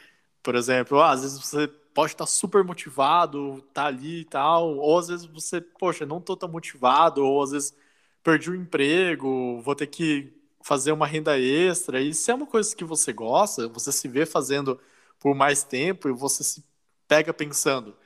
por 0.44 0.54
exemplo, 0.54 1.00
ah, 1.00 1.10
às 1.10 1.22
vezes 1.22 1.38
você 1.40 1.66
pode 1.92 2.12
estar 2.12 2.26
super 2.26 2.62
motivado, 2.62 3.60
tá 3.74 3.86
ali 3.86 4.20
e 4.20 4.24
tal, 4.24 4.76
ou 4.76 4.96
às 4.98 5.08
vezes 5.08 5.26
você, 5.26 5.60
poxa, 5.60 6.06
não 6.06 6.20
tô 6.20 6.36
tão 6.36 6.48
motivado, 6.48 7.24
ou 7.24 7.42
às 7.42 7.50
vezes 7.50 7.76
perdi 8.22 8.50
o 8.50 8.54
emprego, 8.54 9.60
vou 9.62 9.74
ter 9.74 9.88
que 9.88 10.32
fazer 10.62 10.92
uma 10.92 11.06
renda 11.06 11.38
extra, 11.38 12.00
e 12.00 12.14
se 12.14 12.30
é 12.30 12.34
uma 12.34 12.46
coisa 12.46 12.74
que 12.76 12.84
você 12.84 13.12
gosta, 13.12 13.68
você 13.68 13.90
se 13.90 14.06
vê 14.08 14.24
fazendo 14.24 14.80
por 15.18 15.34
mais 15.34 15.64
tempo 15.64 16.08
e 16.08 16.12
você 16.12 16.44
se 16.44 16.64
pega 17.08 17.32
pensando, 17.34 17.96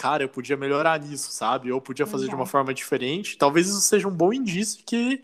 cara, 0.00 0.24
eu 0.24 0.30
podia 0.30 0.56
melhorar 0.56 0.98
nisso, 0.98 1.30
sabe? 1.30 1.68
Eu 1.68 1.78
podia 1.78 2.06
fazer 2.06 2.26
de 2.26 2.34
uma 2.34 2.46
forma 2.46 2.72
diferente. 2.72 3.36
Talvez 3.36 3.68
isso 3.68 3.82
seja 3.82 4.08
um 4.08 4.10
bom 4.10 4.32
indício 4.32 4.82
que 4.82 5.22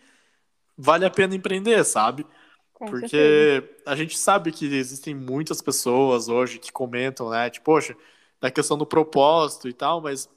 vale 0.77 1.07
a 1.07 1.11
pena 1.11 1.35
empreender, 1.35 1.83
sabe? 1.83 2.27
Com 2.75 2.85
Porque 2.85 3.09
certeza. 3.09 3.83
a 3.87 3.97
gente 3.97 4.19
sabe 4.19 4.53
que 4.53 4.67
existem 4.67 5.15
muitas 5.15 5.63
pessoas 5.63 6.29
hoje 6.29 6.59
que 6.59 6.71
comentam, 6.71 7.31
né? 7.31 7.49
Tipo, 7.49 7.65
poxa, 7.65 7.97
na 8.39 8.51
questão 8.51 8.77
do 8.77 8.85
propósito 8.85 9.67
e 9.67 9.73
tal, 9.73 10.03
mas 10.03 10.29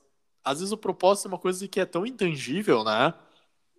às 0.41 0.59
vezes 0.59 0.71
o 0.71 0.77
propósito 0.77 1.25
é 1.25 1.31
uma 1.33 1.37
coisa 1.37 1.67
que 1.67 1.81
é 1.81 1.85
tão 1.85 2.05
intangível, 2.05 2.85
né? 2.85 3.13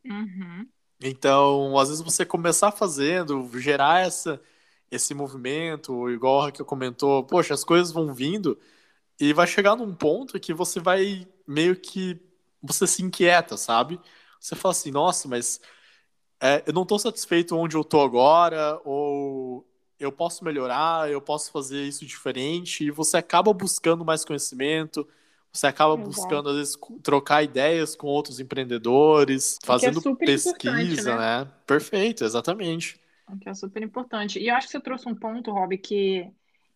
Uhum. 0.04 0.68
Então, 1.02 1.78
às 1.78 1.88
vezes 1.88 2.04
você 2.04 2.26
começar 2.26 2.70
fazendo, 2.70 3.48
gerar 3.58 4.00
essa, 4.06 4.38
esse 4.90 5.14
movimento, 5.14 6.10
igual 6.10 6.42
a 6.42 6.44
Raquel 6.46 6.66
comentou, 6.66 7.24
poxa, 7.24 7.54
as 7.54 7.64
coisas 7.64 7.90
vão 7.90 8.12
vindo 8.12 8.58
e 9.20 9.32
vai 9.32 9.46
chegar 9.46 9.76
num 9.76 9.94
ponto 9.94 10.40
que 10.40 10.54
você 10.54 10.80
vai 10.80 11.28
meio 11.46 11.76
que. 11.76 12.18
Você 12.62 12.86
se 12.86 13.02
inquieta, 13.02 13.56
sabe? 13.56 13.98
Você 14.38 14.54
fala 14.54 14.72
assim, 14.72 14.90
nossa, 14.90 15.28
mas 15.28 15.60
é, 16.40 16.62
eu 16.66 16.72
não 16.72 16.82
estou 16.82 16.98
satisfeito 16.98 17.56
onde 17.56 17.76
eu 17.76 17.82
estou 17.82 18.02
agora, 18.02 18.80
ou 18.84 19.66
eu 19.98 20.10
posso 20.10 20.44
melhorar, 20.44 21.10
eu 21.10 21.20
posso 21.20 21.52
fazer 21.52 21.82
isso 21.82 22.04
diferente, 22.06 22.84
e 22.84 22.90
você 22.90 23.18
acaba 23.18 23.52
buscando 23.52 24.04
mais 24.04 24.24
conhecimento, 24.24 25.06
você 25.52 25.66
acaba 25.66 25.94
Exato. 25.94 26.08
buscando, 26.08 26.48
às 26.48 26.56
vezes, 26.56 26.78
trocar 27.02 27.42
ideias 27.42 27.94
com 27.94 28.06
outros 28.06 28.40
empreendedores, 28.40 29.58
é 29.62 29.66
fazendo 29.66 30.00
é 30.00 30.14
pesquisa, 30.26 31.16
né? 31.16 31.44
né? 31.44 31.52
Perfeito, 31.66 32.24
exatamente. 32.24 32.98
Que 33.40 33.48
é 33.48 33.54
super 33.54 33.82
importante. 33.82 34.38
E 34.38 34.48
eu 34.48 34.54
acho 34.54 34.66
que 34.66 34.72
você 34.72 34.80
trouxe 34.80 35.08
um 35.08 35.14
ponto, 35.14 35.52
Rob, 35.52 35.76
que, 35.78 36.28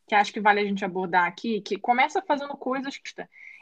que 0.06 0.14
acho 0.14 0.32
que 0.32 0.40
vale 0.40 0.60
a 0.60 0.64
gente 0.64 0.84
abordar 0.84 1.26
aqui, 1.26 1.60
que 1.60 1.78
começa 1.78 2.22
fazendo 2.22 2.56
coisas 2.56 2.96
que 2.96 3.10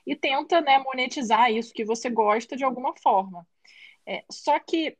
e 0.06 0.16
tenta 0.16 0.60
né, 0.60 0.78
monetizar 0.78 1.52
isso 1.52 1.72
que 1.72 1.84
você 1.84 2.10
gosta 2.10 2.56
de 2.56 2.64
alguma 2.64 2.94
forma. 2.96 3.46
É, 4.04 4.24
só 4.30 4.58
que 4.58 4.96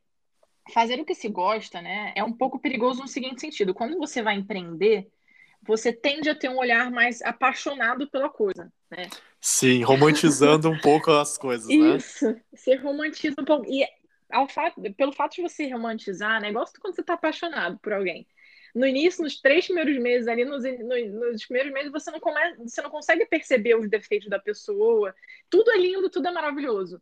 fazer 0.73 1.01
o 1.01 1.05
que 1.05 1.15
se 1.15 1.29
gosta, 1.29 1.83
né, 1.83 2.13
é 2.15 2.23
um 2.23 2.33
pouco 2.33 2.59
perigoso 2.59 3.03
no 3.03 3.09
seguinte 3.09 3.41
sentido: 3.41 3.75
quando 3.75 3.99
você 3.99 4.23
vai 4.23 4.37
empreender, 4.37 5.09
você 5.61 5.93
tende 5.93 6.29
a 6.31 6.35
ter 6.35 6.49
um 6.49 6.59
olhar 6.59 6.91
mais 6.91 7.21
apaixonado 7.23 8.09
pela 8.11 8.29
coisa, 8.29 8.73
né? 8.91 9.09
Sim, 9.41 9.83
romantizando 9.83 10.71
um 10.71 10.79
pouco 10.79 11.11
as 11.11 11.37
coisas, 11.37 11.67
né? 11.69 11.97
Isso, 11.97 12.37
você 12.53 12.77
romantiza 12.77 13.37
um 13.41 13.45
pouco. 13.45 13.67
E 13.69 13.85
ao 14.31 14.49
fato, 14.49 14.81
pelo 14.97 15.13
fato 15.13 15.35
de 15.35 15.43
você 15.43 15.69
romantizar, 15.69 16.41
né, 16.41 16.51
igual 16.51 16.67
quando 16.81 16.95
você 16.95 17.01
está 17.01 17.15
apaixonado 17.15 17.79
por 17.79 17.93
alguém. 17.93 18.27
No 18.75 18.87
início, 18.87 19.23
nos 19.23 19.41
três 19.41 19.67
primeiros 19.67 19.99
meses, 19.99 20.29
ali 20.29 20.45
nos, 20.45 20.65
nos 20.65 21.45
primeiros 21.45 21.73
meses, 21.73 21.93
você 21.93 22.11
não, 22.11 22.21
come, 22.21 22.57
você 22.59 22.81
não 22.81 22.91
consegue 22.91 23.27
perceber 23.27 23.75
os 23.77 23.89
defeitos 23.89 24.29
da 24.29 24.39
pessoa. 24.39 25.15
Tudo 25.51 25.71
é 25.73 25.77
lindo, 25.77 26.09
tudo 26.09 26.29
é 26.29 26.31
maravilhoso. 26.33 27.01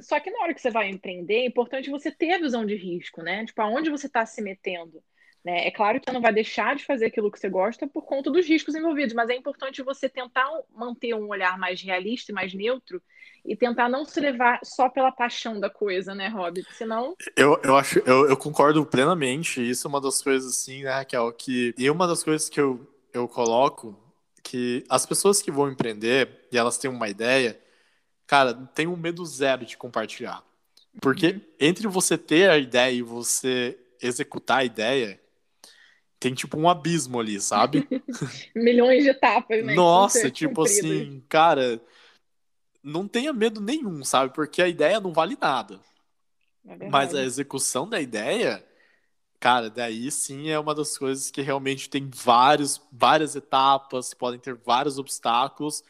Só 0.00 0.18
que 0.20 0.30
na 0.30 0.40
hora 0.42 0.54
que 0.54 0.60
você 0.60 0.70
vai 0.70 0.88
empreender, 0.88 1.40
é 1.40 1.46
importante 1.46 1.90
você 1.90 2.10
ter 2.10 2.32
a 2.32 2.38
visão 2.38 2.64
de 2.64 2.76
risco, 2.76 3.22
né? 3.22 3.44
Tipo, 3.44 3.62
aonde 3.62 3.90
você 3.90 4.06
está 4.06 4.24
se 4.24 4.40
metendo. 4.40 5.02
Né? 5.44 5.66
É 5.66 5.70
claro 5.70 5.98
que 5.98 6.06
você 6.06 6.12
não 6.12 6.20
vai 6.20 6.32
deixar 6.32 6.76
de 6.76 6.84
fazer 6.84 7.06
aquilo 7.06 7.30
que 7.30 7.38
você 7.38 7.48
gosta 7.48 7.86
por 7.86 8.02
conta 8.02 8.30
dos 8.30 8.46
riscos 8.46 8.74
envolvidos, 8.74 9.12
mas 9.12 9.28
é 9.28 9.34
importante 9.34 9.82
você 9.82 10.08
tentar 10.08 10.48
manter 10.70 11.14
um 11.14 11.28
olhar 11.28 11.58
mais 11.58 11.82
realista 11.82 12.30
e 12.30 12.34
mais 12.34 12.54
neutro 12.54 13.02
e 13.44 13.56
tentar 13.56 13.88
não 13.88 14.04
se 14.04 14.20
levar 14.20 14.60
só 14.62 14.88
pela 14.88 15.10
paixão 15.10 15.58
da 15.58 15.68
coisa, 15.68 16.14
né, 16.14 16.28
Rob? 16.28 16.62
Senão. 16.74 17.16
Eu, 17.36 17.60
eu 17.64 17.76
acho, 17.76 17.98
eu, 18.00 18.28
eu 18.28 18.36
concordo 18.36 18.86
plenamente. 18.86 19.68
Isso 19.68 19.86
é 19.86 19.88
uma 19.88 20.00
das 20.00 20.22
coisas, 20.22 20.52
assim, 20.52 20.84
né, 20.84 20.90
Raquel? 20.90 21.32
Que, 21.32 21.74
e 21.76 21.90
uma 21.90 22.06
das 22.06 22.22
coisas 22.22 22.48
que 22.48 22.60
eu, 22.60 22.88
eu 23.12 23.26
coloco 23.26 23.98
que 24.44 24.84
as 24.88 25.04
pessoas 25.04 25.42
que 25.42 25.50
vão 25.50 25.68
empreender 25.68 26.46
e 26.52 26.58
elas 26.58 26.78
têm 26.78 26.90
uma 26.90 27.08
ideia, 27.08 27.60
cara, 28.28 28.54
tem 28.54 28.86
um 28.86 28.96
medo 28.96 29.26
zero 29.26 29.64
de 29.64 29.76
compartilhar. 29.76 30.44
Porque 31.00 31.28
uhum. 31.28 31.40
entre 31.58 31.88
você 31.88 32.16
ter 32.16 32.48
a 32.48 32.58
ideia 32.58 32.92
e 32.92 33.02
você 33.02 33.76
executar 34.00 34.58
a 34.58 34.64
ideia, 34.64 35.21
tem 36.22 36.32
tipo 36.34 36.56
um 36.56 36.68
abismo 36.68 37.18
ali, 37.18 37.40
sabe? 37.40 37.86
Milhões 38.54 39.02
de 39.02 39.10
etapas, 39.10 39.64
né? 39.64 39.74
Nossa, 39.74 40.30
tipo 40.30 40.62
assim, 40.62 41.22
cara, 41.28 41.80
não 42.82 43.08
tenha 43.08 43.32
medo 43.32 43.60
nenhum, 43.60 44.04
sabe? 44.04 44.32
Porque 44.32 44.62
a 44.62 44.68
ideia 44.68 45.00
não 45.00 45.12
vale 45.12 45.36
nada. 45.40 45.80
É 46.66 46.88
Mas 46.88 47.12
a 47.12 47.22
execução 47.24 47.88
da 47.88 48.00
ideia, 48.00 48.64
cara, 49.40 49.68
daí 49.68 50.10
sim 50.12 50.48
é 50.48 50.58
uma 50.58 50.74
das 50.74 50.96
coisas 50.96 51.30
que 51.30 51.42
realmente 51.42 51.90
tem 51.90 52.08
vários, 52.08 52.80
várias 52.92 53.34
etapas, 53.34 54.14
podem 54.14 54.38
ter 54.38 54.54
vários 54.54 54.98
obstáculos 54.98 55.82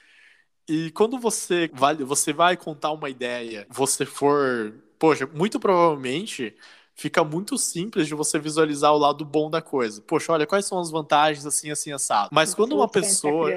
e 0.68 0.90
quando 0.92 1.18
você 1.18 1.68
vai, 1.73 1.97
você 1.97 2.33
vai 2.33 2.57
contar 2.57 2.92
uma 2.92 3.11
ideia, 3.11 3.66
você 3.68 4.07
for, 4.07 4.73
poxa, 4.99 5.27
muito 5.27 5.59
provavelmente 5.59 6.55
fica 6.95 7.25
muito 7.25 7.57
simples 7.59 8.07
de 8.07 8.15
você 8.15 8.39
visualizar 8.39 8.93
o 8.93 8.99
lado 8.99 9.25
bom 9.25 9.51
da 9.51 9.63
coisa. 9.63 10.01
Poxa, 10.03 10.33
olha, 10.33 10.47
quais 10.47 10.67
são 10.67 10.79
as 10.79 10.91
vantagens 10.91 11.47
assim, 11.47 11.71
assim, 11.71 11.93
assado. 11.93 12.31
Mas 12.33 12.55
quando 12.55 12.77
uma 12.77 12.89
pessoa. 12.89 13.51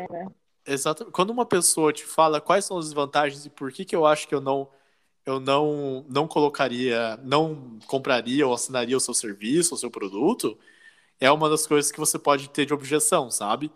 Exato. 0.67 1.06
Quando 1.12 1.30
uma 1.30 1.45
pessoa 1.45 1.93
te 1.93 2.04
fala 2.04 2.41
quais 2.41 2.65
são 2.65 2.78
as 2.78 2.91
vantagens 2.91 3.45
e 3.45 3.50
por 3.50 3.71
que, 3.71 3.86
que 3.86 3.95
eu 3.95 4.06
acho 4.06 4.28
que 4.28 4.34
eu 4.34 4.41
não 4.41 4.67
eu 5.24 5.39
não 5.39 6.06
não 6.10 6.28
colocaria, 6.28 7.17
não 7.24 7.80
compraria 7.88 8.48
ou 8.48 8.54
assinaria 8.54 8.98
o 8.98 9.00
seu 9.00 9.13
serviço, 9.13 9.76
o 9.76 9.78
seu 9.78 9.91
produto, 9.91 10.58
é 11.19 11.32
uma 11.32 11.50
das 11.50 11.67
coisas 11.67 11.91
que 11.91 12.00
você 12.00 12.17
pode 12.17 12.50
ter 12.50 12.65
de 12.65 12.74
objeção, 12.74 13.30
sabe? 13.30 13.71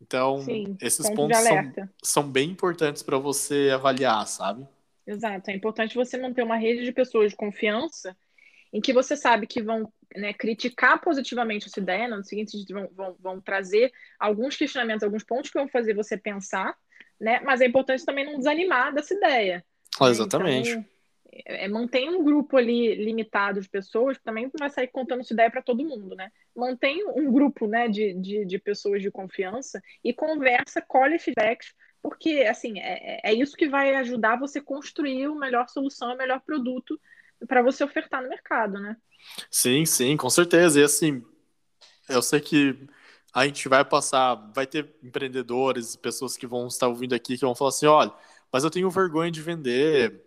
Então, 0.00 0.40
Sim, 0.40 0.76
esses 0.80 1.08
pontos 1.10 1.38
são, 1.38 1.72
são 2.02 2.28
bem 2.28 2.50
importantes 2.50 3.04
para 3.04 3.18
você 3.18 3.70
avaliar, 3.72 4.26
sabe? 4.26 4.66
Exato. 5.06 5.50
É 5.50 5.54
importante 5.54 5.94
você 5.94 6.18
manter 6.18 6.42
uma 6.42 6.56
rede 6.56 6.84
de 6.84 6.92
pessoas 6.92 7.30
de 7.30 7.36
confiança 7.36 8.16
em 8.72 8.80
que 8.80 8.92
você 8.92 9.16
sabe 9.16 9.46
que 9.46 9.62
vão 9.62 9.92
né, 10.16 10.32
criticar 10.32 11.00
positivamente 11.00 11.66
a 11.66 11.70
sua 11.70 11.82
ideia, 11.82 12.08
no 12.08 12.24
seguinte, 12.24 12.56
vão, 12.72 12.88
vão, 12.92 13.16
vão 13.20 13.40
trazer 13.40 13.92
alguns 14.18 14.56
questionamentos, 14.56 15.02
alguns 15.02 15.24
pontos 15.24 15.50
que 15.50 15.58
vão 15.58 15.68
fazer 15.68 15.94
você 15.94 16.16
pensar, 16.16 16.74
né? 17.20 17.40
Mas 17.40 17.60
é 17.60 17.66
importante 17.66 18.04
também 18.04 18.24
não 18.24 18.38
desanimar 18.38 18.94
dessa 18.94 19.14
ideia. 19.14 19.64
Ah, 20.00 20.08
exatamente. 20.08 20.70
Então, 20.70 20.84
é, 21.46 21.66
mantém 21.68 22.10
um 22.10 22.22
grupo 22.22 22.56
ali 22.56 22.94
limitado 22.94 23.60
de 23.60 23.68
pessoas, 23.68 24.18
que 24.18 24.24
também 24.24 24.44
não 24.44 24.52
vai 24.58 24.68
sair 24.68 24.88
contando 24.88 25.24
sua 25.24 25.34
ideia 25.34 25.50
para 25.50 25.62
todo 25.62 25.84
mundo, 25.84 26.14
né? 26.14 26.30
Mantém 26.54 27.02
um 27.08 27.32
grupo 27.32 27.66
né, 27.66 27.88
de, 27.88 28.12
de, 28.14 28.44
de, 28.44 28.58
pessoas 28.58 29.00
de 29.00 29.10
confiança 29.10 29.82
e 30.04 30.12
conversa, 30.12 30.82
colhe 30.82 31.18
feedbacks, 31.18 31.74
porque 32.02 32.42
assim, 32.42 32.78
é, 32.80 33.20
é 33.24 33.32
isso 33.32 33.56
que 33.56 33.68
vai 33.68 33.94
ajudar 33.96 34.38
você 34.38 34.58
a 34.58 34.62
construir 34.62 35.24
a 35.24 35.34
melhor 35.34 35.68
solução, 35.68 36.12
o 36.12 36.18
melhor 36.18 36.40
produto 36.40 37.00
para 37.48 37.62
você 37.62 37.84
ofertar 37.84 38.22
no 38.22 38.28
mercado, 38.28 38.80
né? 38.80 38.96
Sim, 39.50 39.84
sim, 39.86 40.16
com 40.16 40.30
certeza. 40.30 40.80
E 40.80 40.84
assim, 40.84 41.22
eu 42.08 42.22
sei 42.22 42.40
que 42.40 42.78
a 43.34 43.46
gente 43.46 43.68
vai 43.68 43.84
passar, 43.84 44.36
vai 44.54 44.66
ter 44.66 44.94
empreendedores, 45.02 45.96
pessoas 45.96 46.36
que 46.36 46.46
vão 46.46 46.68
estar 46.68 46.88
ouvindo 46.88 47.14
aqui 47.14 47.36
que 47.38 47.44
vão 47.44 47.54
falar 47.54 47.70
assim, 47.70 47.86
olha, 47.86 48.12
mas 48.52 48.64
eu 48.64 48.70
tenho 48.70 48.90
vergonha 48.90 49.30
de 49.30 49.42
vender, 49.42 50.22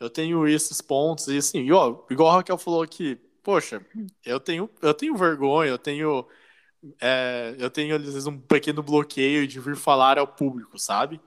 eu 0.00 0.10
tenho 0.10 0.46
esses 0.48 0.80
pontos, 0.82 1.28
e 1.28 1.38
assim, 1.38 1.60
e, 1.62 1.72
ó, 1.72 2.04
igual 2.10 2.30
a 2.30 2.36
Raquel 2.36 2.58
falou 2.58 2.82
aqui, 2.82 3.16
poxa, 3.42 3.84
eu 4.24 4.40
tenho, 4.40 4.70
eu 4.82 4.94
tenho 4.94 5.16
vergonha, 5.16 5.70
eu 5.70 5.78
tenho, 5.78 6.26
é, 7.00 7.54
eu 7.58 7.70
tenho 7.70 7.96
às 7.96 8.02
vezes 8.02 8.26
um 8.26 8.38
pequeno 8.40 8.82
bloqueio 8.82 9.46
de 9.46 9.60
vir 9.60 9.76
falar 9.76 10.18
ao 10.18 10.26
público, 10.28 10.78
sabe? 10.78 11.20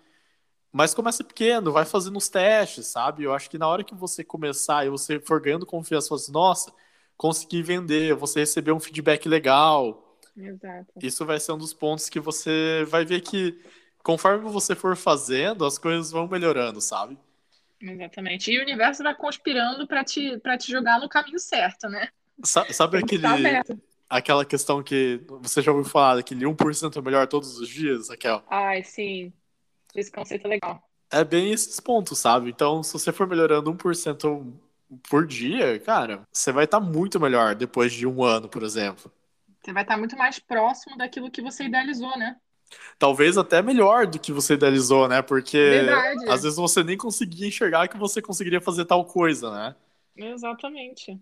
Mas 0.74 0.96
começa 0.96 1.24
pequeno, 1.24 1.72
vai 1.72 1.86
fazendo 1.86 2.18
os 2.18 2.28
testes, 2.28 2.88
sabe? 2.88 3.24
Eu 3.24 3.34
acho 3.34 3.48
que 3.48 3.60
na 3.60 3.68
hora 3.68 3.84
que 3.84 3.94
você 3.94 4.24
começar 4.24 4.84
e 4.84 4.90
você 4.90 5.20
for 5.20 5.40
ganhando 5.40 5.68
confiança, 5.68 6.08
você 6.08 6.24
assim, 6.24 6.32
nossa, 6.32 6.74
consegui 7.16 7.62
vender, 7.62 8.16
você 8.16 8.40
receber 8.40 8.72
um 8.72 8.80
feedback 8.80 9.30
legal. 9.30 10.18
Exato. 10.36 10.92
Isso 11.00 11.24
vai 11.28 11.40
ser 11.40 11.52
um 11.52 11.60
dos 11.60 11.76
pontos 11.76 12.10
que 12.10 12.20
você 12.20 12.84
vai 12.88 13.06
ver 13.06 13.22
que 13.22 13.62
conforme 14.04 14.50
você 14.50 14.74
for 14.74 14.98
fazendo, 14.98 15.64
as 15.64 15.78
coisas 15.78 16.10
vão 16.10 16.28
melhorando, 16.28 16.82
sabe? 16.82 17.20
Exatamente. 17.80 18.52
E 18.52 18.58
o 18.58 18.64
universo 18.64 19.04
vai 19.04 19.14
conspirando 19.14 19.86
para 19.86 20.04
te, 20.04 20.40
pra 20.40 20.58
te 20.58 20.72
jogar 20.72 21.00
no 21.00 21.08
caminho 21.08 21.38
certo, 21.38 21.88
né? 21.88 22.10
Sabe 22.44 22.98
aquele, 22.98 23.30
aquela 24.10 24.44
questão 24.44 24.82
que 24.82 25.22
você 25.40 25.62
já 25.62 25.72
ouviu 25.72 25.88
falar, 25.88 26.16
daquele 26.16 26.46
1% 26.48 26.98
é 26.98 27.02
melhor 27.02 27.28
todos 27.28 27.60
os 27.60 27.70
dias, 27.70 28.10
Raquel? 28.10 28.44
Ai, 28.50 28.84
sim. 28.84 29.32
Esse 29.96 30.12
conceito 30.12 30.46
é 30.46 30.50
legal. 30.50 30.84
É 31.12 31.24
bem 31.24 31.52
esses 31.52 31.80
pontos, 31.80 32.18
sabe? 32.20 32.50
Então, 32.50 32.82
se 32.82 32.94
você 32.94 33.12
for 33.12 33.28
melhorando 33.28 33.72
1% 33.72 34.54
por 35.10 35.28
dia, 35.28 35.80
cara, 35.80 36.24
você 36.32 36.52
vai 36.52 36.66
estar 36.66 36.80
tá 36.80 36.86
muito 36.86 37.20
melhor 37.20 37.56
depois 37.56 37.94
de 37.94 38.08
um 38.08 38.24
ano, 38.24 38.50
por 38.50 38.64
exemplo. 38.64 39.12
Você 39.62 39.72
vai 39.72 39.84
estar 39.84 39.94
tá 39.94 40.00
muito 40.00 40.18
mais 40.18 40.40
próximo 40.40 40.98
daquilo 40.98 41.30
que 41.30 41.42
você 41.42 41.66
idealizou, 41.66 42.18
né? 42.18 42.36
talvez 42.98 43.38
até 43.38 43.62
melhor 43.62 44.08
do 44.08 44.20
que 44.20 44.32
você 44.32 44.54
idealizou, 44.54 45.08
né? 45.08 45.22
Porque 45.22 45.58
Verdade. 45.58 46.30
às 46.30 46.44
vezes 46.44 46.58
você 46.58 46.84
nem 46.84 46.98
conseguia 46.98 47.48
enxergar 47.48 47.88
que 47.88 47.98
você 47.98 48.22
conseguiria 48.22 48.62
fazer 48.62 48.86
tal 48.86 49.06
coisa, 49.06 49.52
né? 49.52 49.76
Exatamente. 50.16 51.20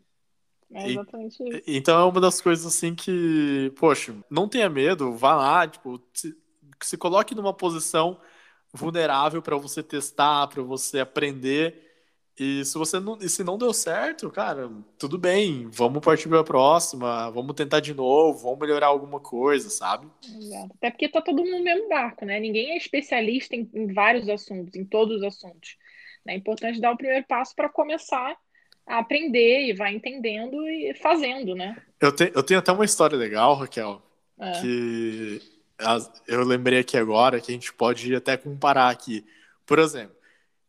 É 0.74 0.90
exatamente 0.90 1.44
e, 1.44 1.50
isso. 1.50 1.64
Então 1.68 2.00
é 2.00 2.06
uma 2.06 2.22
das 2.22 2.40
coisas 2.40 2.66
assim 2.66 2.96
que, 2.96 3.72
poxa, 3.78 4.16
não 4.30 4.48
tenha 4.48 4.70
medo, 4.70 5.14
vá 5.14 5.36
lá, 5.36 5.68
tipo, 5.68 6.02
se, 6.14 6.36
se 6.82 6.98
coloque 6.98 7.36
numa 7.36 7.54
posição 7.54 8.18
vulnerável 8.74 9.42
para 9.42 9.58
você 9.58 9.84
testar, 9.84 10.48
para 10.48 10.62
você 10.64 11.00
aprender. 11.00 11.92
E 12.40 12.64
se 12.66 12.78
você 12.78 13.00
não, 13.00 13.18
e 13.22 13.30
se 13.30 13.44
não 13.44 13.58
deu 13.58 13.74
certo, 13.74 14.30
cara, 14.32 14.72
tudo 14.98 15.18
bem, 15.18 15.68
vamos 15.70 16.02
partir 16.02 16.30
para 16.30 16.40
a 16.40 16.44
próxima, 16.44 17.30
vamos 17.30 17.54
tentar 17.56 17.82
de 17.82 17.94
novo, 17.94 18.40
vamos 18.40 18.60
melhorar 18.60 18.88
alguma 18.88 19.20
coisa, 19.20 19.70
sabe? 19.70 20.08
Exato. 20.24 20.74
Até 20.78 20.90
porque 20.90 21.10
tá 21.10 21.22
todo 21.22 21.44
mundo 21.44 21.58
no 21.58 21.64
mesmo 21.64 21.90
barco, 21.90 22.26
né? 22.26 22.40
Ninguém 22.40 22.72
é 22.72 22.78
especialista 22.78 23.56
em, 23.56 23.70
em 23.74 23.94
vários 23.94 24.28
assuntos, 24.30 24.76
em 24.76 24.86
todos 24.86 25.18
os 25.18 25.24
assuntos. 25.24 25.78
É 26.28 26.36
importante 26.36 26.80
dar 26.80 26.92
o 26.92 26.98
primeiro 26.98 27.26
passo 27.28 27.54
para 27.56 27.70
começar 27.70 28.36
a 28.88 29.00
aprender 29.00 29.68
e 29.68 29.74
vai 29.74 29.94
entendendo 29.94 30.68
e 30.68 30.94
fazendo, 30.96 31.54
né? 31.54 31.76
Eu, 32.00 32.12
te, 32.12 32.32
eu 32.34 32.44
tenho 32.44 32.60
até 32.60 32.72
uma 32.72 32.86
história 32.86 33.18
legal, 33.18 33.56
Raquel, 33.56 34.02
é. 34.40 34.52
que 34.62 35.42
eu 36.28 36.44
lembrei 36.44 36.80
aqui 36.80 36.98
agora 36.98 37.40
que 37.40 37.52
a 37.52 37.54
gente 37.54 37.74
pode 37.74 38.14
até 38.16 38.38
comparar 38.38 38.90
aqui. 38.90 39.26
Por 39.66 39.80
exemplo, 39.80 40.16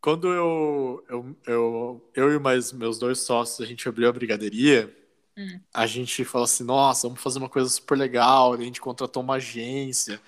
quando 0.00 0.28
eu, 0.32 1.04
eu, 1.08 1.36
eu, 1.46 2.10
eu 2.14 2.34
e 2.34 2.38
mais 2.38 2.72
meus 2.72 2.98
dois 2.98 3.20
sócios, 3.20 3.60
a 3.60 3.68
gente 3.68 3.88
abriu 3.88 4.08
a 4.08 4.12
brigadeiria, 4.12 4.92
hum. 5.36 5.60
a 5.72 5.86
gente 5.86 6.24
falou 6.24 6.44
assim, 6.44 6.64
nossa, 6.64 7.06
vamos 7.06 7.22
fazer 7.22 7.38
uma 7.38 7.48
coisa 7.48 7.68
super 7.68 7.96
legal, 7.96 8.52
a 8.52 8.56
gente 8.56 8.80
contratou 8.80 9.22
uma 9.22 9.34
agência, 9.34 10.20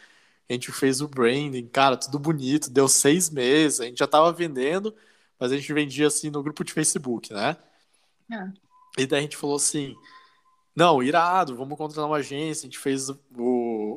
a 0.49 0.53
gente 0.53 0.71
fez 0.71 1.01
o 1.01 1.09
branding, 1.09 1.67
cara, 1.67 1.97
tudo 1.97 2.19
bonito, 2.19 2.71
deu 2.71 2.87
seis 2.89 3.31
meses, 3.31 3.81
a 3.81 3.85
gente 3.85 3.99
já 3.99 4.07
tava 4.07 4.33
vendendo, 4.33 4.95
mas 5.39 5.51
a 5.51 5.57
gente 5.57 5.73
vendia 5.73 6.07
assim 6.07 6.31
no 6.31 6.43
grupo 6.43 6.63
de 6.63 6.73
Facebook, 6.73 7.33
né? 7.33 7.57
É. 8.31 8.53
E 9.03 9.07
daí 9.07 9.19
a 9.19 9.23
gente 9.23 9.37
falou 9.37 9.57
assim, 9.57 9.97
não, 10.75 11.03
irado, 11.03 11.57
vamos 11.57 11.77
contratar 11.77 12.07
uma 12.07 12.17
agência, 12.19 12.67
a 12.67 12.71
gente 12.71 12.79
fez 12.79 13.09
o, 13.09 13.19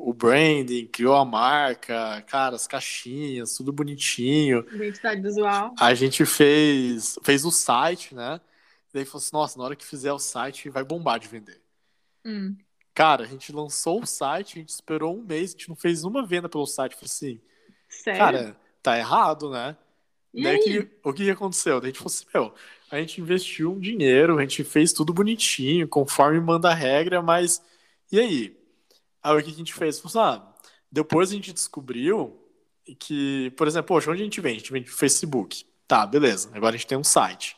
o 0.08 0.14
branding, 0.14 0.86
criou 0.86 1.14
a 1.14 1.24
marca, 1.24 2.22
cara, 2.22 2.56
as 2.56 2.66
caixinhas, 2.66 3.54
tudo 3.54 3.70
bonitinho. 3.70 4.64
Identidade 4.72 5.20
visual. 5.20 5.74
A 5.78 5.92
gente 5.92 6.24
fez, 6.24 7.18
fez 7.22 7.44
o 7.44 7.50
site, 7.50 8.14
né? 8.14 8.40
Daí 8.92 9.04
falou 9.04 9.18
assim, 9.18 9.30
nossa, 9.34 9.58
na 9.58 9.64
hora 9.66 9.76
que 9.76 9.84
fizer 9.84 10.10
o 10.10 10.18
site 10.18 10.70
vai 10.70 10.82
bombar 10.82 11.18
de 11.20 11.28
vender. 11.28 11.60
Hum. 12.24 12.56
Cara, 12.94 13.24
a 13.24 13.26
gente 13.26 13.52
lançou 13.52 14.00
o 14.00 14.06
site, 14.06 14.56
a 14.56 14.60
gente 14.60 14.70
esperou 14.70 15.14
um 15.14 15.22
mês, 15.22 15.50
a 15.50 15.52
gente 15.52 15.68
não 15.68 15.76
fez 15.76 16.02
uma 16.04 16.24
venda 16.24 16.48
pelo 16.48 16.64
site. 16.64 16.94
Falei 16.94 17.04
assim, 17.04 17.40
Sério? 17.86 18.18
cara, 18.18 18.56
tá 18.82 18.96
errado, 18.96 19.50
né? 19.50 19.76
E 20.32 20.42
Daí 20.42 20.56
aí? 20.56 20.62
que, 20.62 20.90
o 21.04 21.12
que 21.12 21.30
aconteceu? 21.30 21.80
Daí 21.82 21.90
a 21.90 21.92
gente 21.92 21.98
falou 21.98 22.14
assim, 22.14 22.24
meu, 22.32 22.54
a 22.90 22.98
gente 22.98 23.20
investiu 23.20 23.72
um 23.74 23.78
dinheiro, 23.78 24.38
a 24.38 24.40
gente 24.40 24.64
fez 24.64 24.90
tudo 24.94 25.12
bonitinho, 25.12 25.86
conforme 25.86 26.40
manda 26.40 26.70
a 26.70 26.74
regra, 26.74 27.20
mas 27.20 27.62
e 28.10 28.18
aí? 28.18 28.57
Aí 29.22 29.36
o 29.36 29.42
que 29.42 29.50
a 29.50 29.54
gente 29.54 29.74
fez? 29.74 30.00
Falou 30.00 30.30
assim, 30.30 30.38
ah, 30.38 30.54
depois 30.90 31.30
a 31.30 31.34
gente 31.34 31.52
descobriu 31.52 32.44
que, 32.98 33.52
por 33.56 33.66
exemplo, 33.66 33.88
poxa, 33.88 34.10
onde 34.10 34.22
a 34.22 34.24
gente 34.24 34.40
vende? 34.40 34.56
A 34.56 34.58
gente 34.60 34.72
vende 34.72 34.90
Facebook. 34.90 35.64
Tá, 35.86 36.06
beleza, 36.06 36.50
agora 36.54 36.74
a 36.74 36.78
gente 36.78 36.86
tem 36.86 36.98
um 36.98 37.04
site. 37.04 37.56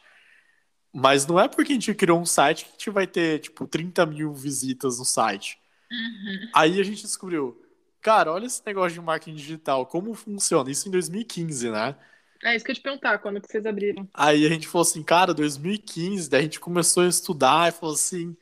Mas 0.92 1.26
não 1.26 1.38
é 1.38 1.48
porque 1.48 1.72
a 1.72 1.74
gente 1.74 1.94
criou 1.94 2.20
um 2.20 2.26
site 2.26 2.64
que 2.64 2.70
a 2.70 2.72
gente 2.72 2.90
vai 2.90 3.06
ter, 3.06 3.40
tipo, 3.40 3.66
30 3.66 4.04
mil 4.06 4.32
visitas 4.32 4.98
no 4.98 5.04
site. 5.04 5.58
Uhum. 5.90 6.50
Aí 6.54 6.80
a 6.80 6.84
gente 6.84 7.02
descobriu, 7.02 7.60
cara, 8.00 8.32
olha 8.32 8.46
esse 8.46 8.62
negócio 8.64 8.92
de 8.92 9.00
marketing 9.00 9.36
digital, 9.36 9.86
como 9.86 10.14
funciona? 10.14 10.70
Isso 10.70 10.88
em 10.88 10.90
2015, 10.90 11.70
né? 11.70 11.96
É 12.42 12.56
isso 12.56 12.64
que 12.64 12.70
eu 12.70 12.74
te 12.74 12.80
perguntar, 12.80 13.18
quando 13.18 13.40
que 13.40 13.48
vocês 13.48 13.66
abriram? 13.66 14.08
Aí 14.14 14.46
a 14.46 14.48
gente 14.48 14.66
falou 14.66 14.82
assim, 14.82 15.02
cara, 15.02 15.34
2015, 15.34 16.30
daí 16.30 16.40
a 16.40 16.42
gente 16.44 16.58
começou 16.58 17.02
a 17.02 17.08
estudar 17.08 17.68
e 17.68 17.72
falou 17.72 17.94
assim, 17.94 18.34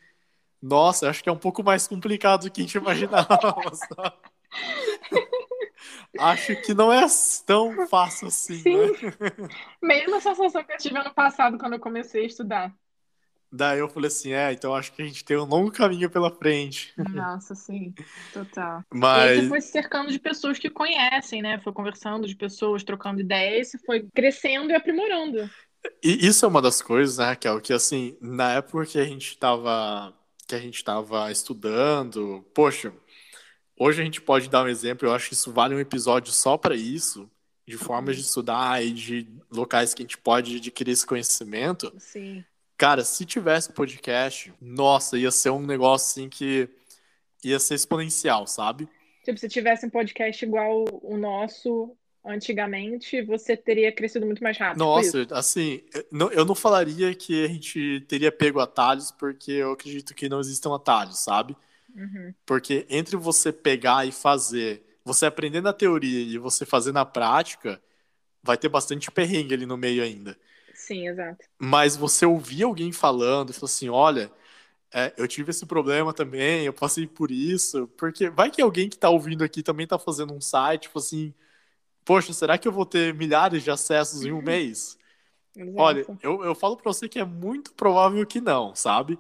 nossa, 0.63 1.09
acho 1.09 1.23
que 1.23 1.29
é 1.29 1.33
um 1.33 1.39
pouco 1.39 1.63
mais 1.63 1.87
complicado 1.87 2.43
do 2.43 2.51
que 2.51 2.61
a 2.61 2.65
gente 2.65 2.77
imaginava. 2.77 3.29
acho 6.19 6.57
que 6.63 6.75
não 6.75 6.93
é 6.93 7.07
tão 7.47 7.87
fácil 7.87 8.29
assim, 8.29 8.59
Sim. 8.59 8.77
né? 8.77 8.89
Mesma 9.83 10.21
sensação 10.21 10.65
que 10.65 10.73
eu 10.73 10.79
tive 10.79 10.99
ano 10.99 11.15
passado 11.15 11.59
quando 11.59 11.75
eu 11.75 11.81
comecei 11.81 12.25
a 12.25 12.27
estudar. 12.27 12.75
Daí 13.51 13.79
eu 13.79 13.89
falei 13.89 14.09
assim, 14.09 14.33
é, 14.33 14.53
então 14.53 14.75
acho 14.75 14.93
que 14.93 15.01
a 15.01 15.07
gente 15.07 15.25
tem 15.25 15.37
um 15.37 15.45
longo 15.45 15.71
caminho 15.71 16.11
pela 16.11 16.31
frente. 16.31 16.93
Nossa, 16.99 17.55
sim, 17.55 17.95
total. 18.33 18.83
E 18.93 18.97
aí 18.97 19.01
Mas 19.01 19.41
você 19.41 19.49
foi 19.49 19.61
se 19.63 19.73
cercando 19.73 20.13
de 20.13 20.19
pessoas 20.19 20.59
que 20.59 20.69
conhecem, 20.69 21.41
né? 21.41 21.59
Foi 21.61 21.73
conversando 21.73 22.27
de 22.27 22.37
pessoas, 22.37 22.85
trocando 22.85 23.21
ideias, 23.21 23.73
foi 23.87 24.07
crescendo 24.15 24.71
e 24.71 24.75
aprimorando. 24.75 25.49
E 26.03 26.27
isso 26.27 26.45
é 26.45 26.49
uma 26.49 26.61
das 26.61 26.83
coisas, 26.83 27.17
né, 27.17 27.27
Raquel, 27.27 27.61
que 27.61 27.73
assim, 27.73 28.19
na 28.21 28.55
época 28.55 28.85
que 28.85 28.99
a 28.99 29.05
gente 29.05 29.39
tava, 29.39 30.13
que 30.49 30.55
a 30.55 30.59
gente 30.59 30.83
tava 30.83 31.31
estudando, 31.31 32.45
poxa, 32.55 32.93
hoje 33.79 34.01
a 34.01 34.05
gente 34.05 34.21
pode 34.21 34.49
dar 34.49 34.65
um 34.65 34.69
exemplo, 34.69 35.07
eu 35.07 35.13
acho 35.13 35.29
que 35.29 35.35
isso 35.35 35.53
vale 35.53 35.75
um 35.75 35.79
episódio 35.79 36.33
só 36.33 36.57
para 36.57 36.75
isso, 36.75 37.31
de 37.67 37.77
formas 37.77 38.17
de 38.17 38.23
estudar 38.23 38.83
e 38.83 38.91
de 38.91 39.29
locais 39.53 39.93
que 39.93 40.03
a 40.03 40.05
gente 40.05 40.17
pode 40.17 40.57
adquirir 40.57 40.93
esse 40.93 41.07
conhecimento. 41.07 41.93
Sim. 41.99 42.43
Cara, 42.79 43.05
se 43.05 43.27
tivesse 43.27 43.73
podcast, 43.73 44.55
nossa, 44.59 45.19
ia 45.19 45.31
ser 45.31 45.51
um 45.51 45.67
negócio 45.67 46.13
assim 46.13 46.31
que 46.31 46.67
ia 47.45 47.59
ser 47.59 47.75
exponencial, 47.75 48.47
sabe? 48.47 48.89
Tipo, 49.23 49.39
se 49.39 49.49
tivesse 49.49 49.85
um 49.85 49.91
podcast 49.91 50.43
igual 50.43 50.87
o 51.03 51.19
nosso 51.19 51.95
antigamente, 52.25 53.23
você 53.23 53.57
teria 53.57 53.93
crescido 53.93 54.27
muito 54.27 54.43
mais 54.43 54.57
rápido. 54.57 54.79
Nossa, 54.79 55.27
assim, 55.31 55.83
eu 55.93 56.07
não, 56.11 56.31
eu 56.31 56.45
não 56.45 56.55
falaria 56.55 57.15
que 57.15 57.45
a 57.45 57.49
gente 57.49 58.05
teria 58.09 58.33
pego 58.33 58.61
atalhos, 58.61 59.11
porque 59.11 59.53
eu 59.53 59.73
acredito 59.73 60.15
que 60.15 60.29
não 60.29 60.41
existam 60.41 60.75
atalhos, 60.75 61.19
sabe? 61.21 61.57
Uhum. 61.95 62.35
Porque 62.45 62.87
entre 62.89 63.17
você 63.17 63.53
pegar 63.53 64.07
e 64.07 64.13
fazer, 64.13 64.83
você 65.05 65.27
aprender 65.27 65.61
na 65.61 65.73
teoria 65.73 66.21
e 66.21 66.39
você 66.39 66.67
fazer 66.67 66.93
na 66.93 67.05
prática, 67.05 67.81
vai 68.43 68.57
ter 68.57 68.69
bastante 68.69 69.11
perrengue 69.11 69.55
ali 69.55 69.67
no 69.67 69.77
meio 69.77 70.03
ainda. 70.03 70.37
Sim, 70.75 71.09
exato. 71.09 71.45
Mas 71.59 71.97
você 71.97 72.25
ouvir 72.25 72.63
alguém 72.63 72.93
falando 72.93 73.51
e 73.51 73.53
falar 73.53 73.67
assim, 73.67 73.89
olha, 73.89 74.31
é, 74.93 75.13
eu 75.17 75.29
tive 75.29 75.51
esse 75.51 75.67
problema 75.67 76.15
também, 76.15 76.65
eu 76.65 76.73
passei 76.73 77.07
por 77.07 77.31
isso, 77.31 77.89
porque 77.97 78.31
vai 78.31 78.51
que 78.51 78.63
alguém 78.63 78.89
que 78.89 78.97
tá 78.97 79.11
ouvindo 79.11 79.45
aqui 79.45 79.63
também 79.63 79.87
tá 79.87 79.99
fazendo 79.99 80.33
um 80.33 80.41
site, 80.41 80.83
tipo 80.83 80.99
assim, 80.99 81.35
poxa, 82.09 82.33
será 82.33 82.57
que 82.57 82.67
eu 82.67 82.73
vou 82.73 82.87
ter 82.87 83.13
milhares 83.13 83.63
de 83.63 83.71
acessos 83.71 84.25
em 84.25 84.33
um 84.33 84.41
mês? 84.41 84.97
exato. 85.55 85.79
Olha, 85.79 86.07
eu, 86.23 86.43
eu 86.43 86.55
falo 86.55 86.75
pra 86.75 86.91
você 86.91 87.07
que 87.07 87.19
é 87.19 87.25
muito 87.25 87.75
provável 87.75 88.25
que 88.25 88.41
não, 88.41 88.75
sabe? 88.75 89.19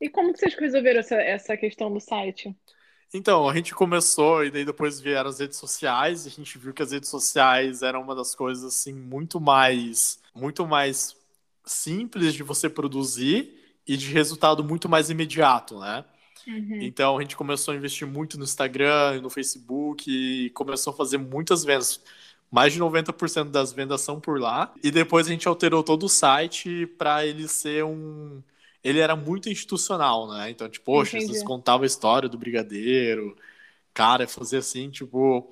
E 0.00 0.08
como 0.08 0.32
que 0.32 0.38
vocês 0.38 0.54
resolveram 0.54 1.00
essa, 1.00 1.16
essa 1.16 1.56
questão 1.56 1.92
do 1.92 1.98
site? 1.98 2.54
Então, 3.12 3.48
a 3.48 3.54
gente 3.54 3.74
começou 3.74 4.44
e 4.44 4.52
daí 4.52 4.64
depois 4.64 5.00
vieram 5.00 5.28
as 5.28 5.40
redes 5.40 5.58
sociais 5.58 6.24
e 6.24 6.28
a 6.28 6.30
gente 6.30 6.56
viu 6.58 6.72
que 6.72 6.82
as 6.82 6.92
redes 6.92 7.08
sociais 7.08 7.82
eram 7.82 8.02
uma 8.02 8.14
das 8.14 8.36
coisas 8.36 8.64
assim 8.64 8.92
muito 8.92 9.40
mais 9.40 10.20
muito 10.32 10.64
mais 10.64 11.16
simples 11.64 12.34
de 12.34 12.44
você 12.44 12.68
produzir 12.68 13.52
e 13.84 13.96
de 13.96 14.12
resultado 14.12 14.62
muito 14.62 14.88
mais 14.88 15.10
imediato, 15.10 15.80
né? 15.80 16.04
Uhum. 16.46 16.78
Então 16.82 17.18
a 17.18 17.20
gente 17.20 17.36
começou 17.36 17.72
a 17.72 17.76
investir 17.76 18.06
muito 18.06 18.38
no 18.38 18.44
Instagram, 18.44 19.20
no 19.20 19.30
Facebook 19.30 20.04
e 20.08 20.50
começou 20.50 20.92
a 20.92 20.96
fazer 20.96 21.18
muitas 21.18 21.64
vendas. 21.64 22.00
Mais 22.50 22.72
de 22.72 22.78
90% 22.78 23.50
das 23.50 23.72
vendas 23.72 24.00
são 24.00 24.20
por 24.20 24.38
lá. 24.38 24.72
E 24.82 24.90
depois 24.90 25.26
a 25.26 25.30
gente 25.30 25.48
alterou 25.48 25.82
todo 25.82 26.04
o 26.04 26.08
site 26.08 26.86
para 26.98 27.26
ele 27.26 27.48
ser 27.48 27.84
um 27.84 28.42
ele 28.84 29.00
era 29.00 29.16
muito 29.16 29.48
institucional, 29.48 30.28
né? 30.28 30.50
Então, 30.50 30.68
tipo, 30.68 30.84
poxa, 30.84 31.16
Entendi. 31.16 31.32
vocês 31.32 31.42
contavam 31.42 31.84
a 31.84 31.86
história 31.86 32.28
do 32.28 32.36
brigadeiro, 32.36 33.34
cara, 33.94 34.28
fazer 34.28 34.58
assim, 34.58 34.90
tipo, 34.90 35.50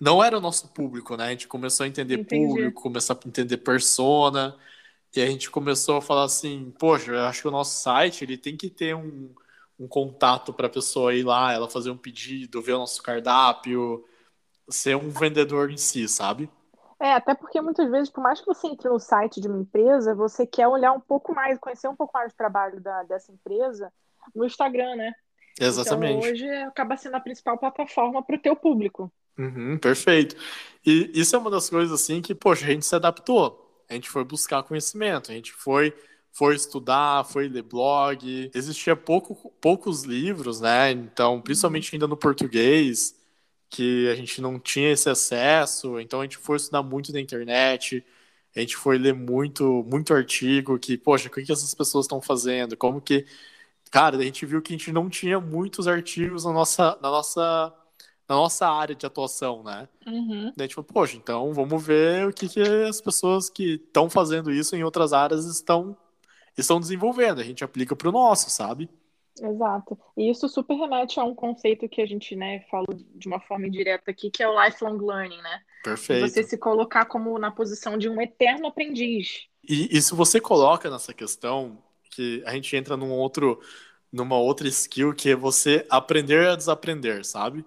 não 0.00 0.24
era 0.24 0.38
o 0.38 0.40
nosso 0.40 0.68
público, 0.68 1.14
né? 1.14 1.26
A 1.26 1.30
gente 1.30 1.46
começou 1.46 1.84
a 1.84 1.86
entender 1.86 2.18
Entendi. 2.20 2.46
público, 2.46 2.82
começou 2.82 3.14
a 3.14 3.28
entender 3.28 3.58
persona, 3.58 4.56
e 5.14 5.20
a 5.20 5.26
gente 5.26 5.50
começou 5.50 5.98
a 5.98 6.02
falar 6.02 6.24
assim, 6.24 6.72
poxa, 6.78 7.12
eu 7.12 7.20
acho 7.20 7.42
que 7.42 7.48
o 7.48 7.50
nosso 7.50 7.82
site, 7.82 8.24
ele 8.24 8.38
tem 8.38 8.56
que 8.56 8.70
ter 8.70 8.96
um, 8.96 9.30
um 9.78 9.88
contato 9.88 10.52
para 10.52 10.66
a 10.66 10.70
pessoa 10.70 11.14
ir 11.14 11.24
lá, 11.24 11.52
ela 11.52 11.68
fazer 11.68 11.90
um 11.90 11.96
pedido, 11.96 12.62
ver 12.62 12.74
o 12.74 12.78
nosso 12.78 13.02
cardápio, 13.02 14.04
ser 14.68 14.96
um 14.96 15.10
vendedor 15.10 15.70
em 15.70 15.76
si, 15.76 16.08
sabe? 16.08 16.48
É, 17.00 17.14
até 17.14 17.34
porque 17.34 17.60
muitas 17.60 17.90
vezes, 17.90 18.08
por 18.08 18.22
mais 18.22 18.40
que 18.40 18.46
você 18.46 18.68
entre 18.68 18.88
no 18.88 19.00
site 19.00 19.40
de 19.40 19.48
uma 19.48 19.58
empresa, 19.58 20.14
você 20.14 20.46
quer 20.46 20.68
olhar 20.68 20.92
um 20.92 21.00
pouco 21.00 21.34
mais, 21.34 21.58
conhecer 21.58 21.88
um 21.88 21.96
pouco 21.96 22.12
mais 22.14 22.32
do 22.32 22.36
trabalho 22.36 22.80
da, 22.80 23.02
dessa 23.02 23.32
empresa 23.32 23.92
no 24.32 24.44
Instagram, 24.44 24.94
né? 24.94 25.12
Exatamente. 25.60 26.18
Então 26.18 26.30
hoje 26.30 26.48
acaba 26.62 26.96
sendo 26.96 27.16
a 27.16 27.20
principal 27.20 27.58
plataforma 27.58 28.22
para 28.22 28.36
o 28.36 28.40
teu 28.40 28.54
público. 28.54 29.12
Uhum, 29.36 29.78
perfeito. 29.78 30.36
E 30.86 31.10
isso 31.12 31.34
é 31.34 31.38
uma 31.38 31.50
das 31.50 31.68
coisas 31.68 31.92
assim 31.92 32.22
que, 32.22 32.34
poxa, 32.34 32.66
a 32.66 32.68
gente 32.68 32.86
se 32.86 32.94
adaptou. 32.94 33.84
A 33.88 33.94
gente 33.94 34.08
foi 34.08 34.24
buscar 34.24 34.62
conhecimento, 34.62 35.30
a 35.30 35.34
gente 35.34 35.52
foi 35.52 35.92
foi 36.32 36.56
estudar, 36.56 37.24
foi 37.24 37.48
ler 37.48 37.62
blog. 37.62 38.50
Existia 38.54 38.96
pouco, 38.96 39.52
poucos 39.60 40.02
livros, 40.04 40.60
né? 40.60 40.90
Então, 40.90 41.40
principalmente 41.40 41.94
ainda 41.94 42.06
no 42.06 42.16
português, 42.16 43.14
que 43.70 44.08
a 44.08 44.14
gente 44.14 44.40
não 44.40 44.58
tinha 44.58 44.90
esse 44.92 45.08
acesso. 45.10 46.00
Então, 46.00 46.20
a 46.20 46.24
gente 46.24 46.38
foi 46.38 46.56
estudar 46.56 46.82
muito 46.82 47.12
na 47.12 47.20
internet. 47.20 48.04
A 48.56 48.60
gente 48.60 48.76
foi 48.76 48.98
ler 48.98 49.14
muito, 49.14 49.84
muito 49.90 50.12
artigo 50.14 50.78
que, 50.78 50.96
poxa, 50.98 51.28
o 51.28 51.30
que, 51.30 51.42
que 51.42 51.52
essas 51.52 51.74
pessoas 51.74 52.04
estão 52.06 52.20
fazendo? 52.20 52.76
Como 52.76 53.00
que. 53.00 53.26
Cara, 53.90 54.16
a 54.16 54.22
gente 54.22 54.46
viu 54.46 54.62
que 54.62 54.74
a 54.74 54.76
gente 54.76 54.92
não 54.92 55.10
tinha 55.10 55.38
muitos 55.38 55.86
artigos 55.86 56.44
na 56.44 56.52
nossa, 56.52 56.98
na 57.02 57.10
nossa, 57.10 57.74
na 58.28 58.36
nossa 58.36 58.66
área 58.66 58.94
de 58.94 59.04
atuação, 59.04 59.62
né? 59.62 59.88
Uhum. 60.06 60.52
Daí, 60.56 60.68
tipo, 60.68 60.82
poxa, 60.82 61.16
então 61.16 61.52
vamos 61.52 61.82
ver 61.84 62.26
o 62.26 62.32
que, 62.32 62.48
que 62.48 62.60
as 62.60 63.00
pessoas 63.02 63.50
que 63.50 63.74
estão 63.74 64.08
fazendo 64.08 64.50
isso 64.50 64.74
em 64.74 64.82
outras 64.82 65.12
áreas 65.12 65.44
estão, 65.44 65.96
estão 66.60 66.80
desenvolvendo. 66.80 67.40
A 67.40 67.44
gente 67.44 67.64
aplica 67.64 67.96
para 67.96 68.08
o 68.08 68.12
nosso, 68.12 68.50
sabe? 68.50 68.88
Exato. 69.40 69.98
E 70.16 70.30
isso 70.30 70.48
super 70.48 70.76
remete 70.76 71.18
a 71.18 71.24
um 71.24 71.34
conceito 71.34 71.88
que 71.88 72.02
a 72.02 72.06
gente, 72.06 72.36
né, 72.36 72.60
falou 72.70 72.94
de 72.94 73.26
uma 73.26 73.40
forma 73.40 73.66
indireta 73.66 74.10
aqui, 74.10 74.30
que 74.30 74.42
é 74.42 74.48
o 74.48 74.64
lifelong 74.64 74.98
learning, 74.98 75.40
né? 75.40 75.60
Perfeito. 75.82 76.28
Você 76.28 76.42
se 76.42 76.58
colocar 76.58 77.06
como 77.06 77.38
na 77.38 77.50
posição 77.50 77.96
de 77.96 78.08
um 78.08 78.20
eterno 78.20 78.66
aprendiz. 78.66 79.46
E, 79.66 79.96
e 79.96 80.02
se 80.02 80.14
você 80.14 80.40
coloca 80.40 80.90
nessa 80.90 81.14
questão, 81.14 81.78
que 82.10 82.42
a 82.44 82.52
gente 82.52 82.76
entra 82.76 82.96
num 82.96 83.10
outro, 83.10 83.60
numa 84.12 84.36
outra 84.36 84.68
skill, 84.68 85.14
que 85.14 85.30
é 85.30 85.36
você 85.36 85.86
aprender 85.88 86.48
a 86.48 86.56
desaprender, 86.56 87.24
sabe? 87.24 87.64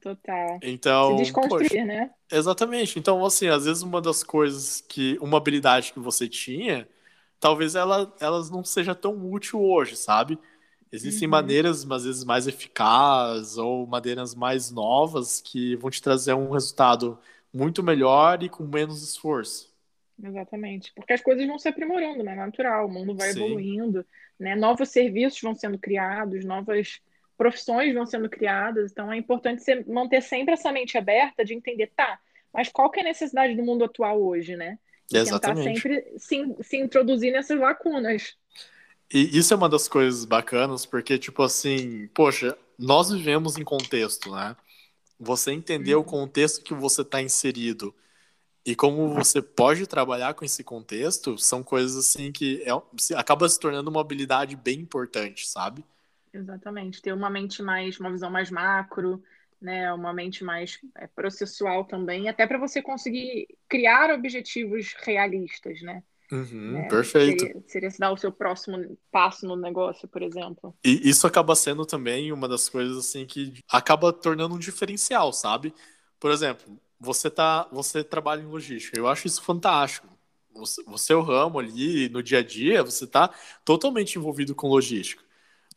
Total. 0.00 0.58
Então, 0.62 1.16
se 1.16 1.24
desconstruir, 1.24 1.68
poxa, 1.68 1.84
né? 1.84 2.10
Exatamente. 2.30 2.98
Então, 2.98 3.24
assim, 3.24 3.48
às 3.48 3.64
vezes 3.64 3.82
uma 3.82 4.00
das 4.00 4.22
coisas 4.22 4.80
que, 4.80 5.18
uma 5.20 5.36
habilidade 5.36 5.92
que 5.92 6.00
você 6.00 6.28
tinha, 6.28 6.88
talvez 7.42 7.74
ela, 7.74 8.14
elas 8.20 8.48
não 8.48 8.62
seja 8.62 8.94
tão 8.94 9.28
útil 9.28 9.60
hoje, 9.60 9.96
sabe? 9.96 10.38
Existem 10.92 11.26
uhum. 11.26 11.32
maneiras, 11.32 11.90
às 11.90 12.04
vezes, 12.04 12.22
mais 12.22 12.46
eficazes 12.46 13.58
ou 13.58 13.84
maneiras 13.84 14.32
mais 14.32 14.70
novas 14.70 15.40
que 15.40 15.74
vão 15.74 15.90
te 15.90 16.00
trazer 16.00 16.34
um 16.34 16.52
resultado 16.52 17.18
muito 17.52 17.82
melhor 17.82 18.40
e 18.44 18.48
com 18.48 18.62
menos 18.62 19.02
esforço. 19.02 19.74
Exatamente. 20.22 20.92
Porque 20.94 21.14
as 21.14 21.20
coisas 21.20 21.44
vão 21.44 21.58
se 21.58 21.66
aprimorando, 21.66 22.22
né? 22.22 22.36
Natural, 22.36 22.86
o 22.86 22.92
mundo 22.92 23.16
vai 23.16 23.32
Sim. 23.32 23.44
evoluindo, 23.44 24.06
né? 24.38 24.54
Novos 24.54 24.90
serviços 24.90 25.40
vão 25.40 25.54
sendo 25.54 25.78
criados, 25.78 26.44
novas 26.44 27.00
profissões 27.36 27.92
vão 27.92 28.06
sendo 28.06 28.30
criadas. 28.30 28.92
Então 28.92 29.10
é 29.10 29.16
importante 29.16 29.62
você 29.62 29.82
manter 29.84 30.22
sempre 30.22 30.54
essa 30.54 30.70
mente 30.70 30.96
aberta 30.96 31.44
de 31.44 31.54
entender, 31.54 31.90
tá, 31.96 32.20
mas 32.52 32.68
qual 32.68 32.88
que 32.88 33.00
é 33.00 33.02
a 33.02 33.06
necessidade 33.06 33.56
do 33.56 33.64
mundo 33.64 33.82
atual 33.82 34.22
hoje, 34.22 34.54
né? 34.54 34.78
Exatamente. 35.10 35.82
Tentar 35.82 36.00
sempre 36.00 36.18
se, 36.18 36.56
se 36.62 36.76
introduzir 36.76 37.32
nessas 37.32 37.58
lacunas. 37.58 38.34
E 39.12 39.36
isso 39.36 39.52
é 39.52 39.56
uma 39.56 39.68
das 39.68 39.88
coisas 39.88 40.24
bacanas, 40.24 40.86
porque, 40.86 41.18
tipo 41.18 41.42
assim, 41.42 42.08
poxa, 42.08 42.56
nós 42.78 43.10
vivemos 43.10 43.56
em 43.58 43.64
contexto, 43.64 44.30
né? 44.30 44.56
Você 45.20 45.52
entender 45.52 45.94
uhum. 45.94 46.00
o 46.00 46.04
contexto 46.04 46.62
que 46.62 46.74
você 46.74 47.02
está 47.02 47.20
inserido 47.20 47.94
e 48.64 48.74
como 48.74 49.08
você 49.08 49.42
pode 49.42 49.86
trabalhar 49.86 50.34
com 50.34 50.44
esse 50.44 50.62
contexto 50.62 51.36
são 51.36 51.62
coisas 51.62 51.96
assim 51.96 52.30
que 52.30 52.62
é, 52.62 52.70
acaba 53.16 53.48
se 53.48 53.58
tornando 53.58 53.90
uma 53.90 54.00
habilidade 54.00 54.56
bem 54.56 54.80
importante, 54.80 55.46
sabe? 55.46 55.84
Exatamente. 56.32 57.02
Ter 57.02 57.12
uma 57.12 57.28
mente 57.28 57.62
mais, 57.62 57.98
uma 58.00 58.10
visão 58.10 58.30
mais 58.30 58.50
macro, 58.50 59.22
né? 59.62 59.92
Uma 59.92 60.12
mente 60.12 60.44
mais 60.44 60.78
é, 60.96 61.06
processual 61.06 61.84
também, 61.84 62.28
até 62.28 62.46
para 62.46 62.58
você 62.58 62.82
conseguir 62.82 63.46
criar 63.68 64.10
objetivos 64.10 64.94
realistas, 65.02 65.80
né? 65.82 66.02
Uhum, 66.32 66.72
né? 66.72 66.88
Perfeito. 66.88 67.44
Seria, 67.44 67.62
seria 67.66 67.90
se 67.90 67.98
dar 67.98 68.10
o 68.10 68.16
seu 68.16 68.32
próximo 68.32 68.98
passo 69.10 69.46
no 69.46 69.54
negócio, 69.54 70.08
por 70.08 70.22
exemplo. 70.22 70.74
E 70.82 71.08
isso 71.08 71.26
acaba 71.26 71.54
sendo 71.54 71.84
também 71.84 72.32
uma 72.32 72.48
das 72.48 72.68
coisas 72.68 72.96
assim 72.96 73.26
que 73.26 73.52
acaba 73.70 74.12
tornando 74.12 74.54
um 74.54 74.58
diferencial, 74.58 75.32
sabe? 75.32 75.74
Por 76.18 76.30
exemplo, 76.30 76.80
você 76.98 77.30
tá, 77.30 77.68
você 77.70 78.02
trabalha 78.02 78.40
em 78.40 78.46
logística. 78.46 78.98
Eu 78.98 79.08
acho 79.08 79.26
isso 79.26 79.42
fantástico. 79.42 80.08
O 80.86 80.98
seu 80.98 81.22
ramo 81.22 81.58
ali 81.58 82.08
no 82.10 82.22
dia 82.22 82.38
a 82.38 82.42
dia, 82.42 82.82
você 82.82 83.04
está 83.04 83.30
totalmente 83.64 84.18
envolvido 84.18 84.54
com 84.54 84.68
logística. 84.68 85.21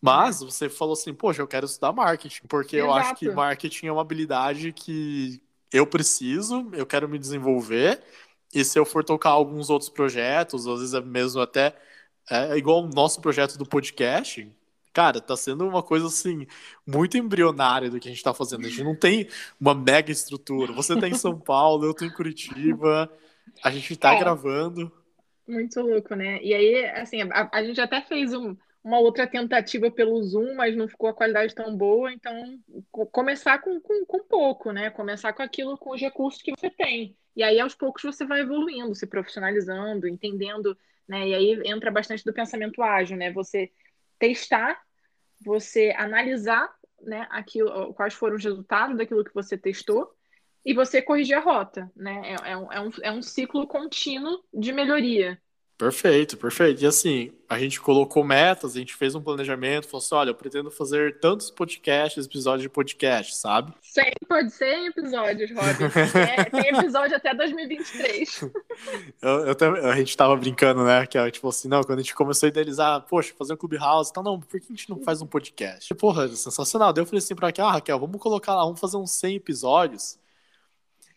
Mas 0.05 0.41
você 0.41 0.69
falou 0.69 0.93
assim, 0.93 1.15
poxa, 1.15 1.41
eu 1.41 1.47
quero 1.47 1.65
estudar 1.65 1.91
marketing, 1.91 2.43
porque 2.47 2.77
Exato. 2.77 2.91
eu 2.91 2.93
acho 2.93 3.15
que 3.15 3.31
marketing 3.31 3.87
é 3.87 3.91
uma 3.91 4.01
habilidade 4.01 4.71
que 4.71 5.41
eu 5.73 5.87
preciso, 5.87 6.69
eu 6.73 6.85
quero 6.85 7.09
me 7.09 7.17
desenvolver 7.17 8.03
e 8.53 8.63
se 8.63 8.77
eu 8.77 8.85
for 8.85 9.03
tocar 9.03 9.31
alguns 9.31 9.71
outros 9.71 9.89
projetos, 9.89 10.67
às 10.67 10.79
vezes 10.79 10.93
é 10.93 11.01
mesmo 11.01 11.41
até 11.41 11.75
é 12.29 12.55
igual 12.55 12.83
o 12.83 12.87
nosso 12.87 13.19
projeto 13.19 13.57
do 13.57 13.65
podcast, 13.65 14.47
cara, 14.93 15.19
tá 15.19 15.35
sendo 15.35 15.67
uma 15.67 15.81
coisa 15.81 16.05
assim 16.05 16.45
muito 16.85 17.17
embrionária 17.17 17.89
do 17.89 17.99
que 17.99 18.07
a 18.07 18.11
gente 18.11 18.23
tá 18.23 18.33
fazendo. 18.33 18.65
A 18.65 18.69
gente 18.69 18.83
não 18.83 18.95
tem 18.95 19.27
uma 19.59 19.73
mega 19.73 20.11
estrutura. 20.11 20.71
Você 20.73 20.95
tá 20.99 21.07
em 21.07 21.15
São 21.15 21.39
Paulo, 21.39 21.83
eu 21.83 21.95
tô 21.95 22.05
em 22.05 22.13
Curitiba, 22.13 23.11
a 23.63 23.71
gente 23.71 23.95
tá 23.97 24.13
é, 24.13 24.19
gravando. 24.19 24.91
Muito 25.47 25.81
louco, 25.81 26.13
né? 26.15 26.39
E 26.43 26.53
aí, 26.53 26.85
assim, 26.91 27.23
a, 27.23 27.49
a 27.51 27.63
gente 27.63 27.81
até 27.81 28.01
fez 28.01 28.33
um, 28.33 28.55
uma 28.85 28.99
outra 28.99 29.25
tentativa 29.25 29.89
pelo 29.89 30.21
Zoom, 30.21 30.53
mas 30.53 30.75
não 30.75 30.87
ficou 30.87 31.09
a 31.09 31.13
qualidade 31.13 31.55
tão 31.55 31.75
boa. 31.75 32.13
Então, 32.13 32.59
começar 33.11 33.57
com, 33.57 33.81
com, 33.81 34.05
com 34.05 34.23
pouco, 34.23 34.71
né? 34.71 34.91
Começar 34.91 35.33
com 35.33 35.41
aquilo, 35.41 35.75
com 35.75 35.89
os 35.89 35.99
recursos 35.99 36.39
que 36.39 36.51
você 36.51 36.69
tem. 36.69 37.17
E 37.35 37.41
aí, 37.41 37.59
aos 37.59 37.73
poucos, 37.73 38.03
você 38.03 38.23
vai 38.23 38.41
evoluindo, 38.41 38.93
se 38.93 39.07
profissionalizando, 39.07 40.07
entendendo, 40.07 40.77
né? 41.07 41.29
E 41.29 41.33
aí 41.33 41.61
entra 41.65 41.89
bastante 41.89 42.23
do 42.23 42.31
pensamento 42.31 42.83
ágil, 42.83 43.17
né? 43.17 43.31
Você 43.31 43.71
testar, 44.19 44.79
você 45.43 45.91
analisar, 45.97 46.71
né, 47.01 47.25
aquilo, 47.31 47.91
quais 47.95 48.13
foram 48.13 48.35
os 48.35 48.43
resultados 48.43 48.97
daquilo 48.97 49.25
que 49.25 49.33
você 49.33 49.57
testou 49.57 50.15
e 50.63 50.75
você 50.75 51.01
corrigir 51.01 51.35
a 51.35 51.41
rota, 51.41 51.91
né? 51.95 52.21
É, 52.23 52.51
é, 52.51 52.57
um, 52.57 52.71
é, 52.71 52.79
um, 52.79 52.89
é 53.01 53.11
um 53.11 53.21
ciclo 53.23 53.65
contínuo 53.65 54.43
de 54.53 54.71
melhoria. 54.71 55.41
Perfeito, 55.77 56.37
perfeito. 56.37 56.83
E 56.83 56.87
assim, 56.87 57.33
a 57.49 57.59
gente 57.59 57.81
colocou 57.81 58.23
metas, 58.23 58.75
a 58.75 58.79
gente 58.79 58.95
fez 58.95 59.13
um 59.13 59.21
planejamento, 59.21 59.87
falou 59.87 60.03
assim: 60.03 60.15
olha, 60.15 60.29
eu 60.29 60.35
pretendo 60.35 60.71
fazer 60.71 61.19
tantos 61.19 61.51
podcasts, 61.51 62.25
episódios 62.25 62.61
de 62.61 62.69
podcast, 62.69 63.35
sabe? 63.35 63.73
100, 63.81 64.13
pode 64.27 64.51
100 64.51 64.87
episódios, 64.87 65.51
Robin. 65.51 65.83
É, 66.17 66.45
tem 66.45 66.77
episódio 66.77 67.17
até 67.17 67.33
2023. 67.33 68.41
eu, 69.21 69.45
eu, 69.47 69.89
a 69.89 69.95
gente 69.97 70.15
tava 70.15 70.35
brincando, 70.37 70.85
né? 70.85 71.05
Que 71.05 71.31
tipo 71.31 71.49
assim, 71.49 71.67
não, 71.67 71.83
quando 71.83 71.99
a 71.99 72.01
gente 72.01 72.15
começou 72.15 72.47
a 72.47 72.49
idealizar, 72.49 73.01
poxa, 73.01 73.33
fazer 73.37 73.53
um 73.53 73.57
Clubhouse, 73.57 74.11
então 74.11 74.23
não, 74.23 74.39
por 74.39 74.59
que 74.59 74.67
a 74.67 74.75
gente 74.75 74.89
não 74.89 75.01
faz 75.01 75.21
um 75.21 75.27
podcast? 75.27 75.91
E, 75.91 75.95
porra, 75.95 76.29
sensacional. 76.29 76.93
Daí 76.93 77.01
eu 77.01 77.05
falei 77.05 77.19
assim 77.19 77.35
pra 77.35 77.47
Raquel, 77.49 77.65
ah, 77.65 77.71
Raquel, 77.73 77.99
vamos 77.99 78.21
colocar 78.21 78.55
lá, 78.55 78.63
vamos 78.63 78.79
fazer 78.79 78.95
uns 78.95 79.11
100 79.11 79.35
episódios 79.35 80.17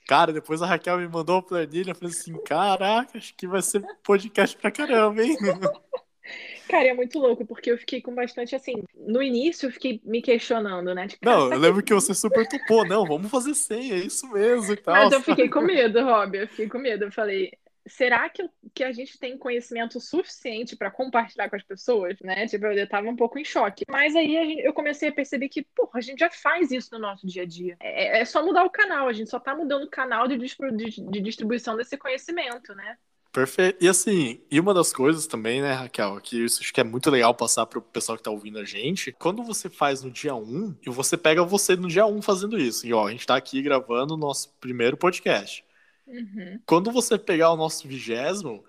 Cara, 0.08 0.32
depois 0.32 0.62
a 0.62 0.66
Raquel 0.66 0.96
me 0.96 1.06
mandou 1.06 1.36
a 1.36 1.42
planilha, 1.42 1.90
eu 1.90 1.94
falei 1.94 2.14
assim, 2.14 2.32
caraca, 2.42 3.18
acho 3.18 3.34
que 3.36 3.46
vai 3.46 3.60
ser 3.60 3.84
podcast 4.02 4.56
pra 4.56 4.70
caramba, 4.70 5.22
hein? 5.22 5.36
Cara, 6.66 6.88
é 6.88 6.94
muito 6.94 7.18
louco, 7.18 7.44
porque 7.44 7.70
eu 7.70 7.76
fiquei 7.76 8.00
com 8.00 8.14
bastante, 8.14 8.56
assim, 8.56 8.82
no 8.94 9.22
início 9.22 9.66
eu 9.66 9.70
fiquei 9.70 10.00
me 10.04 10.22
questionando, 10.22 10.94
né? 10.94 11.08
Tipo, 11.08 11.26
não, 11.26 11.52
eu 11.52 11.58
lembro 11.58 11.82
que 11.82 11.92
você 11.92 12.14
super 12.14 12.48
topou, 12.48 12.86
não, 12.86 13.04
vamos 13.04 13.30
fazer 13.30 13.54
100, 13.54 13.92
é 13.92 13.96
isso 13.96 14.26
mesmo 14.32 14.72
e 14.72 14.76
tal. 14.76 14.94
Mas 14.94 15.12
eu 15.12 15.20
fiquei 15.20 15.48
com 15.50 15.60
medo, 15.60 16.02
Rob, 16.02 16.38
eu 16.38 16.48
fiquei 16.48 16.68
com 16.68 16.78
medo, 16.78 17.04
eu 17.04 17.12
falei, 17.12 17.52
será 17.88 18.28
que, 18.28 18.48
que 18.74 18.84
a 18.84 18.92
gente 18.92 19.18
tem 19.18 19.38
conhecimento 19.38 20.00
suficiente 20.00 20.76
para 20.76 20.90
compartilhar 20.90 21.48
com 21.48 21.56
as 21.56 21.62
pessoas, 21.62 22.16
né? 22.20 22.46
Tipo, 22.46 22.66
eu 22.66 22.84
estava 22.84 23.08
um 23.08 23.16
pouco 23.16 23.38
em 23.38 23.44
choque. 23.44 23.84
Mas 23.88 24.14
aí 24.14 24.28
gente, 24.28 24.64
eu 24.64 24.72
comecei 24.72 25.08
a 25.08 25.12
perceber 25.12 25.48
que, 25.48 25.62
porra, 25.74 25.98
a 25.98 26.00
gente 26.00 26.20
já 26.20 26.30
faz 26.30 26.70
isso 26.70 26.90
no 26.92 26.98
nosso 26.98 27.26
dia 27.26 27.42
a 27.42 27.46
dia. 27.46 27.76
É, 27.80 28.20
é 28.20 28.24
só 28.24 28.44
mudar 28.44 28.64
o 28.64 28.70
canal, 28.70 29.08
a 29.08 29.12
gente 29.12 29.30
só 29.30 29.38
está 29.38 29.54
mudando 29.54 29.84
o 29.84 29.90
canal 29.90 30.28
de, 30.28 30.36
de, 30.36 31.10
de 31.10 31.20
distribuição 31.20 31.76
desse 31.76 31.96
conhecimento, 31.96 32.74
né? 32.74 32.96
Perfeito. 33.32 33.84
E 33.84 33.88
assim, 33.88 34.40
e 34.50 34.58
uma 34.58 34.72
das 34.72 34.92
coisas 34.92 35.26
também, 35.26 35.60
né, 35.60 35.72
Raquel, 35.72 36.18
que 36.20 36.44
isso 36.44 36.60
acho 36.60 36.72
que 36.72 36.80
é 36.80 36.84
muito 36.84 37.10
legal 37.10 37.34
passar 37.34 37.66
pro 37.66 37.80
pessoal 37.80 38.16
que 38.16 38.24
tá 38.24 38.30
ouvindo 38.30 38.58
a 38.58 38.64
gente, 38.64 39.12
quando 39.12 39.42
você 39.44 39.68
faz 39.68 40.02
no 40.02 40.10
dia 40.10 40.34
1, 40.34 40.76
e 40.86 40.90
você 40.90 41.16
pega 41.16 41.44
você 41.44 41.76
no 41.76 41.88
dia 41.88 42.06
1 42.06 42.22
fazendo 42.22 42.58
isso. 42.58 42.86
E 42.86 42.92
ó, 42.92 43.06
a 43.06 43.10
gente 43.10 43.26
tá 43.26 43.36
aqui 43.36 43.60
gravando 43.60 44.14
o 44.14 44.16
nosso 44.16 44.52
primeiro 44.60 44.96
podcast. 44.96 45.64
Uhum. 46.08 46.58
Quando 46.66 46.90
você 46.90 47.18
pegar 47.18 47.52
o 47.52 47.56
nosso 47.56 47.86
vigésimo, 47.86 48.64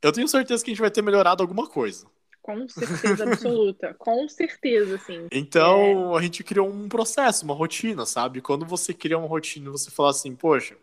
eu 0.00 0.12
tenho 0.12 0.28
certeza 0.28 0.64
que 0.64 0.70
a 0.70 0.72
gente 0.74 0.80
vai 0.80 0.90
ter 0.90 1.02
melhorado 1.02 1.42
alguma 1.42 1.66
coisa. 1.66 2.06
Com 2.40 2.68
certeza 2.68 3.24
absoluta. 3.24 3.94
Com 3.98 4.28
certeza, 4.28 4.98
sim. 4.98 5.26
Então, 5.30 6.14
é... 6.14 6.18
a 6.18 6.22
gente 6.22 6.42
criou 6.42 6.68
um 6.68 6.88
processo, 6.88 7.44
uma 7.44 7.54
rotina, 7.54 8.06
sabe? 8.06 8.40
Quando 8.40 8.64
você 8.64 8.94
cria 8.94 9.18
uma 9.18 9.28
rotina, 9.28 9.70
você 9.70 9.90
fala 9.90 10.10
assim, 10.10 10.34
poxa, 10.34 10.76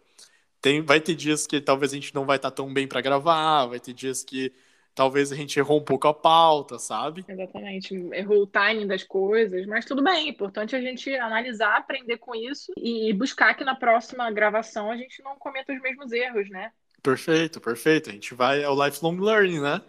tem, 0.61 0.81
vai 0.81 0.99
ter 0.99 1.15
dias 1.15 1.47
que 1.47 1.59
talvez 1.59 1.91
a 1.91 1.95
gente 1.95 2.13
não 2.13 2.25
vai 2.25 2.37
estar 2.37 2.51
tão 2.51 2.71
bem 2.71 2.87
para 2.87 3.01
gravar, 3.01 3.65
vai 3.65 3.79
ter 3.79 3.93
dias 3.93 4.23
que 4.23 4.51
talvez 4.97 5.31
a 5.31 5.35
gente 5.35 5.59
errou 5.59 5.79
um 5.79 5.83
pouco 5.83 6.07
a 6.07 6.13
pauta, 6.13 6.79
sabe? 6.79 7.23
Exatamente, 7.29 7.93
errou 8.13 8.41
o 8.41 8.47
timing 8.47 8.87
das 8.87 9.03
coisas, 9.03 9.63
mas 9.67 9.85
tudo 9.85 10.03
bem, 10.03 10.25
é 10.25 10.29
importante 10.29 10.75
a 10.75 10.81
gente 10.81 11.13
analisar, 11.15 11.77
aprender 11.77 12.17
com 12.17 12.33
isso 12.33 12.73
e 12.75 13.13
buscar 13.13 13.53
que 13.53 13.63
na 13.63 13.75
próxima 13.75 14.29
gravação 14.31 14.89
a 14.89 14.97
gente 14.97 15.21
não 15.21 15.37
cometa 15.37 15.71
os 15.71 15.79
mesmos 15.79 16.11
erros, 16.11 16.49
né? 16.49 16.71
Perfeito, 17.03 17.61
perfeito. 17.61 18.09
A 18.09 18.13
gente 18.13 18.33
vai 18.33 18.63
ao 18.63 18.75
lifelong 18.75 19.19
learning, 19.19 19.61
né? 19.61 19.81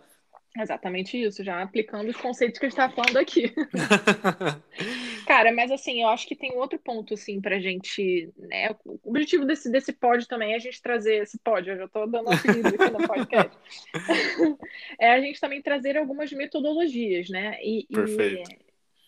Exatamente 0.59 1.17
isso, 1.17 1.45
já 1.45 1.63
aplicando 1.63 2.09
os 2.09 2.17
conceitos 2.17 2.59
que 2.59 2.67
a 2.67 2.69
gente 2.69 2.79
está 2.79 2.91
falando 2.91 3.17
aqui. 3.17 3.55
Cara, 5.27 5.53
mas 5.53 5.71
assim, 5.71 6.03
eu 6.03 6.09
acho 6.09 6.27
que 6.27 6.35
tem 6.35 6.53
outro 6.57 6.79
ponto, 6.79 7.15
assim, 7.15 7.41
pra 7.41 7.61
gente, 7.61 8.33
né? 8.37 8.71
O 8.85 8.99
objetivo 9.11 9.45
desse, 9.45 9.71
desse 9.71 9.93
pod 9.93 10.27
também 10.27 10.53
é 10.53 10.57
a 10.57 10.59
gente 10.59 10.83
trazer, 10.83 11.23
esse 11.23 11.39
pod, 11.39 11.69
eu 11.69 11.77
já 11.77 11.85
estou 11.85 12.09
dando 12.09 12.31
apelido 12.33 12.69
aqui 12.69 12.91
no 12.91 13.07
podcast, 13.07 13.57
é 14.99 15.13
a 15.13 15.21
gente 15.21 15.41
também 15.41 15.63
trazer 15.63 15.97
algumas 15.97 16.33
metodologias, 16.33 17.29
né? 17.29 17.59
E, 17.63 17.87
Perfeito. 17.93 18.51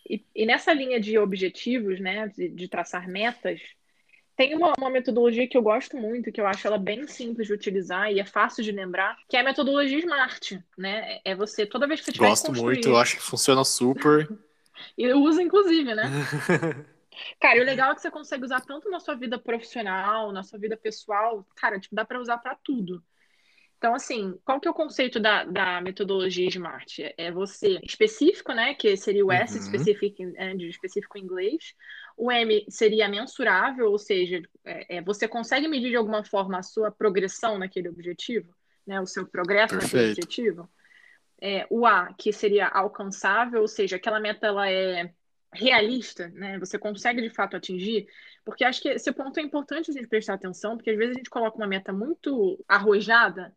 E, 0.07 0.15
e, 0.15 0.25
e 0.35 0.45
nessa 0.45 0.71
linha 0.71 0.99
de 0.99 1.17
objetivos, 1.17 1.99
né, 1.99 2.27
de, 2.29 2.47
de 2.47 2.67
traçar 2.69 3.09
metas, 3.09 3.59
Tem 4.41 4.55
uma, 4.55 4.73
uma, 4.75 4.89
metodologia 4.89 5.47
que 5.47 5.55
eu 5.55 5.61
gosto 5.61 5.95
muito, 5.95 6.31
que 6.31 6.41
eu 6.41 6.47
acho 6.47 6.65
ela 6.65 6.79
bem 6.79 7.05
simples 7.05 7.45
de 7.45 7.53
utilizar 7.53 8.11
e 8.11 8.19
é 8.19 8.25
fácil 8.25 8.63
de 8.63 8.71
lembrar, 8.71 9.15
que 9.29 9.37
é 9.37 9.41
a 9.41 9.43
metodologia 9.43 9.99
SMART, 9.99 10.53
né? 10.75 11.19
É 11.23 11.35
você, 11.35 11.63
toda 11.63 11.85
vez 11.85 11.99
que 11.99 12.07
você 12.07 12.11
tiver 12.13 12.29
Gosto 12.29 12.47
construir... 12.47 12.73
muito, 12.73 12.89
eu 12.89 12.97
acho 12.97 13.17
que 13.17 13.21
funciona 13.21 13.63
super. 13.63 14.27
eu 14.97 15.19
uso, 15.19 15.39
inclusive, 15.39 15.93
né? 15.93 16.05
Cara, 17.39 17.59
e 17.59 17.61
o 17.61 17.63
legal 17.63 17.91
é 17.91 17.95
que 17.95 18.01
você 18.01 18.09
consegue 18.09 18.43
usar 18.43 18.61
tanto 18.61 18.89
na 18.89 18.99
sua 18.99 19.13
vida 19.13 19.37
profissional, 19.37 20.31
na 20.31 20.41
sua 20.41 20.57
vida 20.57 20.75
pessoal, 20.75 21.45
cara, 21.55 21.79
tipo, 21.79 21.93
dá 21.93 22.03
para 22.03 22.19
usar 22.19 22.39
para 22.39 22.55
tudo. 22.63 23.03
Então, 23.77 23.93
assim, 23.93 24.39
qual 24.43 24.59
que 24.59 24.67
é 24.67 24.71
o 24.71 24.75
conceito 24.75 25.19
da, 25.19 25.43
da 25.43 25.81
metodologia 25.81 26.47
SMART? 26.47 26.99
É 27.15 27.31
você 27.31 27.79
específico, 27.83 28.53
né? 28.53 28.73
Que 28.73 28.97
seria 28.97 29.25
o 29.25 29.31
S, 29.31 29.55
uhum. 29.55 29.63
específico, 29.63 30.23
é, 30.35 30.55
de 30.55 30.67
específico 30.67 31.17
em 31.17 31.21
inglês. 31.21 31.75
O 32.17 32.31
M 32.31 32.65
seria 32.69 33.07
mensurável, 33.07 33.89
ou 33.89 33.97
seja, 33.97 34.41
é, 34.65 34.97
é, 34.97 35.01
você 35.01 35.27
consegue 35.27 35.67
medir 35.67 35.89
de 35.89 35.95
alguma 35.95 36.23
forma 36.23 36.59
a 36.59 36.63
sua 36.63 36.91
progressão 36.91 37.57
naquele 37.57 37.89
objetivo, 37.89 38.53
né? 38.85 38.99
O 39.01 39.05
seu 39.05 39.25
progresso 39.25 39.73
Perfeito. 39.73 39.95
naquele 39.95 40.11
objetivo. 40.11 40.69
É, 41.41 41.65
o 41.69 41.85
A, 41.85 42.13
que 42.13 42.31
seria 42.31 42.67
alcançável, 42.67 43.61
ou 43.61 43.67
seja, 43.67 43.95
aquela 43.95 44.19
meta 44.19 44.47
ela 44.47 44.69
é 44.69 45.11
realista, 45.53 46.29
né? 46.29 46.57
Você 46.59 46.77
consegue 46.77 47.21
de 47.21 47.29
fato 47.29 47.57
atingir, 47.57 48.07
porque 48.45 48.63
acho 48.63 48.81
que 48.81 48.89
esse 48.89 49.11
ponto 49.11 49.39
é 49.39 49.43
importante 49.43 49.91
a 49.91 49.93
gente 49.93 50.07
prestar 50.07 50.35
atenção, 50.35 50.77
porque 50.77 50.91
às 50.91 50.97
vezes 50.97 51.15
a 51.15 51.17
gente 51.17 51.29
coloca 51.29 51.57
uma 51.57 51.67
meta 51.67 51.91
muito 51.91 52.63
arrojada 52.67 53.53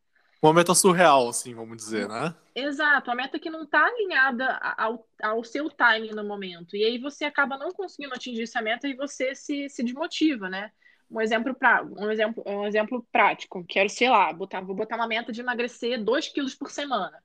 uma 0.49 0.55
meta 0.55 0.75
surreal, 0.75 1.29
assim, 1.29 1.55
vamos 1.55 1.77
dizer, 1.77 2.09
né? 2.09 2.35
Exato, 2.55 3.11
a 3.11 3.15
meta 3.15 3.39
que 3.39 3.51
não 3.51 3.63
está 3.63 3.85
alinhada 3.87 4.59
ao, 4.77 5.07
ao 5.23 5.45
seu 5.45 5.71
timing 5.71 6.11
no 6.11 6.25
momento. 6.25 6.77
E 6.77 6.85
aí 6.85 6.99
você 6.99 7.25
acaba 7.25 7.57
não 7.57 7.73
conseguindo 7.73 8.15
atingir 8.15 8.43
essa 8.43 8.61
meta 8.61 8.87
e 8.87 8.95
você 8.95 9.35
se, 9.35 9.69
se 9.69 9.83
desmotiva, 9.83 10.49
né? 10.49 10.71
Um 11.11 11.21
exemplo, 11.21 11.55
pra, 11.55 11.85
um, 11.85 12.11
exemplo, 12.11 12.43
um 12.47 12.67
exemplo 12.67 13.07
prático, 13.13 13.65
quero, 13.69 13.89
sei 13.89 14.09
lá, 14.09 14.33
botar, 14.33 14.61
vou 14.61 14.75
botar 14.75 14.97
uma 14.97 15.07
meta 15.07 15.33
de 15.33 15.41
emagrecer 15.41 16.03
2 16.03 16.29
quilos 16.29 16.55
por 16.55 16.71
semana. 16.71 17.23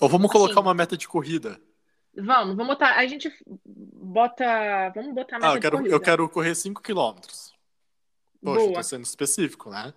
Ou 0.00 0.08
vamos 0.08 0.30
assim, 0.30 0.38
colocar 0.38 0.60
uma 0.60 0.74
meta 0.74 0.96
de 0.96 1.06
corrida. 1.06 1.60
Vamos, 2.14 2.56
vamos 2.56 2.74
botar. 2.74 2.96
A 2.96 3.06
gente 3.06 3.32
bota. 3.46 4.90
Vamos 4.94 5.14
botar 5.14 5.36
a 5.36 5.38
meta 5.38 5.52
ah, 5.52 5.56
eu 5.56 5.60
quero, 5.60 5.76
de 5.76 5.82
corrida. 5.82 5.94
Eu 5.94 6.00
quero 6.00 6.28
correr 6.28 6.54
5 6.54 6.82
quilômetros. 6.82 7.54
Poxa, 8.42 8.60
Boa. 8.60 8.74
tô 8.74 8.82
sendo 8.82 9.04
específico, 9.04 9.70
né? 9.70 9.92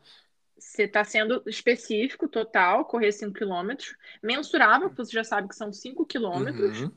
Você 0.64 0.84
está 0.84 1.04
sendo 1.04 1.44
específico, 1.46 2.28
total, 2.28 2.86
correr 2.86 3.12
5 3.12 3.34
km, 3.34 3.76
mensurável, 4.22 4.90
porque 4.90 5.06
você 5.06 5.12
já 5.12 5.24
sabe 5.24 5.48
que 5.48 5.56
são 5.56 5.72
5 5.72 6.06
km. 6.06 6.24
Uhum. 6.24 6.92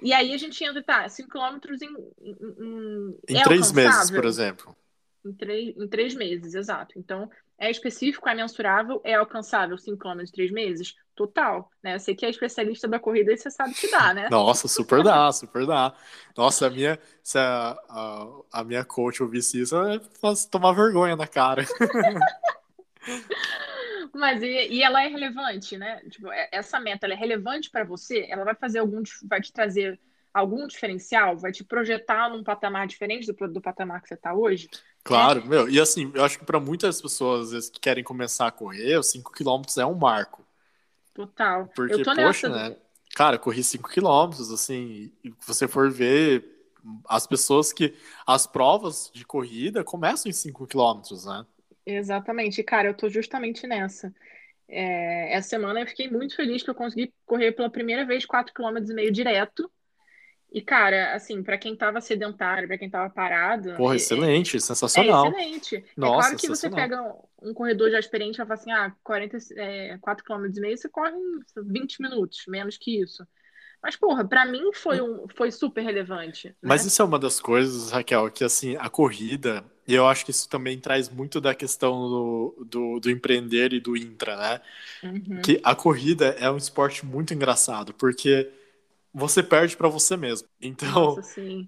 E 0.00 0.12
aí 0.12 0.32
a 0.32 0.38
gente 0.38 0.62
entra, 0.62 0.82
tá, 0.82 1.08
5 1.08 1.28
km 1.28 1.58
em. 1.82 1.96
Em, 2.20 3.18
em 3.28 3.36
é 3.38 3.42
três 3.42 3.72
meses, 3.72 4.10
por 4.10 4.24
exemplo. 4.24 4.76
Em, 5.24 5.32
três, 5.32 5.76
em 5.76 5.88
três 5.88 6.14
meses, 6.14 6.54
exato. 6.54 6.96
Então, 6.96 7.28
é 7.58 7.68
específico, 7.68 8.28
é 8.28 8.34
mensurável, 8.34 9.00
é 9.02 9.14
alcançável 9.14 9.76
5 9.76 9.98
km 9.98 10.20
em 10.20 10.24
três 10.26 10.52
meses? 10.52 10.94
Total, 11.16 11.68
né? 11.82 11.98
Você 11.98 12.14
que 12.14 12.24
é 12.24 12.30
especialista 12.30 12.86
da 12.86 13.00
corrida 13.00 13.32
e 13.32 13.36
você 13.36 13.50
sabe 13.50 13.74
que 13.74 13.90
dá, 13.90 14.14
né? 14.14 14.28
Nossa, 14.30 14.68
super 14.68 15.02
dá, 15.02 15.32
super 15.32 15.66
dá. 15.66 15.92
Nossa, 16.36 16.68
a 16.68 16.70
minha, 16.70 17.00
se 17.20 17.36
a, 17.36 17.76
a, 17.88 18.28
a 18.52 18.64
minha 18.64 18.84
coach 18.84 19.20
ouvisse 19.20 19.60
isso, 19.60 19.74
ela 19.74 20.00
tomar 20.48 20.72
vergonha 20.72 21.16
na 21.16 21.26
cara. 21.26 21.64
Mas 24.14 24.42
e, 24.42 24.68
e, 24.68 24.82
ela 24.82 25.02
é 25.02 25.08
relevante, 25.08 25.76
né? 25.76 26.00
Tipo, 26.08 26.30
é, 26.32 26.48
essa 26.52 26.80
meta 26.80 27.06
é 27.06 27.14
relevante 27.14 27.70
para 27.70 27.84
você? 27.84 28.26
Ela 28.28 28.44
vai 28.44 28.54
fazer 28.54 28.78
algum, 28.78 29.02
vai 29.24 29.40
te 29.40 29.52
trazer 29.52 29.98
algum 30.32 30.66
diferencial? 30.66 31.36
Vai 31.36 31.52
te 31.52 31.64
projetar 31.64 32.30
num 32.30 32.42
patamar 32.42 32.86
diferente 32.86 33.30
do, 33.30 33.48
do 33.48 33.60
patamar 33.60 34.02
que 34.02 34.08
você 34.08 34.14
está 34.14 34.34
hoje? 34.34 34.68
Claro, 35.04 35.40
é. 35.40 35.44
meu. 35.44 35.68
E 35.68 35.80
assim, 35.80 36.10
eu 36.14 36.24
acho 36.24 36.38
que 36.38 36.44
para 36.44 36.60
muitas 36.60 37.00
pessoas 37.00 37.46
às 37.46 37.52
vezes, 37.52 37.70
que 37.70 37.80
querem 37.80 38.04
começar 38.04 38.46
a 38.46 38.52
correr, 38.52 38.98
os 38.98 39.10
5 39.10 39.32
km 39.32 39.62
é 39.78 39.86
um 39.86 39.94
marco. 39.94 40.46
Total. 41.14 41.68
Porque, 41.74 41.94
eu 41.94 42.02
tô 42.02 42.14
poxa, 42.14 42.48
nessa... 42.48 42.70
né? 42.70 42.76
Cara, 43.14 43.38
corri 43.38 43.64
5 43.64 43.88
km, 43.88 44.30
assim, 44.52 45.10
e 45.24 45.34
você 45.46 45.66
for 45.66 45.90
ver 45.90 46.44
as 47.08 47.26
pessoas 47.26 47.72
que. 47.72 47.94
As 48.26 48.46
provas 48.46 49.10
de 49.12 49.24
corrida 49.24 49.82
começam 49.82 50.30
em 50.30 50.32
5 50.32 50.66
km, 50.66 51.02
né? 51.26 51.46
Exatamente. 51.88 52.62
Cara, 52.62 52.88
eu 52.88 52.94
tô 52.94 53.08
justamente 53.08 53.66
nessa. 53.66 54.12
É, 54.68 55.34
essa 55.34 55.48
semana 55.48 55.80
eu 55.80 55.86
fiquei 55.86 56.10
muito 56.10 56.36
feliz 56.36 56.62
que 56.62 56.68
eu 56.68 56.74
consegui 56.74 57.12
correr 57.24 57.52
pela 57.52 57.70
primeira 57.70 58.04
vez 58.04 58.26
4,5 58.26 58.52
km 58.52 59.10
direto. 59.10 59.70
E, 60.50 60.62
cara, 60.62 61.14
assim, 61.14 61.42
para 61.42 61.58
quem 61.58 61.76
tava 61.76 62.00
sedentário, 62.00 62.68
para 62.68 62.78
quem 62.78 62.88
tava 62.88 63.10
parado. 63.10 63.74
Porra, 63.74 63.94
é, 63.94 63.96
excelente, 63.96 64.60
sensacional. 64.60 65.26
É 65.26 65.28
excelente. 65.28 65.84
Nossa, 65.96 66.12
é 66.12 66.20
claro 66.20 66.36
que 66.38 66.48
você 66.48 66.70
pega 66.70 67.14
um, 67.42 67.52
corredor 67.52 67.90
já 67.90 67.98
experiente 67.98 68.36
e 68.36 68.44
fala 68.44 68.54
assim: 68.54 68.70
ah, 68.70 68.94
40, 69.02 69.38
é, 69.56 69.98
4 69.98 70.24
km 70.24 70.46
e 70.54 70.60
meio, 70.60 70.76
você 70.76 70.88
corre 70.88 71.12
em 71.12 71.40
20 71.56 72.02
minutos, 72.02 72.44
menos 72.48 72.78
que 72.78 73.00
isso. 73.00 73.26
Mas, 73.82 73.94
porra, 73.94 74.26
para 74.26 74.44
mim 74.44 74.72
foi, 74.74 75.00
um, 75.00 75.26
foi 75.36 75.50
super 75.50 75.82
relevante. 75.82 76.48
Né? 76.48 76.54
Mas 76.62 76.84
isso 76.84 77.00
é 77.00 77.04
uma 77.04 77.18
das 77.18 77.40
coisas, 77.40 77.90
Raquel, 77.90 78.30
que 78.30 78.42
assim, 78.42 78.76
a 78.76 78.88
corrida, 78.88 79.64
e 79.88 79.94
eu 79.94 80.06
acho 80.06 80.22
que 80.22 80.30
isso 80.30 80.46
também 80.50 80.78
traz 80.78 81.08
muito 81.08 81.40
da 81.40 81.54
questão 81.54 82.08
do, 82.10 82.66
do, 82.66 83.00
do 83.00 83.10
empreender 83.10 83.72
e 83.72 83.80
do 83.80 83.96
intra, 83.96 84.36
né? 84.36 84.60
Uhum. 85.02 85.40
Que 85.40 85.58
a 85.64 85.74
corrida 85.74 86.36
é 86.38 86.50
um 86.50 86.58
esporte 86.58 87.06
muito 87.06 87.32
engraçado, 87.32 87.94
porque 87.94 88.52
você 89.14 89.42
perde 89.42 89.78
para 89.78 89.88
você 89.88 90.14
mesmo. 90.14 90.46
Então, 90.60 91.16
Nossa, 91.16 91.22
sim. 91.22 91.66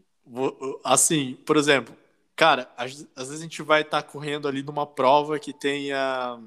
assim, 0.85 1.39
por 1.47 1.57
exemplo, 1.57 1.97
cara, 2.37 2.71
às, 2.77 3.07
às 3.17 3.29
vezes 3.29 3.41
a 3.41 3.43
gente 3.43 3.63
vai 3.63 3.81
estar 3.81 4.03
tá 4.03 4.09
correndo 4.09 4.47
ali 4.47 4.63
numa 4.63 4.87
prova 4.87 5.39
que 5.39 5.55
tenha 5.55 6.39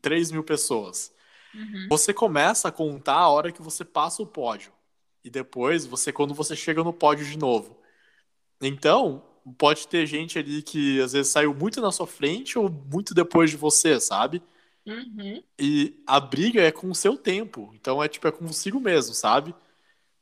3 0.00 0.30
mil 0.30 0.44
pessoas. 0.44 1.12
Uhum. 1.52 1.88
Você 1.90 2.14
começa 2.14 2.68
a 2.68 2.72
contar 2.72 3.16
a 3.16 3.28
hora 3.28 3.50
que 3.50 3.62
você 3.62 3.84
passa 3.84 4.22
o 4.22 4.26
pódio. 4.26 4.72
E 5.24 5.30
depois, 5.30 5.86
você 5.86 6.12
quando 6.12 6.34
você 6.34 6.54
chega 6.54 6.84
no 6.84 6.92
pódio 6.92 7.26
de 7.26 7.36
novo. 7.36 7.76
Então, 8.60 9.24
pode 9.52 9.86
ter 9.88 10.06
gente 10.06 10.38
ali 10.38 10.62
que 10.62 11.00
às 11.00 11.12
vezes 11.12 11.32
saiu 11.32 11.54
muito 11.54 11.80
na 11.80 11.92
sua 11.92 12.06
frente 12.06 12.58
ou 12.58 12.70
muito 12.70 13.14
depois 13.14 13.50
de 13.50 13.56
você, 13.56 14.00
sabe? 14.00 14.42
Uhum. 14.86 15.42
E 15.58 16.02
a 16.06 16.20
briga 16.20 16.62
é 16.62 16.72
com 16.72 16.90
o 16.90 16.94
seu 16.94 17.16
tempo. 17.16 17.70
Então 17.74 18.02
é 18.02 18.08
tipo, 18.08 18.26
é 18.26 18.32
consigo 18.32 18.80
mesmo, 18.80 19.14
sabe? 19.14 19.54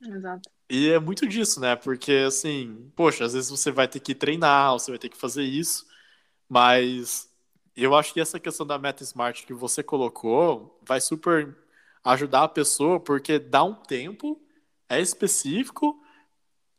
Exato. 0.01 0.51
E 0.69 0.89
é 0.91 0.99
muito 0.99 1.27
disso, 1.27 1.61
né? 1.61 1.77
Porque 1.77 2.25
assim, 2.27 2.91
poxa, 2.97 3.25
às 3.25 3.35
vezes 3.35 3.51
você 3.51 3.71
vai 3.71 3.87
ter 3.87 4.01
que 4.01 4.15
treinar, 4.15 4.73
você 4.73 4.91
vai 4.91 4.99
ter 4.99 5.09
que 5.09 5.17
fazer 5.17 5.43
isso, 5.45 5.87
mas 6.49 7.31
eu 7.77 7.95
acho 7.95 8.13
que 8.13 8.21
essa 8.21 8.41
questão 8.41 8.67
da 8.67 8.79
meta 8.79 9.03
smart 9.03 9.47
que 9.47 9.55
você 9.55 9.83
colocou 9.83 10.79
vai 10.83 11.01
super 11.01 11.57
ajudar 12.05 12.45
a 12.45 12.49
pessoa, 12.49 12.99
porque 12.99 13.39
dá 13.39 13.63
um 13.65 13.75
tempo, 13.75 14.41
é 14.89 15.01
específico, 15.01 16.02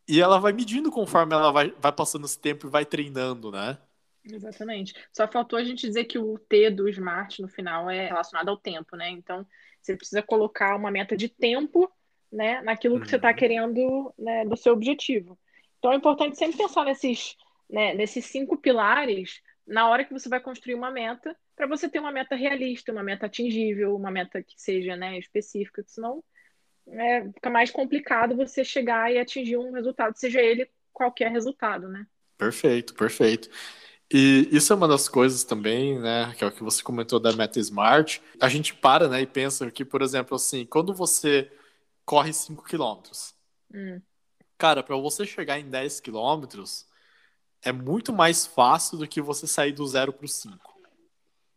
e 0.07 0.21
ela 0.21 0.39
vai 0.39 0.53
medindo 0.53 0.91
conforme 0.91 1.33
ela 1.33 1.51
vai, 1.51 1.73
vai 1.79 1.91
passando 1.91 2.25
esse 2.25 2.39
tempo 2.39 2.67
e 2.67 2.69
vai 2.69 2.85
treinando, 2.85 3.51
né? 3.51 3.77
Exatamente. 4.25 4.93
Só 5.11 5.27
faltou 5.27 5.59
a 5.59 5.63
gente 5.63 5.85
dizer 5.85 6.05
que 6.05 6.17
o 6.17 6.37
T 6.37 6.69
do 6.69 6.87
Smart 6.89 7.41
no 7.41 7.47
final 7.47 7.89
é 7.89 8.07
relacionado 8.07 8.49
ao 8.49 8.57
tempo, 8.57 8.95
né? 8.95 9.09
Então, 9.09 9.45
você 9.81 9.97
precisa 9.97 10.21
colocar 10.21 10.75
uma 10.75 10.89
meta 10.89 11.15
de 11.15 11.27
tempo, 11.27 11.91
né, 12.31 12.61
naquilo 12.61 12.95
que 12.95 13.01
tá 13.01 13.05
uhum. 13.05 13.09
você 13.09 13.15
está 13.17 13.33
querendo, 13.33 14.13
né, 14.17 14.45
do 14.45 14.55
seu 14.55 14.73
objetivo. 14.73 15.37
Então, 15.77 15.91
é 15.91 15.95
importante 15.95 16.37
sempre 16.37 16.57
pensar 16.57 16.85
nesses, 16.85 17.35
né, 17.69 17.93
nesses 17.93 18.25
cinco 18.25 18.57
pilares 18.57 19.41
na 19.67 19.89
hora 19.89 20.03
que 20.03 20.13
você 20.13 20.27
vai 20.29 20.39
construir 20.39 20.75
uma 20.75 20.89
meta, 20.89 21.35
para 21.55 21.67
você 21.67 21.87
ter 21.87 21.99
uma 21.99 22.11
meta 22.11 22.35
realista, 22.35 22.91
uma 22.91 23.03
meta 23.03 23.27
atingível, 23.27 23.95
uma 23.95 24.09
meta 24.09 24.41
que 24.41 24.55
seja 24.57 24.95
né, 24.95 25.17
específica, 25.17 25.83
senão 25.85 26.23
é, 26.87 27.23
fica 27.31 27.49
mais 27.49 27.71
complicado 27.71 28.35
você 28.35 28.63
chegar 28.63 29.11
e 29.11 29.17
atingir 29.17 29.57
um 29.57 29.71
resultado, 29.71 30.15
seja 30.17 30.41
ele 30.41 30.69
qualquer 30.91 31.31
resultado, 31.31 31.87
né? 31.87 32.05
Perfeito, 32.37 32.93
perfeito. 32.93 33.49
E 34.11 34.47
isso 34.51 34.71
é 34.71 34.75
uma 34.75 34.87
das 34.87 35.09
coisas 35.09 35.43
também, 35.43 35.97
né, 35.99 36.33
que 36.37 36.43
é 36.43 36.47
o 36.47 36.51
que 36.51 36.61
você 36.61 36.83
comentou 36.83 37.19
da 37.19 37.33
meta 37.33 37.59
smart. 37.59 38.21
A 38.39 38.47
gente 38.47 38.73
para, 38.73 39.07
né, 39.07 39.21
e 39.21 39.25
pensa 39.25 39.69
que, 39.71 39.83
por 39.83 40.01
exemplo, 40.01 40.35
assim, 40.35 40.65
quando 40.65 40.93
você 40.93 41.51
corre 42.05 42.31
5 42.31 42.63
quilômetros, 42.63 43.33
hum. 43.73 43.99
cara, 44.57 44.83
para 44.83 44.95
você 44.97 45.25
chegar 45.25 45.59
em 45.59 45.69
10 45.69 45.99
quilômetros, 45.99 46.85
é 47.63 47.71
muito 47.71 48.13
mais 48.13 48.45
fácil 48.45 48.97
do 48.97 49.07
que 49.07 49.21
você 49.21 49.47
sair 49.47 49.71
do 49.71 49.87
zero 49.87 50.13
para 50.13 50.25
o 50.25 50.29
5. 50.29 50.72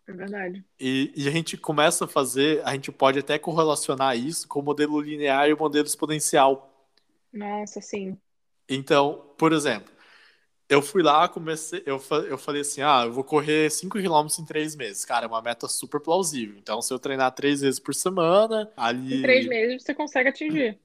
É 0.06 0.12
verdade. 0.12 0.64
E, 0.78 1.12
e, 1.16 1.26
a 1.26 1.30
gente 1.30 1.56
começa 1.56 2.04
a 2.04 2.08
fazer, 2.08 2.62
a 2.64 2.72
gente 2.72 2.92
pode 2.92 3.18
até 3.18 3.38
correlacionar 3.38 4.16
isso 4.16 4.46
com 4.46 4.60
o 4.60 4.62
modelo 4.62 5.00
linear 5.00 5.48
e 5.48 5.52
o 5.52 5.58
modelo 5.58 5.86
exponencial. 5.86 6.72
Nossa, 7.32 7.80
sim. 7.80 8.16
Então, 8.68 9.32
por 9.36 9.52
exemplo, 9.52 9.92
eu 10.68 10.80
fui 10.80 11.02
lá, 11.02 11.28
comecei, 11.28 11.82
eu, 11.84 12.00
eu 12.28 12.38
falei 12.38 12.62
assim, 12.62 12.82
ah, 12.82 13.02
eu 13.04 13.12
vou 13.12 13.24
correr 13.24 13.70
5 13.70 13.98
km 13.98 14.26
em 14.38 14.44
3 14.44 14.76
meses. 14.76 15.04
Cara, 15.04 15.26
é 15.26 15.28
uma 15.28 15.42
meta 15.42 15.68
super 15.68 16.00
plausível. 16.00 16.56
Então, 16.56 16.80
se 16.80 16.92
eu 16.92 16.98
treinar 16.98 17.32
3 17.32 17.60
vezes 17.60 17.80
por 17.80 17.94
semana, 17.94 18.70
ali... 18.76 19.18
Em 19.18 19.22
3 19.22 19.46
meses 19.48 19.82
você 19.82 19.94
consegue 19.94 20.28
atingir. 20.28 20.78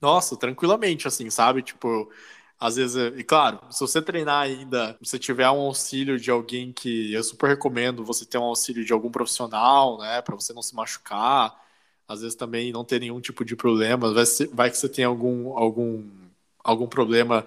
Nossa, 0.00 0.36
tranquilamente, 0.36 1.06
assim, 1.06 1.30
sabe? 1.30 1.62
Tipo, 1.62 2.10
às 2.62 2.76
vezes, 2.76 2.96
e 3.18 3.24
claro, 3.24 3.58
se 3.72 3.80
você 3.80 4.00
treinar 4.00 4.42
ainda, 4.42 4.96
se 5.02 5.18
tiver 5.18 5.50
um 5.50 5.62
auxílio 5.62 6.16
de 6.16 6.30
alguém 6.30 6.72
que 6.72 7.12
eu 7.12 7.24
super 7.24 7.48
recomendo 7.48 8.04
você 8.04 8.24
ter 8.24 8.38
um 8.38 8.44
auxílio 8.44 8.84
de 8.84 8.92
algum 8.92 9.10
profissional, 9.10 9.98
né, 9.98 10.22
para 10.22 10.36
você 10.36 10.52
não 10.52 10.62
se 10.62 10.72
machucar, 10.72 11.60
às 12.06 12.20
vezes 12.20 12.36
também 12.36 12.70
não 12.72 12.84
ter 12.84 13.00
nenhum 13.00 13.20
tipo 13.20 13.44
de 13.44 13.56
problema, 13.56 14.14
vai, 14.14 14.24
ser, 14.24 14.46
vai 14.48 14.70
que 14.70 14.78
você 14.78 14.88
tem 14.88 15.04
algum, 15.04 15.58
algum, 15.58 16.08
algum 16.62 16.86
problema 16.86 17.44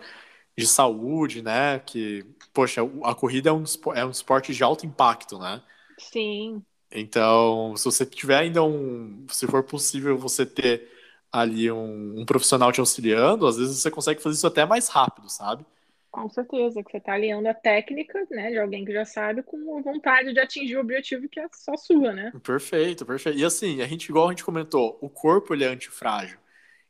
de 0.58 0.68
saúde, 0.68 1.42
né, 1.42 1.80
que, 1.80 2.26
poxa, 2.54 2.82
a 3.06 3.16
corrida 3.16 3.50
é 3.50 3.54
um, 3.54 3.64
é 3.96 4.06
um 4.06 4.12
esporte 4.12 4.54
de 4.54 4.64
alto 4.66 4.86
impacto, 4.86 5.40
né? 5.40 5.64
Sim. 5.98 6.62
Então, 6.92 7.74
se 7.78 7.86
você 7.86 8.06
tiver 8.06 8.38
ainda 8.38 8.62
um, 8.64 9.26
se 9.30 9.48
for 9.48 9.64
possível 9.64 10.18
você 10.18 10.46
ter 10.46 10.92
ali 11.36 11.70
um, 11.70 12.20
um, 12.20 12.26
profissional 12.26 12.72
te 12.72 12.80
auxiliando, 12.80 13.46
às 13.46 13.58
vezes 13.58 13.78
você 13.78 13.92
consegue 13.92 14.22
fazer 14.22 14.38
isso 14.38 14.48
até 14.48 14.66
mais 14.66 14.88
rápido, 14.88 15.30
sabe? 15.30 15.66
Com 16.10 16.30
certeza, 16.30 16.82
que 16.82 16.92
você 16.92 16.98
está 16.98 17.14
aliando 17.14 17.50
a 17.50 17.54
técnica, 17.54 18.26
né, 18.32 18.52
de 18.52 18.58
alguém 18.58 18.86
que 18.86 18.94
já 18.94 19.04
sabe, 19.04 19.44
com 19.44 19.78
a 19.78 19.82
vontade 19.82 20.32
de 20.32 20.40
atingir 20.40 20.78
o 20.78 20.80
objetivo 20.80 21.28
que 21.28 21.42
é 21.42 21.48
só 21.52 21.76
sua, 21.76 22.14
né? 22.14 22.32
Perfeito, 22.42 23.06
perfeito. 23.06 23.38
E 23.38 23.44
assim, 23.44 23.82
a 23.82 23.88
gente, 23.88 24.08
igual 24.08 24.28
a 24.28 24.32
gente 24.32 24.46
comentou, 24.46 24.98
o 25.02 25.10
corpo 25.10 25.54
ele 25.54 25.66
é 25.66 25.68
antifrágil. 25.68 26.38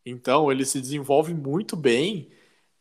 Então, 0.06 0.52
ele 0.52 0.64
se 0.64 0.80
desenvolve 0.80 1.34
muito 1.34 1.76
bem 1.76 2.30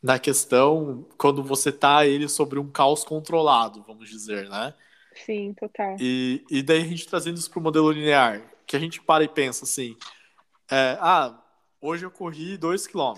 na 0.03 0.19
questão 0.19 1.07
quando 1.17 1.43
você 1.43 1.71
tá 1.71 2.05
ele 2.05 2.29
sobre 2.29 2.59
um 2.59 2.69
caos 2.69 3.03
controlado, 3.03 3.81
vamos 3.81 4.07
dizer, 4.07 4.47
né? 4.47 4.71
Sim, 5.15 5.51
total. 5.53 5.95
E, 5.99 6.45
e 6.51 6.61
daí 6.61 6.81
a 6.83 6.85
gente 6.85 7.07
trazendo 7.07 7.37
isso 7.37 7.49
para 7.49 7.59
o 7.59 7.63
modelo 7.63 7.91
linear, 7.91 8.43
que 8.67 8.75
a 8.75 8.79
gente 8.79 9.01
para 9.01 9.23
e 9.23 9.27
pensa 9.27 9.63
assim, 9.63 9.97
é, 10.69 10.95
ah, 10.99 11.41
hoje 11.85 12.05
eu 12.05 12.11
corri 12.11 12.57
2 12.57 12.87
km, 12.87 13.13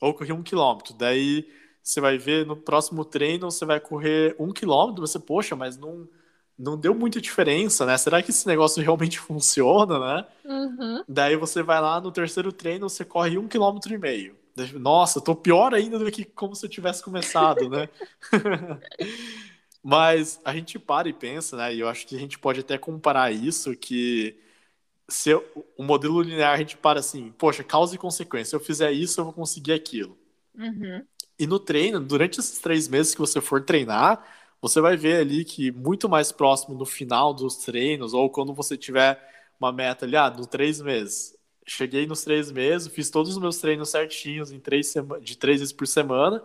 ou 0.00 0.14
corri 0.14 0.32
1 0.32 0.36
um 0.36 0.42
km, 0.42 0.94
daí 0.96 1.48
você 1.82 2.00
vai 2.00 2.16
ver 2.16 2.46
no 2.46 2.56
próximo 2.56 3.04
treino 3.04 3.50
você 3.50 3.64
vai 3.64 3.80
correr 3.80 4.36
1 4.38 4.44
um 4.44 4.52
km, 4.52 4.94
você, 5.00 5.18
poxa, 5.18 5.56
mas 5.56 5.76
não, 5.76 6.08
não 6.56 6.76
deu 6.78 6.94
muita 6.94 7.20
diferença, 7.20 7.84
né? 7.84 7.98
Será 7.98 8.22
que 8.22 8.30
esse 8.30 8.46
negócio 8.46 8.80
realmente 8.82 9.18
funciona, 9.18 9.98
né? 9.98 10.26
Uhum. 10.44 11.04
Daí 11.08 11.36
você 11.36 11.62
vai 11.62 11.80
lá 11.80 12.00
no 12.00 12.12
terceiro 12.12 12.52
treino, 12.52 12.88
você 12.88 13.04
corre 13.04 13.36
1 13.36 13.48
km 13.48 13.78
e 13.90 13.98
meio. 13.98 14.36
Nossa, 14.74 15.20
tô 15.20 15.34
pior 15.34 15.74
ainda 15.74 15.98
do 15.98 16.10
que 16.10 16.24
como 16.24 16.54
se 16.54 16.66
eu 16.66 16.70
tivesse 16.70 17.02
começado, 17.02 17.68
né? 17.68 17.88
Mas 19.82 20.38
a 20.44 20.54
gente 20.54 20.78
para 20.78 21.08
e 21.08 21.12
pensa, 21.12 21.56
né? 21.56 21.74
E 21.74 21.80
eu 21.80 21.88
acho 21.88 22.06
que 22.06 22.14
a 22.14 22.18
gente 22.18 22.38
pode 22.38 22.60
até 22.60 22.78
comparar 22.78 23.32
isso 23.32 23.74
que 23.74 24.36
se 25.12 25.30
eu, 25.30 25.44
o 25.76 25.82
modelo 25.82 26.22
linear 26.22 26.54
a 26.54 26.56
gente 26.56 26.76
para 26.76 27.00
assim, 27.00 27.32
poxa, 27.36 27.62
causa 27.62 27.94
e 27.94 27.98
consequência. 27.98 28.50
Se 28.50 28.56
eu 28.56 28.60
fizer 28.60 28.92
isso, 28.92 29.20
eu 29.20 29.24
vou 29.24 29.32
conseguir 29.32 29.72
aquilo. 29.72 30.16
Uhum. 30.56 31.04
E 31.38 31.46
no 31.46 31.58
treino, 31.58 32.00
durante 32.00 32.40
esses 32.40 32.58
três 32.58 32.88
meses 32.88 33.14
que 33.14 33.20
você 33.20 33.40
for 33.40 33.62
treinar, 33.62 34.24
você 34.60 34.80
vai 34.80 34.96
ver 34.96 35.16
ali 35.20 35.44
que 35.44 35.70
muito 35.72 36.08
mais 36.08 36.32
próximo 36.32 36.74
no 36.76 36.86
final 36.86 37.34
dos 37.34 37.56
treinos, 37.56 38.14
ou 38.14 38.30
quando 38.30 38.54
você 38.54 38.76
tiver 38.76 39.20
uma 39.58 39.72
meta 39.72 40.04
ali, 40.04 40.16
ah, 40.16 40.30
no 40.30 40.46
três 40.46 40.80
meses. 40.80 41.36
Cheguei 41.66 42.06
nos 42.06 42.24
três 42.24 42.50
meses, 42.50 42.88
fiz 42.88 43.10
todos 43.10 43.32
os 43.32 43.38
meus 43.38 43.58
treinos 43.58 43.90
certinhos 43.90 44.50
em 44.50 44.58
três 44.58 44.94
de 45.20 45.36
três 45.36 45.60
vezes 45.60 45.72
por 45.72 45.86
semana. 45.86 46.42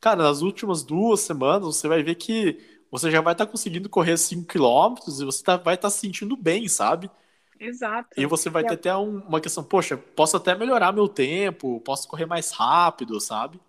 Cara, 0.00 0.22
nas 0.22 0.40
últimas 0.42 0.82
duas 0.82 1.20
semanas, 1.20 1.76
você 1.76 1.88
vai 1.88 2.02
ver 2.02 2.14
que 2.14 2.58
você 2.90 3.10
já 3.10 3.20
vai 3.20 3.32
estar 3.32 3.46
tá 3.46 3.50
conseguindo 3.50 3.88
correr 3.88 4.16
5 4.16 4.46
km 4.46 4.94
e 5.08 5.24
você 5.24 5.42
tá, 5.42 5.56
vai 5.56 5.74
estar 5.74 5.88
tá 5.88 5.90
se 5.90 6.00
sentindo 6.00 6.36
bem, 6.36 6.68
sabe? 6.68 7.10
Exato. 7.58 8.08
E 8.16 8.26
você 8.26 8.50
vai 8.50 8.64
ter 8.64 8.74
até 8.74 8.96
um, 8.96 9.18
uma 9.20 9.40
questão, 9.40 9.62
poxa, 9.62 9.96
posso 9.96 10.36
até 10.36 10.54
melhorar 10.54 10.92
meu 10.92 11.08
tempo, 11.08 11.80
posso 11.80 12.08
correr 12.08 12.26
mais 12.26 12.50
rápido, 12.50 13.20
sabe? 13.20 13.60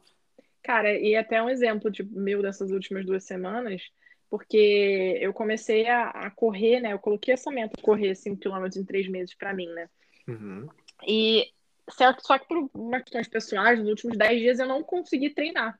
Cara, 0.63 0.97
e 0.97 1.15
até 1.15 1.41
um 1.41 1.49
exemplo 1.49 1.91
de 1.91 2.03
meu 2.03 2.41
dessas 2.41 2.71
últimas 2.71 3.05
duas 3.05 3.23
semanas, 3.23 3.83
porque 4.29 5.17
eu 5.21 5.31
comecei 5.31 5.87
a, 5.87 6.09
a 6.09 6.31
correr, 6.31 6.79
né? 6.79 6.93
Eu 6.93 6.99
coloquei 6.99 7.33
essa 7.33 7.51
meta 7.51 7.75
de 7.77 7.83
correr 7.83 8.15
5 8.15 8.37
km 8.37 8.65
em 8.75 8.83
três 8.83 9.07
meses 9.07 9.35
para 9.35 9.53
mim, 9.53 9.67
né? 9.67 9.87
Uhum. 10.27 10.67
E 11.07 11.51
só 11.89 12.39
que 12.39 12.47
por 12.47 12.69
umas 12.73 13.03
questões 13.03 13.27
pessoais, 13.27 13.79
nos 13.79 13.89
últimos 13.89 14.17
10 14.17 14.39
dias 14.39 14.59
eu 14.59 14.67
não 14.67 14.83
consegui 14.83 15.29
treinar. 15.29 15.79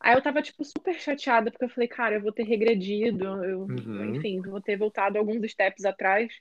Aí 0.00 0.14
eu 0.14 0.22
tava, 0.22 0.42
tipo, 0.42 0.64
super 0.64 0.94
chateada, 1.00 1.50
porque 1.50 1.64
eu 1.64 1.68
falei, 1.68 1.88
cara, 1.88 2.16
eu 2.16 2.20
vou 2.20 2.32
ter 2.32 2.44
regredido, 2.44 3.24
eu, 3.42 3.60
uhum. 3.60 4.14
enfim, 4.14 4.40
vou 4.40 4.60
ter 4.60 4.76
voltado 4.76 5.18
alguns 5.18 5.50
steps 5.50 5.84
atrás. 5.84 6.32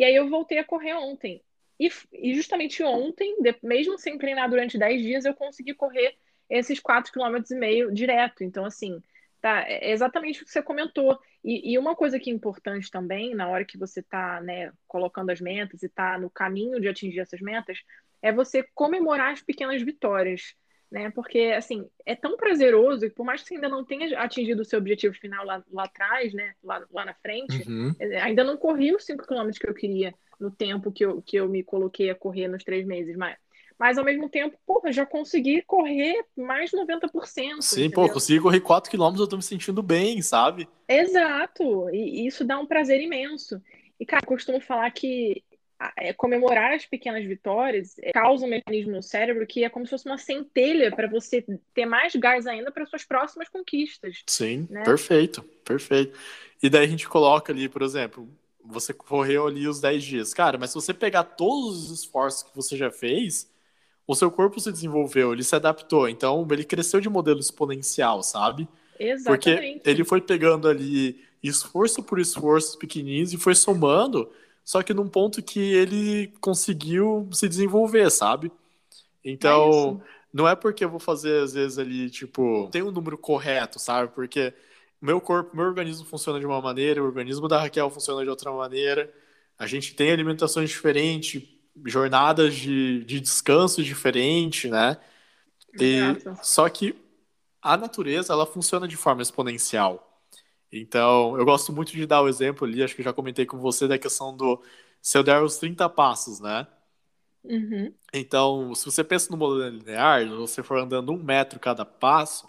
E 0.00 0.04
aí 0.04 0.16
eu 0.16 0.30
voltei 0.30 0.56
a 0.56 0.64
correr 0.64 0.94
ontem. 0.94 1.42
E, 1.78 1.90
e 2.10 2.34
justamente 2.34 2.82
ontem, 2.82 3.42
de, 3.42 3.54
mesmo 3.62 3.98
sem 3.98 4.16
treinar 4.16 4.48
durante 4.48 4.78
10 4.78 5.02
dias, 5.02 5.24
eu 5.26 5.34
consegui 5.34 5.74
correr 5.74 6.16
esses 6.48 6.80
4,5 6.80 7.12
km 7.12 7.92
direto. 7.92 8.42
Então, 8.42 8.64
assim, 8.64 9.02
tá, 9.42 9.62
é 9.68 9.92
exatamente 9.92 10.40
o 10.40 10.46
que 10.46 10.50
você 10.50 10.62
comentou. 10.62 11.20
E, 11.44 11.74
e, 11.74 11.78
uma 11.78 11.94
coisa 11.94 12.18
que 12.18 12.30
é 12.30 12.32
importante 12.32 12.90
também, 12.90 13.34
na 13.34 13.46
hora 13.48 13.62
que 13.62 13.76
você 13.76 14.00
está 14.00 14.40
né, 14.40 14.72
colocando 14.88 15.28
as 15.28 15.40
metas 15.42 15.82
e 15.82 15.86
está 15.86 16.18
no 16.18 16.30
caminho 16.30 16.80
de 16.80 16.88
atingir 16.88 17.20
essas 17.20 17.42
metas, 17.42 17.82
é 18.22 18.32
você 18.32 18.66
comemorar 18.74 19.34
as 19.34 19.42
pequenas 19.42 19.82
vitórias. 19.82 20.54
Né? 20.90 21.10
Porque, 21.10 21.54
assim, 21.56 21.88
é 22.04 22.16
tão 22.16 22.36
prazeroso 22.36 23.08
que 23.08 23.14
por 23.14 23.24
mais 23.24 23.42
que 23.42 23.48
você 23.48 23.54
ainda 23.54 23.68
não 23.68 23.84
tenha 23.84 24.18
atingido 24.18 24.62
o 24.62 24.64
seu 24.64 24.78
objetivo 24.78 25.14
final 25.14 25.44
lá, 25.44 25.62
lá 25.70 25.84
atrás, 25.84 26.34
né? 26.34 26.54
Lá, 26.64 26.84
lá 26.90 27.04
na 27.04 27.14
frente, 27.14 27.68
uhum. 27.68 27.94
É, 27.98 28.20
ainda 28.20 28.42
não 28.42 28.56
corri 28.56 28.92
os 28.92 29.04
5 29.04 29.24
km 29.24 29.50
que 29.52 29.68
eu 29.68 29.74
queria 29.74 30.12
no 30.40 30.50
tempo 30.50 30.90
que 30.90 31.04
eu, 31.04 31.22
que 31.22 31.36
eu 31.36 31.48
me 31.48 31.62
coloquei 31.62 32.10
a 32.10 32.14
correr 32.14 32.48
nos 32.48 32.64
três 32.64 32.84
meses, 32.84 33.16
mas 33.16 33.36
mas 33.78 33.96
ao 33.96 34.04
mesmo 34.04 34.28
tempo, 34.28 34.58
porra, 34.66 34.92
já 34.92 35.06
consegui 35.06 35.62
correr 35.62 36.22
mais 36.36 36.70
90%. 36.70 37.62
Sim, 37.62 37.84
entendeu? 37.84 37.90
pô, 37.92 38.12
consegui 38.12 38.38
correr 38.38 38.60
4 38.60 38.90
km, 38.90 39.18
eu 39.18 39.26
tô 39.26 39.36
me 39.36 39.42
sentindo 39.42 39.82
bem, 39.82 40.20
sabe? 40.20 40.68
Exato, 40.86 41.88
e 41.88 42.26
isso 42.26 42.44
dá 42.44 42.58
um 42.58 42.66
prazer 42.66 43.00
imenso. 43.00 43.58
E, 43.98 44.04
cara, 44.04 44.26
costumo 44.26 44.60
falar 44.60 44.90
que 44.90 45.42
comemorar 46.16 46.72
as 46.72 46.84
pequenas 46.84 47.24
vitórias 47.24 47.96
é, 48.00 48.12
causa 48.12 48.44
um 48.44 48.48
mecanismo 48.48 48.92
no 48.92 49.02
cérebro 49.02 49.46
que 49.46 49.64
é 49.64 49.70
como 49.70 49.86
se 49.86 49.90
fosse 49.90 50.06
uma 50.06 50.18
centelha 50.18 50.94
para 50.94 51.08
você 51.08 51.44
ter 51.74 51.86
mais 51.86 52.14
gás 52.14 52.46
ainda 52.46 52.70
para 52.70 52.86
suas 52.86 53.04
próximas 53.04 53.48
conquistas. 53.48 54.22
Sim, 54.26 54.66
né? 54.70 54.82
perfeito, 54.84 55.42
perfeito. 55.64 56.18
E 56.62 56.68
daí 56.68 56.84
a 56.84 56.88
gente 56.88 57.08
coloca 57.08 57.52
ali, 57.52 57.68
por 57.68 57.82
exemplo, 57.82 58.28
você 58.64 58.92
correu 58.92 59.46
ali 59.46 59.66
os 59.66 59.80
10 59.80 60.04
dias. 60.04 60.34
Cara, 60.34 60.58
mas 60.58 60.70
se 60.70 60.74
você 60.74 60.92
pegar 60.92 61.24
todos 61.24 61.90
os 61.90 62.00
esforços 62.00 62.42
que 62.42 62.54
você 62.54 62.76
já 62.76 62.90
fez, 62.90 63.50
o 64.06 64.14
seu 64.14 64.30
corpo 64.30 64.60
se 64.60 64.70
desenvolveu, 64.70 65.32
ele 65.32 65.44
se 65.44 65.54
adaptou, 65.54 66.08
então 66.08 66.46
ele 66.50 66.64
cresceu 66.64 67.00
de 67.00 67.08
modelo 67.08 67.40
exponencial, 67.40 68.22
sabe? 68.22 68.68
Exatamente. 68.98 69.80
Porque 69.80 69.90
ele 69.90 70.04
foi 70.04 70.20
pegando 70.20 70.68
ali 70.68 71.24
esforço 71.42 72.02
por 72.02 72.18
esforço 72.18 72.78
pequenininhos 72.78 73.32
e 73.32 73.38
foi 73.38 73.54
somando, 73.54 74.30
só 74.64 74.82
que 74.82 74.94
num 74.94 75.08
ponto 75.08 75.42
que 75.42 75.58
ele 75.58 76.28
conseguiu 76.40 77.28
se 77.32 77.48
desenvolver, 77.48 78.10
sabe? 78.10 78.50
Então, 79.24 80.00
é 80.04 80.20
não 80.32 80.48
é 80.48 80.54
porque 80.54 80.84
eu 80.84 80.90
vou 80.90 81.00
fazer 81.00 81.42
às 81.42 81.52
vezes 81.54 81.78
ali, 81.78 82.08
tipo, 82.08 82.68
tem 82.70 82.82
um 82.82 82.90
número 82.90 83.18
correto, 83.18 83.78
sabe? 83.78 84.12
Porque 84.14 84.54
meu 85.00 85.20
corpo, 85.20 85.56
meu 85.56 85.66
organismo 85.66 86.04
funciona 86.04 86.38
de 86.38 86.46
uma 86.46 86.60
maneira, 86.60 87.02
o 87.02 87.06
organismo 87.06 87.48
da 87.48 87.60
Raquel 87.60 87.90
funciona 87.90 88.22
de 88.22 88.30
outra 88.30 88.52
maneira. 88.52 89.12
A 89.58 89.66
gente 89.66 89.94
tem 89.94 90.10
alimentações 90.10 90.70
diferentes, 90.70 91.42
jornadas 91.86 92.54
de, 92.54 93.04
de 93.04 93.20
descanso 93.20 93.82
diferente, 93.82 94.68
né? 94.68 94.96
E, 95.78 96.00
só 96.42 96.68
que 96.68 96.94
a 97.62 97.76
natureza 97.76 98.32
ela 98.32 98.46
funciona 98.46 98.86
de 98.88 98.96
forma 98.96 99.22
exponencial. 99.22 100.09
Então, 100.72 101.36
eu 101.38 101.44
gosto 101.44 101.72
muito 101.72 101.92
de 101.92 102.06
dar 102.06 102.22
o 102.22 102.28
exemplo 102.28 102.66
ali, 102.66 102.82
acho 102.82 102.94
que 102.94 103.02
já 103.02 103.12
comentei 103.12 103.44
com 103.46 103.58
você 103.58 103.88
da 103.88 103.98
questão 103.98 104.36
do 104.36 104.62
se 105.02 105.18
eu 105.18 105.22
der 105.22 105.42
os 105.42 105.58
30 105.58 105.88
passos, 105.88 106.40
né? 106.40 106.66
Uhum. 107.44 107.94
Então, 108.12 108.74
se 108.74 108.84
você 108.84 109.04
pensa 109.04 109.30
no 109.30 109.36
modelo 109.36 109.68
linear, 109.76 110.28
você 110.28 110.62
for 110.62 110.78
andando 110.78 111.12
um 111.12 111.22
metro 111.22 111.58
cada 111.60 111.84
passo, 111.84 112.48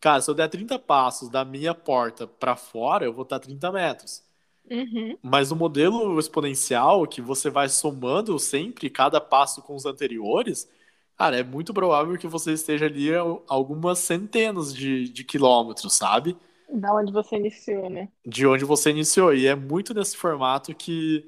cara, 0.00 0.20
se 0.20 0.30
eu 0.30 0.34
der 0.34 0.48
30 0.48 0.78
passos 0.78 1.28
da 1.30 1.44
minha 1.44 1.74
porta 1.74 2.26
para 2.26 2.56
fora, 2.56 3.04
eu 3.04 3.12
vou 3.12 3.24
estar 3.24 3.40
30 3.40 3.72
metros. 3.72 4.22
Uhum. 4.70 5.16
Mas 5.22 5.50
no 5.50 5.56
modelo 5.56 6.18
exponencial, 6.18 7.06
que 7.06 7.20
você 7.22 7.50
vai 7.50 7.68
somando 7.68 8.38
sempre 8.38 8.90
cada 8.90 9.20
passo 9.20 9.62
com 9.62 9.74
os 9.74 9.86
anteriores, 9.86 10.68
cara, 11.16 11.38
é 11.38 11.42
muito 11.42 11.72
provável 11.72 12.18
que 12.18 12.26
você 12.26 12.52
esteja 12.52 12.86
ali 12.86 13.08
algumas 13.48 13.98
centenas 14.00 14.74
de, 14.74 15.08
de 15.08 15.24
quilômetros, 15.24 15.94
sabe? 15.94 16.36
Da 16.68 16.94
onde 16.94 17.12
você 17.12 17.36
iniciou, 17.36 17.88
né? 17.90 18.08
De 18.24 18.46
onde 18.46 18.64
você 18.64 18.90
iniciou. 18.90 19.34
E 19.34 19.46
é 19.46 19.54
muito 19.54 19.94
nesse 19.94 20.16
formato 20.16 20.74
que, 20.74 21.24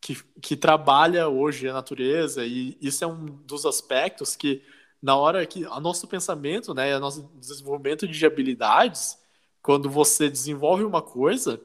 que, 0.00 0.22
que 0.40 0.56
trabalha 0.56 1.28
hoje 1.28 1.68
a 1.68 1.72
natureza, 1.72 2.44
e 2.44 2.76
isso 2.80 3.04
é 3.04 3.06
um 3.06 3.24
dos 3.24 3.64
aspectos 3.66 4.36
que, 4.36 4.62
na 5.02 5.16
hora 5.16 5.44
que 5.46 5.64
o 5.64 5.80
nosso 5.80 6.06
pensamento, 6.06 6.74
né, 6.74 6.96
o 6.96 7.00
nosso 7.00 7.28
desenvolvimento 7.34 8.06
de 8.06 8.26
habilidades, 8.26 9.18
quando 9.62 9.88
você 9.88 10.28
desenvolve 10.28 10.84
uma 10.84 11.02
coisa 11.02 11.60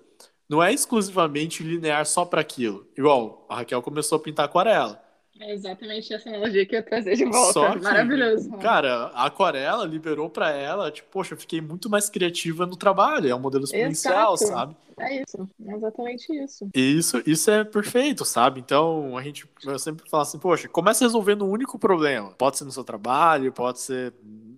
não 0.49 0.63
é 0.63 0.73
exclusivamente 0.73 1.61
linear 1.61 2.05
só 2.07 2.25
para 2.25 2.41
aquilo. 2.41 2.87
Igual, 2.97 3.45
a 3.47 3.57
Raquel 3.57 3.83
começou 3.83 4.15
a 4.15 4.19
pintar 4.19 4.45
aquarela. 4.45 4.99
É 5.39 5.53
exatamente 5.53 6.13
essa 6.13 6.27
analogia 6.27 6.65
que 6.65 6.75
eu 6.75 6.79
ia 6.79 6.83
trazer 6.83 7.15
de 7.15 7.23
volta. 7.23 7.53
Só 7.53 7.71
que, 7.71 7.81
Maravilhoso. 7.81 8.51
Cara, 8.57 9.05
a 9.13 9.25
aquarela 9.25 9.85
liberou 9.85 10.29
para 10.29 10.51
ela, 10.51 10.91
tipo, 10.91 11.07
poxa, 11.09 11.33
eu 11.33 11.37
fiquei 11.37 11.61
muito 11.61 11.89
mais 11.89 12.09
criativa 12.09 12.65
no 12.65 12.75
trabalho. 12.75 13.29
É 13.29 13.33
um 13.33 13.39
modelo 13.39 13.63
exponencial, 13.63 14.33
Exato. 14.33 14.51
sabe? 14.51 14.75
É 14.99 15.21
isso, 15.21 15.49
é 15.65 15.73
exatamente 15.73 16.43
isso. 16.43 16.69
E 16.75 16.97
isso, 16.97 17.23
isso 17.25 17.49
é 17.49 17.63
perfeito, 17.63 18.25
sabe? 18.25 18.59
Então, 18.59 19.17
a 19.17 19.23
gente, 19.23 19.47
eu 19.63 19.79
sempre 19.79 20.09
falo 20.09 20.23
assim, 20.23 20.37
poxa, 20.37 20.67
começa 20.67 21.05
resolvendo 21.05 21.45
um 21.45 21.49
único 21.49 21.79
problema. 21.79 22.31
Pode 22.31 22.57
ser 22.57 22.65
no 22.65 22.71
seu 22.71 22.83
trabalho, 22.83 23.53
pode 23.53 23.79
ser 23.79 24.13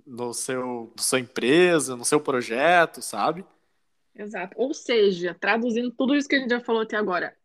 no 0.05 0.34
seu, 0.34 0.91
na 0.97 1.03
sua 1.03 1.19
empresa, 1.19 1.95
no 1.95 2.03
seu 2.03 2.19
projeto, 2.19 3.03
sabe? 3.03 3.45
Exato. 4.15 4.55
Ou 4.57 4.73
seja, 4.73 5.36
traduzindo 5.39 5.91
tudo 5.91 6.15
isso 6.15 6.27
que 6.27 6.36
a 6.36 6.39
gente 6.39 6.49
já 6.49 6.59
falou 6.59 6.82
até 6.82 6.97
agora, 6.97 7.36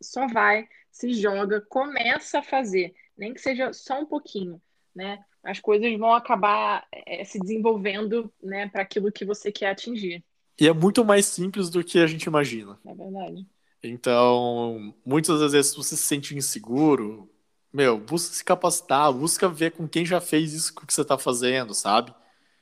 só 0.00 0.28
vai, 0.28 0.68
se 0.94 1.12
joga, 1.12 1.60
começa 1.60 2.38
a 2.38 2.42
fazer, 2.42 2.94
nem 3.18 3.34
que 3.34 3.40
seja 3.40 3.72
só 3.72 4.00
um 4.00 4.06
pouquinho, 4.06 4.62
né? 4.94 5.18
As 5.42 5.58
coisas 5.58 5.92
vão 5.98 6.14
acabar 6.14 6.86
é, 7.04 7.24
se 7.24 7.38
desenvolvendo, 7.40 8.32
né, 8.40 8.68
para 8.68 8.82
aquilo 8.82 9.10
que 9.12 9.24
você 9.24 9.50
quer 9.50 9.70
atingir. 9.70 10.24
E 10.58 10.68
é 10.68 10.72
muito 10.72 11.04
mais 11.04 11.26
simples 11.26 11.68
do 11.68 11.82
que 11.82 11.98
a 11.98 12.06
gente 12.06 12.24
imagina. 12.24 12.78
É 12.86 12.94
verdade. 12.94 13.44
Então, 13.82 14.94
muitas 15.04 15.40
das 15.40 15.52
vezes 15.52 15.74
você 15.74 15.96
se 15.96 16.06
sente 16.06 16.36
inseguro, 16.36 17.28
meu, 17.72 17.98
busca 17.98 18.32
se 18.32 18.44
capacitar, 18.44 19.12
busca 19.12 19.48
ver 19.48 19.72
com 19.72 19.88
quem 19.88 20.06
já 20.06 20.20
fez 20.20 20.54
isso 20.54 20.74
que 20.74 20.94
você 20.94 21.02
está 21.02 21.18
fazendo, 21.18 21.74
sabe? 21.74 22.14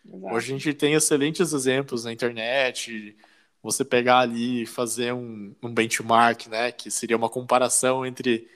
Exato. 0.06 0.34
Hoje 0.34 0.54
a 0.54 0.58
gente 0.58 0.74
tem 0.74 0.94
excelentes 0.94 1.52
exemplos 1.52 2.04
na 2.06 2.12
internet, 2.12 3.14
você 3.62 3.84
pegar 3.84 4.18
ali 4.18 4.62
e 4.62 4.66
fazer 4.66 5.14
um, 5.14 5.54
um 5.62 5.72
benchmark, 5.72 6.48
né, 6.48 6.72
que 6.72 6.90
seria 6.90 7.16
uma 7.16 7.28
comparação 7.28 8.04
entre, 8.04 8.48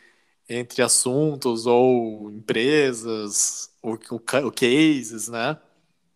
entre 0.49 0.83
assuntos 0.83 1.67
ou 1.67 2.31
empresas, 2.31 3.71
ou, 3.81 3.99
ou, 4.11 4.51
cases, 4.51 5.29
né? 5.29 5.57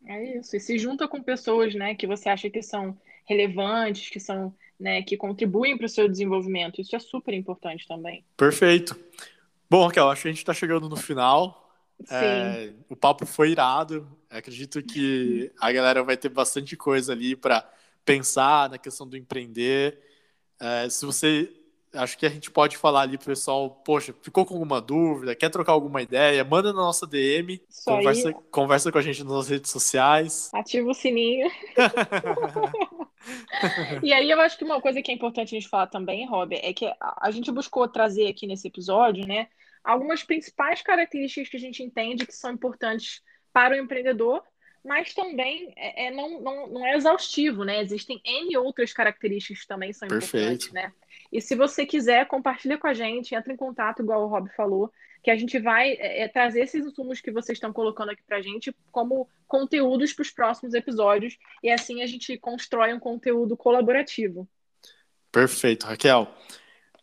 É 0.06 0.38
isso, 0.38 0.56
e 0.56 0.60
se 0.60 0.78
junta 0.78 1.06
com 1.06 1.22
pessoas, 1.22 1.74
né, 1.74 1.94
que 1.94 2.06
você 2.06 2.28
acha 2.28 2.50
que 2.50 2.62
são 2.62 2.98
relevantes, 3.26 4.10
que 4.10 4.18
são, 4.18 4.52
né, 4.78 5.02
que 5.02 5.16
contribuem 5.16 5.76
para 5.76 5.86
o 5.86 5.88
seu 5.88 6.08
desenvolvimento. 6.08 6.80
Isso 6.80 6.96
é 6.96 6.98
super 6.98 7.32
importante 7.32 7.86
também. 7.86 8.24
Perfeito. 8.36 8.98
Bom, 9.70 9.86
Raquel, 9.86 10.10
acho 10.10 10.22
que 10.22 10.28
a 10.28 10.32
gente 10.32 10.38
está 10.38 10.52
chegando 10.52 10.88
no 10.88 10.96
final. 10.96 11.70
É, 12.10 12.72
o 12.88 12.96
papo 12.96 13.24
foi 13.24 13.50
irado. 13.50 14.08
Acredito 14.28 14.82
que 14.82 15.52
a 15.60 15.70
galera 15.70 16.02
vai 16.02 16.16
ter 16.16 16.28
bastante 16.28 16.76
coisa 16.76 17.12
ali 17.12 17.36
para 17.36 17.68
pensar 18.04 18.70
na 18.70 18.78
questão 18.78 19.08
do 19.08 19.16
empreender. 19.16 19.98
É, 20.60 20.88
se 20.88 21.04
você. 21.04 21.52
Acho 21.92 22.16
que 22.16 22.24
a 22.24 22.28
gente 22.28 22.52
pode 22.52 22.76
falar 22.76 23.00
ali 23.00 23.18
pessoal, 23.18 23.68
poxa, 23.68 24.14
ficou 24.22 24.46
com 24.46 24.54
alguma 24.54 24.80
dúvida, 24.80 25.34
quer 25.34 25.50
trocar 25.50 25.72
alguma 25.72 26.00
ideia, 26.00 26.44
manda 26.44 26.72
na 26.72 26.78
nossa 26.78 27.04
DM, 27.04 27.60
conversa, 27.84 28.32
conversa 28.32 28.92
com 28.92 28.98
a 28.98 29.02
gente 29.02 29.24
nas 29.24 29.48
redes 29.48 29.72
sociais. 29.72 30.52
Ativa 30.54 30.88
o 30.88 30.94
sininho. 30.94 31.50
e 34.04 34.12
aí 34.12 34.30
eu 34.30 34.40
acho 34.40 34.56
que 34.56 34.62
uma 34.62 34.80
coisa 34.80 35.02
que 35.02 35.10
é 35.10 35.14
importante 35.14 35.56
a 35.56 35.58
gente 35.58 35.68
falar 35.68 35.88
também, 35.88 36.28
Rob, 36.28 36.54
é 36.54 36.72
que 36.72 36.86
a 37.00 37.30
gente 37.32 37.50
buscou 37.50 37.88
trazer 37.88 38.28
aqui 38.28 38.46
nesse 38.46 38.68
episódio, 38.68 39.26
né, 39.26 39.48
algumas 39.82 40.22
principais 40.22 40.82
características 40.82 41.48
que 41.48 41.56
a 41.56 41.60
gente 41.60 41.82
entende 41.82 42.24
que 42.24 42.36
são 42.36 42.52
importantes 42.52 43.20
para 43.52 43.74
o 43.74 43.78
empreendedor, 43.78 44.42
mas 44.84 45.12
também 45.14 45.72
é, 45.76 46.06
é 46.06 46.10
não, 46.10 46.40
não, 46.40 46.66
não 46.68 46.86
é 46.86 46.96
exaustivo, 46.96 47.64
né? 47.64 47.80
Existem 47.80 48.20
N 48.24 48.56
outras 48.56 48.92
características 48.92 49.60
que 49.62 49.68
também 49.68 49.92
são 49.92 50.08
Perfeito. 50.08 50.36
importantes, 50.36 50.72
né? 50.72 50.92
E 51.32 51.40
se 51.40 51.54
você 51.54 51.86
quiser, 51.86 52.26
compartilha 52.26 52.78
com 52.78 52.86
a 52.86 52.94
gente, 52.94 53.34
entra 53.34 53.52
em 53.52 53.56
contato, 53.56 54.02
igual 54.02 54.24
o 54.24 54.28
Rob 54.28 54.48
falou, 54.56 54.92
que 55.22 55.30
a 55.30 55.36
gente 55.36 55.58
vai 55.58 55.92
é, 55.92 56.22
é 56.22 56.28
trazer 56.28 56.62
esses 56.62 56.84
insumos 56.84 57.20
que 57.20 57.30
vocês 57.30 57.56
estão 57.56 57.72
colocando 57.72 58.10
aqui 58.10 58.22
para 58.22 58.38
a 58.38 58.42
gente 58.42 58.74
como 58.90 59.28
conteúdos 59.46 60.12
para 60.12 60.22
os 60.22 60.30
próximos 60.30 60.74
episódios, 60.74 61.36
e 61.62 61.70
assim 61.70 62.02
a 62.02 62.06
gente 62.06 62.36
constrói 62.38 62.92
um 62.92 62.98
conteúdo 62.98 63.56
colaborativo. 63.56 64.48
Perfeito, 65.30 65.86
Raquel. 65.86 66.28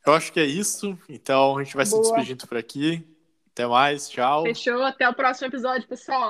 Eu 0.05 0.13
acho 0.13 0.31
que 0.31 0.39
é 0.39 0.45
isso. 0.45 0.97
Então 1.07 1.57
a 1.57 1.63
gente 1.63 1.75
vai 1.75 1.85
Boa. 1.85 2.03
se 2.03 2.09
despedindo 2.09 2.47
por 2.47 2.57
aqui. 2.57 3.05
Até 3.51 3.65
mais, 3.65 4.09
tchau. 4.09 4.43
Fechou, 4.43 4.83
até 4.83 5.09
o 5.09 5.13
próximo 5.13 5.47
episódio, 5.47 5.87
pessoal. 5.87 6.21